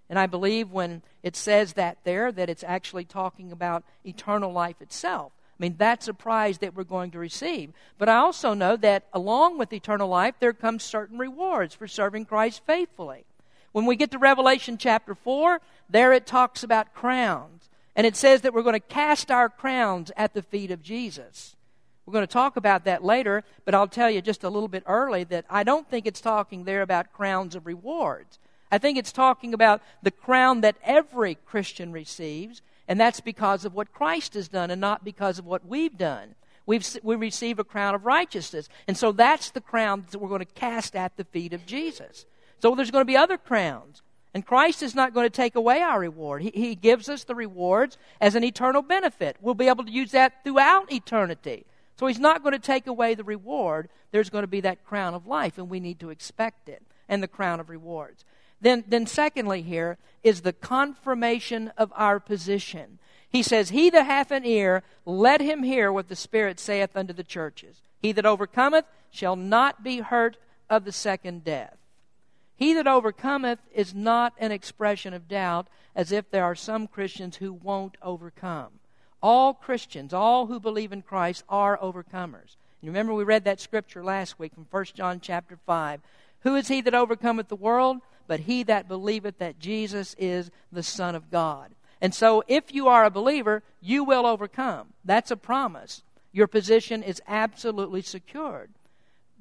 And 0.08 0.18
I 0.18 0.24
believe 0.24 0.70
when 0.70 1.02
it 1.22 1.36
says 1.36 1.74
that 1.74 1.98
there, 2.04 2.32
that 2.32 2.48
it's 2.48 2.64
actually 2.64 3.04
talking 3.04 3.52
about 3.52 3.84
eternal 4.06 4.50
life 4.50 4.80
itself. 4.80 5.32
I 5.36 5.56
mean, 5.58 5.74
that's 5.76 6.08
a 6.08 6.14
prize 6.14 6.56
that 6.60 6.74
we're 6.74 6.84
going 6.84 7.10
to 7.10 7.18
receive. 7.18 7.74
But 7.98 8.08
I 8.08 8.16
also 8.16 8.54
know 8.54 8.74
that 8.78 9.04
along 9.12 9.58
with 9.58 9.70
eternal 9.74 10.08
life, 10.08 10.36
there 10.40 10.54
comes 10.54 10.82
certain 10.82 11.18
rewards 11.18 11.74
for 11.74 11.86
serving 11.86 12.24
Christ 12.24 12.62
faithfully. 12.66 13.26
When 13.72 13.84
we 13.84 13.96
get 13.96 14.10
to 14.12 14.18
Revelation 14.18 14.78
chapter 14.78 15.14
4, 15.14 15.60
there 15.90 16.14
it 16.14 16.24
talks 16.24 16.62
about 16.62 16.94
crowns. 16.94 17.68
And 17.94 18.06
it 18.06 18.16
says 18.16 18.40
that 18.40 18.54
we're 18.54 18.62
going 18.62 18.72
to 18.72 18.80
cast 18.80 19.30
our 19.30 19.50
crowns 19.50 20.10
at 20.16 20.32
the 20.32 20.40
feet 20.40 20.70
of 20.70 20.82
Jesus. 20.82 21.54
We're 22.10 22.14
going 22.14 22.26
to 22.26 22.32
talk 22.32 22.56
about 22.56 22.86
that 22.86 23.04
later, 23.04 23.44
but 23.64 23.72
I'll 23.72 23.86
tell 23.86 24.10
you 24.10 24.20
just 24.20 24.42
a 24.42 24.50
little 24.50 24.66
bit 24.66 24.82
early 24.84 25.22
that 25.22 25.44
I 25.48 25.62
don't 25.62 25.88
think 25.88 26.06
it's 26.06 26.20
talking 26.20 26.64
there 26.64 26.82
about 26.82 27.12
crowns 27.12 27.54
of 27.54 27.66
rewards. 27.66 28.40
I 28.68 28.78
think 28.78 28.98
it's 28.98 29.12
talking 29.12 29.54
about 29.54 29.80
the 30.02 30.10
crown 30.10 30.62
that 30.62 30.74
every 30.82 31.36
Christian 31.36 31.92
receives, 31.92 32.62
and 32.88 32.98
that's 32.98 33.20
because 33.20 33.64
of 33.64 33.74
what 33.74 33.92
Christ 33.92 34.34
has 34.34 34.48
done 34.48 34.72
and 34.72 34.80
not 34.80 35.04
because 35.04 35.38
of 35.38 35.46
what 35.46 35.64
we've 35.64 35.96
done. 35.96 36.34
We've, 36.66 36.84
we 37.04 37.14
receive 37.14 37.60
a 37.60 37.64
crown 37.64 37.94
of 37.94 38.04
righteousness. 38.04 38.68
And 38.88 38.96
so 38.96 39.12
that's 39.12 39.50
the 39.50 39.60
crown 39.60 40.04
that 40.10 40.18
we're 40.18 40.28
going 40.28 40.40
to 40.40 40.46
cast 40.46 40.96
at 40.96 41.16
the 41.16 41.22
feet 41.22 41.52
of 41.52 41.64
Jesus. 41.64 42.26
So 42.58 42.74
there's 42.74 42.90
going 42.90 43.02
to 43.02 43.12
be 43.12 43.16
other 43.16 43.38
crowns. 43.38 44.02
And 44.34 44.44
Christ 44.44 44.82
is 44.82 44.96
not 44.96 45.14
going 45.14 45.26
to 45.26 45.30
take 45.30 45.54
away 45.54 45.80
our 45.80 46.00
reward. 46.00 46.42
He, 46.42 46.50
he 46.52 46.74
gives 46.74 47.08
us 47.08 47.22
the 47.22 47.36
rewards 47.36 47.98
as 48.20 48.34
an 48.34 48.42
eternal 48.42 48.82
benefit. 48.82 49.36
We'll 49.40 49.54
be 49.54 49.68
able 49.68 49.84
to 49.84 49.92
use 49.92 50.10
that 50.10 50.42
throughout 50.42 50.92
eternity. 50.92 51.66
So 52.00 52.06
he's 52.06 52.18
not 52.18 52.42
going 52.42 52.54
to 52.54 52.58
take 52.58 52.86
away 52.86 53.14
the 53.14 53.24
reward. 53.24 53.90
There's 54.10 54.30
going 54.30 54.44
to 54.44 54.48
be 54.48 54.62
that 54.62 54.86
crown 54.86 55.12
of 55.12 55.26
life, 55.26 55.58
and 55.58 55.68
we 55.68 55.80
need 55.80 56.00
to 56.00 56.08
expect 56.08 56.66
it, 56.66 56.82
and 57.10 57.22
the 57.22 57.28
crown 57.28 57.60
of 57.60 57.68
rewards. 57.68 58.24
Then, 58.58 58.84
then 58.88 59.06
secondly, 59.06 59.60
here 59.60 59.98
is 60.22 60.40
the 60.40 60.54
confirmation 60.54 61.70
of 61.76 61.92
our 61.94 62.18
position. 62.18 63.00
He 63.28 63.42
says, 63.42 63.68
He 63.68 63.90
that 63.90 64.06
hath 64.06 64.30
an 64.30 64.46
ear, 64.46 64.82
let 65.04 65.42
him 65.42 65.62
hear 65.62 65.92
what 65.92 66.08
the 66.08 66.16
Spirit 66.16 66.58
saith 66.58 66.96
unto 66.96 67.12
the 67.12 67.22
churches. 67.22 67.82
He 68.00 68.12
that 68.12 68.24
overcometh 68.24 68.86
shall 69.10 69.36
not 69.36 69.84
be 69.84 69.98
hurt 69.98 70.38
of 70.70 70.86
the 70.86 70.92
second 70.92 71.44
death. 71.44 71.76
He 72.56 72.72
that 72.72 72.86
overcometh 72.86 73.58
is 73.74 73.92
not 73.92 74.32
an 74.38 74.52
expression 74.52 75.12
of 75.12 75.28
doubt, 75.28 75.68
as 75.94 76.12
if 76.12 76.30
there 76.30 76.44
are 76.44 76.54
some 76.54 76.86
Christians 76.86 77.36
who 77.36 77.52
won't 77.52 77.98
overcome. 78.00 78.79
All 79.22 79.52
Christians, 79.54 80.12
all 80.14 80.46
who 80.46 80.58
believe 80.58 80.92
in 80.92 81.02
Christ, 81.02 81.44
are 81.48 81.78
overcomers. 81.78 82.56
You 82.80 82.88
remember 82.88 83.12
we 83.12 83.24
read 83.24 83.44
that 83.44 83.60
scripture 83.60 84.02
last 84.02 84.38
week 84.38 84.54
from 84.54 84.66
1 84.70 84.84
John 84.94 85.20
chapter 85.20 85.58
5. 85.66 86.00
Who 86.40 86.56
is 86.56 86.68
he 86.68 86.80
that 86.80 86.94
overcometh 86.94 87.48
the 87.48 87.56
world? 87.56 87.98
But 88.26 88.40
he 88.40 88.62
that 88.62 88.88
believeth 88.88 89.38
that 89.38 89.58
Jesus 89.58 90.14
is 90.18 90.50
the 90.72 90.82
Son 90.82 91.14
of 91.14 91.30
God. 91.30 91.72
And 92.00 92.14
so, 92.14 92.42
if 92.48 92.72
you 92.72 92.88
are 92.88 93.04
a 93.04 93.10
believer, 93.10 93.62
you 93.82 94.04
will 94.04 94.24
overcome. 94.24 94.94
That's 95.04 95.30
a 95.30 95.36
promise. 95.36 96.02
Your 96.32 96.46
position 96.46 97.02
is 97.02 97.20
absolutely 97.28 98.00
secured. 98.00 98.70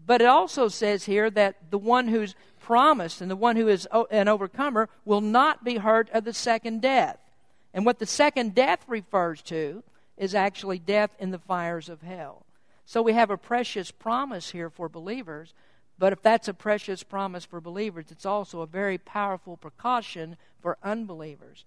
But 0.05 0.21
it 0.21 0.27
also 0.27 0.67
says 0.67 1.05
here 1.05 1.29
that 1.29 1.71
the 1.71 1.77
one 1.77 2.07
who's 2.07 2.35
promised 2.59 3.21
and 3.21 3.31
the 3.31 3.35
one 3.35 3.55
who 3.55 3.67
is 3.67 3.87
an 4.11 4.27
overcomer 4.27 4.89
will 5.05 5.21
not 5.21 5.63
be 5.63 5.77
hurt 5.77 6.09
of 6.09 6.25
the 6.25 6.33
second 6.33 6.81
death. 6.81 7.17
And 7.73 7.85
what 7.85 7.99
the 7.99 8.05
second 8.05 8.55
death 8.55 8.83
refers 8.87 9.41
to 9.43 9.83
is 10.17 10.35
actually 10.35 10.79
death 10.79 11.11
in 11.19 11.31
the 11.31 11.39
fires 11.39 11.89
of 11.89 12.01
hell. 12.01 12.45
So 12.85 13.01
we 13.01 13.13
have 13.13 13.29
a 13.29 13.37
precious 13.37 13.91
promise 13.91 14.49
here 14.49 14.69
for 14.69 14.89
believers, 14.89 15.53
but 15.97 16.13
if 16.13 16.21
that's 16.21 16.47
a 16.47 16.53
precious 16.53 17.03
promise 17.03 17.45
for 17.45 17.61
believers, 17.61 18.05
it's 18.09 18.25
also 18.25 18.61
a 18.61 18.67
very 18.67 18.97
powerful 18.97 19.57
precaution 19.57 20.37
for 20.61 20.77
unbelievers. 20.83 21.65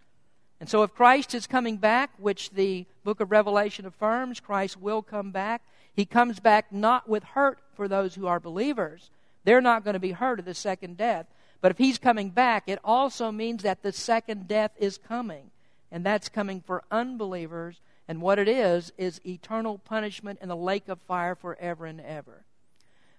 And 0.59 0.69
so 0.69 0.83
if 0.83 0.95
Christ 0.95 1.35
is 1.35 1.47
coming 1.47 1.77
back, 1.77 2.11
which 2.19 2.51
the 2.51 2.87
book 3.05 3.21
of 3.21 3.31
Revelation 3.31 3.87
affirms, 3.87 4.41
Christ 4.41 4.81
will 4.81 5.03
come 5.03 5.31
back. 5.31 5.63
He 5.95 6.05
comes 6.05 6.41
back 6.41 6.73
not 6.73 7.09
with 7.09 7.25
hurt 7.25 7.59
for 7.75 7.89
those 7.89 8.15
who 8.15 8.27
are 8.27 8.41
believers. 8.41 9.11
They're 9.45 9.61
not 9.61 9.85
going 9.85 9.95
to 9.95 10.01
be 10.01 10.13
hurt 10.13 10.39
of 10.39 10.45
the 10.45 10.55
second 10.55 10.97
death. 10.97 11.27
But 11.61 11.73
if 11.73 11.79
he's 11.79 11.99
coming 11.99 12.31
back, 12.31 12.65
it 12.67 12.79
also 12.85 13.31
means 13.31 13.63
that 13.63 13.83
the 13.83 13.93
second 13.93 14.49
death 14.49 14.73
is 14.79 14.99
coming 14.99 15.51
and 15.93 16.05
that's 16.05 16.29
coming 16.29 16.61
for 16.61 16.83
unbelievers. 16.91 17.81
And 18.09 18.21
what 18.21 18.39
it 18.39 18.49
is, 18.49 18.93
is 18.99 19.21
eternal 19.25 19.79
punishment 19.79 20.41
in 20.43 20.49
the 20.49 20.57
lake 20.57 20.89
of 20.89 20.99
fire 21.03 21.37
forever 21.37 21.87
and 21.87 22.01
ever. 22.01 22.45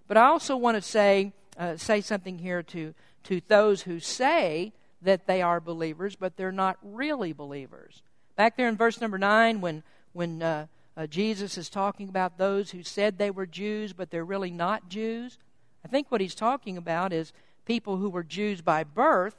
But 0.08 0.18
I 0.18 0.26
also 0.26 0.58
want 0.58 0.76
to 0.76 0.82
say, 0.82 1.32
uh, 1.58 1.78
say 1.78 2.02
something 2.02 2.40
here 2.40 2.64
to, 2.64 2.94
to 3.26 3.42
those 3.48 3.84
who 3.84 4.00
say 4.00 4.74
that 5.02 5.28
they 5.28 5.42
are 5.42 5.62
believers, 5.62 6.16
but 6.16 6.36
they're 6.36 6.52
not 6.52 6.78
really 6.84 7.32
believers. 7.32 8.02
Back 8.36 8.58
there 8.58 8.68
in 8.68 8.76
verse 8.76 9.00
number 9.00 9.18
9, 9.18 9.62
when, 9.62 9.84
when 10.12 10.42
uh, 10.42 10.66
uh, 10.98 11.08
Jesus 11.08 11.58
is 11.58 11.69
talking 11.69 12.10
about 12.10 12.38
those 12.38 12.71
who 12.71 12.84
said 12.84 13.17
they 13.17 13.32
were 13.32 13.46
Jews, 13.46 13.94
but 13.94 14.12
they're 14.12 14.26
really 14.26 14.52
not 14.52 14.90
Jews, 14.90 15.38
I 15.86 15.88
think 15.88 16.12
what 16.12 16.21
he's 16.21 16.36
talking 16.36 16.78
about 16.78 17.13
is 17.13 17.34
people 17.65 17.98
who 17.98 18.10
were 18.10 18.24
Jews 18.24 18.62
by 18.62 18.84
birth, 18.84 19.36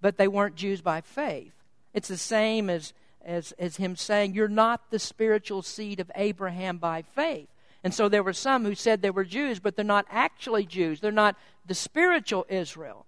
but 0.00 0.16
they 0.16 0.28
weren't 0.28 0.54
Jews 0.54 0.80
by 0.80 1.00
faith. 1.00 1.57
It's 1.94 2.08
the 2.08 2.16
same 2.16 2.70
as, 2.70 2.92
as, 3.24 3.52
as 3.52 3.76
him 3.76 3.96
saying, 3.96 4.34
You're 4.34 4.48
not 4.48 4.90
the 4.90 4.98
spiritual 4.98 5.62
seed 5.62 6.00
of 6.00 6.10
Abraham 6.14 6.78
by 6.78 7.02
faith. 7.02 7.48
And 7.84 7.94
so 7.94 8.08
there 8.08 8.22
were 8.22 8.32
some 8.32 8.64
who 8.64 8.74
said 8.74 9.02
they 9.02 9.10
were 9.10 9.24
Jews, 9.24 9.60
but 9.60 9.76
they're 9.76 9.84
not 9.84 10.06
actually 10.10 10.66
Jews. 10.66 11.00
They're 11.00 11.12
not 11.12 11.36
the 11.64 11.74
spiritual 11.74 12.44
Israel. 12.48 13.06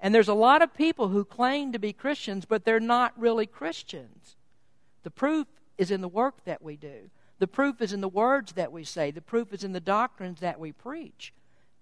And 0.00 0.14
there's 0.14 0.28
a 0.28 0.34
lot 0.34 0.62
of 0.62 0.74
people 0.74 1.08
who 1.08 1.24
claim 1.24 1.72
to 1.72 1.78
be 1.78 1.92
Christians, 1.92 2.44
but 2.44 2.64
they're 2.64 2.80
not 2.80 3.18
really 3.18 3.46
Christians. 3.46 4.36
The 5.02 5.10
proof 5.10 5.46
is 5.78 5.90
in 5.90 6.00
the 6.00 6.08
work 6.08 6.44
that 6.44 6.62
we 6.62 6.76
do. 6.76 7.10
The 7.38 7.46
proof 7.46 7.80
is 7.80 7.92
in 7.92 8.00
the 8.00 8.08
words 8.08 8.52
that 8.52 8.72
we 8.72 8.84
say. 8.84 9.10
The 9.10 9.20
proof 9.20 9.52
is 9.52 9.64
in 9.64 9.72
the 9.72 9.80
doctrines 9.80 10.40
that 10.40 10.58
we 10.58 10.72
preach. 10.72 11.32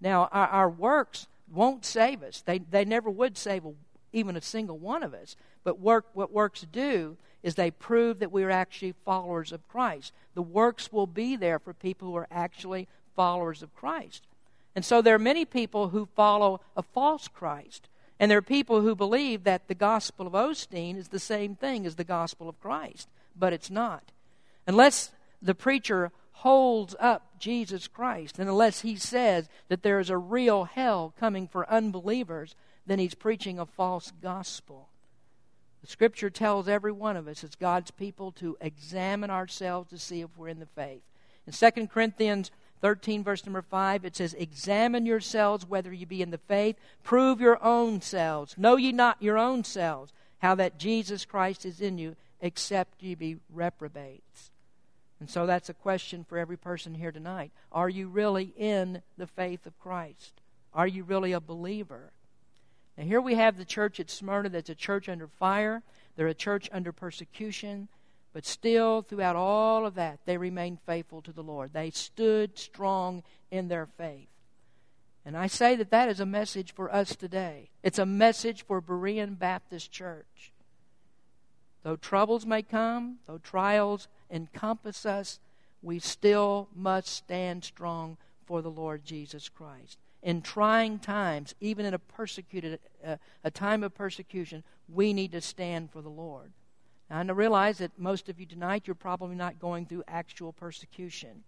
Now, 0.01 0.27
our, 0.31 0.47
our 0.47 0.69
works 0.69 1.27
won't 1.51 1.85
save 1.85 2.23
us. 2.23 2.41
They, 2.41 2.59
they 2.59 2.85
never 2.85 3.09
would 3.09 3.37
save 3.37 3.65
a, 3.65 3.73
even 4.15 4.35
a 4.35 4.41
single 4.41 4.77
one 4.77 5.03
of 5.03 5.13
us. 5.13 5.35
But 5.63 5.79
work, 5.79 6.05
what 6.13 6.31
works 6.31 6.65
do 6.71 7.17
is 7.43 7.55
they 7.55 7.69
prove 7.69 8.19
that 8.19 8.31
we 8.31 8.43
are 8.43 8.49
actually 8.49 8.95
followers 9.03 9.51
of 9.51 9.67
Christ. 9.67 10.13
The 10.33 10.41
works 10.41 10.91
will 10.91 11.05
be 11.05 11.35
there 11.35 11.59
for 11.59 11.73
people 11.73 12.07
who 12.07 12.15
are 12.15 12.27
actually 12.31 12.87
followers 13.15 13.61
of 13.61 13.75
Christ. 13.75 14.23
And 14.75 14.83
so 14.83 15.01
there 15.01 15.15
are 15.15 15.19
many 15.19 15.45
people 15.45 15.89
who 15.89 16.07
follow 16.15 16.61
a 16.75 16.81
false 16.81 17.27
Christ. 17.27 17.87
And 18.19 18.31
there 18.31 18.37
are 18.37 18.41
people 18.41 18.81
who 18.81 18.95
believe 18.95 19.43
that 19.43 19.67
the 19.67 19.75
gospel 19.75 20.25
of 20.25 20.33
Osteen 20.33 20.97
is 20.97 21.09
the 21.09 21.19
same 21.19 21.55
thing 21.55 21.85
as 21.85 21.95
the 21.95 22.03
gospel 22.03 22.47
of 22.47 22.59
Christ, 22.61 23.09
but 23.37 23.53
it's 23.53 23.69
not. 23.69 24.11
Unless 24.65 25.11
the 25.41 25.55
preacher 25.55 26.11
holds 26.31 26.95
up 26.99 27.34
Jesus 27.45 27.87
Christ, 27.87 28.39
and 28.39 28.49
unless 28.49 28.81
he 28.81 28.95
says 28.95 29.47
that 29.67 29.83
there 29.83 29.99
is 29.99 30.09
a 30.09 30.17
real 30.17 30.63
hell 30.63 31.13
coming 31.19 31.47
for 31.47 31.69
unbelievers, 31.69 32.55
then 32.87 32.97
he's 32.97 33.13
preaching 33.13 33.59
a 33.59 33.67
false 33.67 34.11
gospel. 34.19 34.89
The 35.81 35.87
scripture 35.87 36.31
tells 36.31 36.67
every 36.67 36.91
one 36.91 37.15
of 37.15 37.27
us 37.27 37.43
as 37.43 37.53
God's 37.53 37.91
people 37.91 38.31
to 38.31 38.57
examine 38.59 39.29
ourselves 39.29 39.91
to 39.91 39.99
see 39.99 40.21
if 40.21 40.35
we're 40.35 40.47
in 40.47 40.59
the 40.59 40.65
faith. 40.65 41.03
In 41.45 41.53
2 41.53 41.85
Corinthians 41.85 42.49
13, 42.81 43.23
verse 43.23 43.45
number 43.45 43.61
5, 43.61 44.05
it 44.05 44.15
says, 44.15 44.33
Examine 44.33 45.05
yourselves 45.05 45.67
whether 45.67 45.93
you 45.93 46.07
be 46.07 46.23
in 46.23 46.31
the 46.31 46.39
faith. 46.39 46.77
Prove 47.03 47.39
your 47.39 47.63
own 47.63 48.01
selves. 48.01 48.57
Know 48.57 48.75
ye 48.75 48.91
not 48.91 49.21
your 49.21 49.37
own 49.37 49.63
selves, 49.63 50.11
how 50.39 50.55
that 50.55 50.79
Jesus 50.79 51.25
Christ 51.25 51.63
is 51.63 51.79
in 51.79 51.99
you, 51.99 52.15
except 52.41 53.03
ye 53.03 53.13
be 53.13 53.37
reprobates. 53.53 54.49
And 55.19 55.29
so 55.29 55.45
that's 55.45 55.69
a 55.69 55.73
question 55.73 56.25
for 56.27 56.37
every 56.37 56.57
person 56.57 56.93
here 56.93 57.11
tonight. 57.11 57.51
Are 57.71 57.89
you 57.89 58.07
really 58.07 58.53
in 58.57 59.01
the 59.17 59.27
faith 59.27 59.65
of 59.65 59.79
Christ? 59.79 60.41
Are 60.73 60.87
you 60.87 61.03
really 61.03 61.31
a 61.31 61.39
believer? 61.39 62.11
Now, 62.97 63.05
here 63.05 63.21
we 63.21 63.35
have 63.35 63.57
the 63.57 63.65
church 63.65 63.99
at 63.99 64.09
Smyrna 64.09 64.49
that's 64.49 64.69
a 64.69 64.75
church 64.75 65.09
under 65.09 65.27
fire, 65.27 65.83
they're 66.15 66.27
a 66.27 66.33
church 66.33 66.69
under 66.71 66.91
persecution, 66.91 67.87
but 68.33 68.45
still, 68.45 69.01
throughout 69.01 69.37
all 69.37 69.85
of 69.85 69.95
that, 69.95 70.19
they 70.25 70.35
remained 70.37 70.79
faithful 70.85 71.21
to 71.21 71.31
the 71.31 71.43
Lord. 71.43 71.71
They 71.71 71.89
stood 71.89 72.57
strong 72.57 73.23
in 73.49 73.69
their 73.69 73.85
faith. 73.85 74.27
And 75.25 75.37
I 75.37 75.47
say 75.47 75.75
that 75.77 75.89
that 75.91 76.09
is 76.09 76.19
a 76.19 76.25
message 76.25 76.73
for 76.73 76.93
us 76.93 77.15
today. 77.15 77.69
It's 77.81 77.97
a 77.97 78.05
message 78.05 78.65
for 78.65 78.81
Berean 78.81 79.39
Baptist 79.39 79.89
Church. 79.89 80.51
Though 81.83 81.95
troubles 81.95 82.45
may 82.45 82.61
come, 82.61 83.19
though 83.25 83.37
trials 83.37 84.09
encompass 84.29 85.05
us, 85.05 85.39
we 85.81 85.99
still 85.99 86.67
must 86.75 87.09
stand 87.09 87.63
strong 87.63 88.17
for 88.45 88.61
the 88.61 88.71
Lord 88.71 89.05
Jesus 89.05 89.49
Christ. 89.49 89.97
In 90.23 90.41
trying 90.41 90.99
times, 90.99 91.53
even 91.61 91.85
in 91.85 91.93
a 91.93 91.99
persecuted 91.99 92.79
uh, 93.05 93.17
a 93.43 93.51
time 93.51 93.83
of 93.83 93.93
persecution, 93.93 94.63
we 94.87 95.13
need 95.13 95.31
to 95.33 95.41
stand 95.41 95.91
for 95.91 96.01
the 96.01 96.09
Lord. 96.09 96.51
Now, 97.09 97.19
I 97.19 97.23
realize 97.23 97.77
that 97.77 97.99
most 97.99 98.29
of 98.29 98.39
you 98.39 98.45
tonight, 98.45 98.83
you're 98.85 98.95
probably 98.95 99.35
not 99.35 99.59
going 99.59 99.85
through 99.85 100.03
actual 100.07 100.51
persecution. 100.51 101.43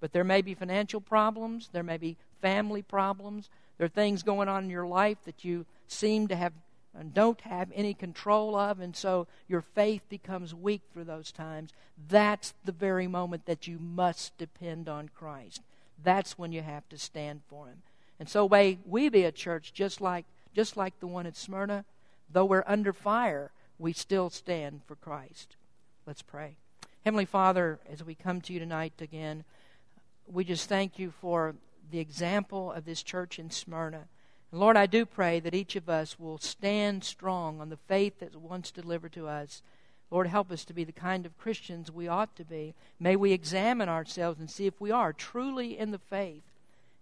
But 0.00 0.12
there 0.12 0.24
may 0.24 0.42
be 0.42 0.54
financial 0.54 1.00
problems, 1.00 1.70
there 1.72 1.82
may 1.82 1.96
be 1.96 2.18
family 2.40 2.82
problems, 2.82 3.48
there 3.78 3.86
are 3.86 3.88
things 3.88 4.22
going 4.22 4.48
on 4.48 4.64
in 4.64 4.70
your 4.70 4.86
life 4.86 5.18
that 5.24 5.44
you 5.44 5.64
seem 5.86 6.28
to 6.28 6.36
have 6.36 6.52
and 6.98 7.14
don't 7.14 7.40
have 7.42 7.70
any 7.74 7.94
control 7.94 8.54
of, 8.54 8.80
and 8.80 8.94
so 8.94 9.26
your 9.48 9.62
faith 9.62 10.02
becomes 10.08 10.54
weak 10.54 10.82
through 10.92 11.04
those 11.04 11.32
times, 11.32 11.72
that's 12.08 12.54
the 12.64 12.72
very 12.72 13.06
moment 13.06 13.46
that 13.46 13.66
you 13.66 13.78
must 13.78 14.36
depend 14.36 14.88
on 14.88 15.08
Christ. 15.08 15.62
That's 16.02 16.38
when 16.38 16.52
you 16.52 16.62
have 16.62 16.88
to 16.90 16.98
stand 16.98 17.40
for 17.48 17.66
Him. 17.66 17.82
And 18.20 18.28
so 18.28 18.48
may 18.48 18.78
we 18.84 19.08
be 19.08 19.24
a 19.24 19.32
church 19.32 19.72
just 19.72 20.00
like 20.00 20.26
just 20.54 20.76
like 20.76 20.98
the 21.00 21.06
one 21.06 21.26
at 21.26 21.36
Smyrna, 21.36 21.84
though 22.30 22.44
we're 22.44 22.64
under 22.66 22.92
fire, 22.92 23.50
we 23.78 23.92
still 23.92 24.30
stand 24.30 24.82
for 24.86 24.96
Christ. 24.96 25.56
Let's 26.06 26.22
pray. 26.22 26.56
Heavenly 27.04 27.24
Father, 27.24 27.80
as 27.90 28.04
we 28.04 28.14
come 28.14 28.40
to 28.42 28.52
you 28.52 28.58
tonight 28.58 28.92
again, 29.00 29.44
we 30.26 30.44
just 30.44 30.68
thank 30.68 30.98
you 30.98 31.10
for 31.10 31.54
the 31.90 31.98
example 31.98 32.70
of 32.72 32.84
this 32.84 33.02
church 33.02 33.38
in 33.38 33.50
Smyrna. 33.50 34.04
And 34.52 34.60
Lord, 34.60 34.76
I 34.76 34.86
do 34.86 35.06
pray 35.06 35.40
that 35.40 35.54
each 35.54 35.76
of 35.76 35.88
us 35.88 36.18
will 36.18 36.38
stand 36.38 37.04
strong 37.04 37.60
on 37.60 37.70
the 37.70 37.76
faith 37.76 38.20
that 38.20 38.36
once 38.36 38.70
delivered 38.70 39.12
to 39.14 39.26
us. 39.26 39.62
Lord, 40.10 40.26
help 40.26 40.52
us 40.52 40.66
to 40.66 40.74
be 40.74 40.84
the 40.84 40.92
kind 40.92 41.24
of 41.24 41.38
Christians 41.38 41.90
we 41.90 42.06
ought 42.06 42.36
to 42.36 42.44
be. 42.44 42.74
May 43.00 43.16
we 43.16 43.32
examine 43.32 43.88
ourselves 43.88 44.38
and 44.38 44.50
see 44.50 44.66
if 44.66 44.78
we 44.78 44.90
are 44.90 45.14
truly 45.14 45.78
in 45.78 45.90
the 45.90 45.98
faith. 45.98 46.42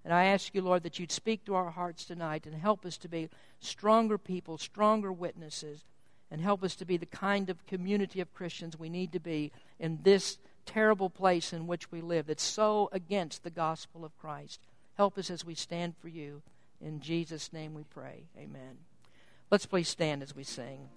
And 0.04 0.14
I 0.14 0.26
ask 0.26 0.54
you, 0.54 0.62
Lord, 0.62 0.84
that 0.84 1.00
you'd 1.00 1.10
speak 1.10 1.44
to 1.44 1.56
our 1.56 1.70
hearts 1.70 2.04
tonight 2.04 2.46
and 2.46 2.54
help 2.54 2.86
us 2.86 2.96
to 2.98 3.08
be 3.08 3.28
stronger 3.58 4.16
people, 4.16 4.56
stronger 4.56 5.12
witnesses, 5.12 5.84
and 6.30 6.40
help 6.40 6.62
us 6.62 6.76
to 6.76 6.84
be 6.84 6.96
the 6.96 7.04
kind 7.04 7.50
of 7.50 7.66
community 7.66 8.20
of 8.20 8.32
Christians 8.32 8.78
we 8.78 8.88
need 8.88 9.10
to 9.12 9.20
be 9.20 9.50
in 9.80 9.98
this 10.04 10.38
terrible 10.64 11.10
place 11.10 11.52
in 11.52 11.66
which 11.66 11.90
we 11.90 12.00
live 12.00 12.28
that's 12.28 12.44
so 12.44 12.88
against 12.92 13.42
the 13.42 13.50
gospel 13.50 14.04
of 14.04 14.16
Christ. 14.20 14.60
Help 14.96 15.18
us 15.18 15.30
as 15.30 15.44
we 15.44 15.56
stand 15.56 15.94
for 16.00 16.08
you. 16.08 16.42
In 16.80 17.00
Jesus' 17.00 17.52
name 17.52 17.74
we 17.74 17.84
pray. 17.84 18.24
Amen. 18.38 18.78
Let's 19.50 19.66
please 19.66 19.88
stand 19.88 20.22
as 20.22 20.34
we 20.34 20.44
sing. 20.44 20.88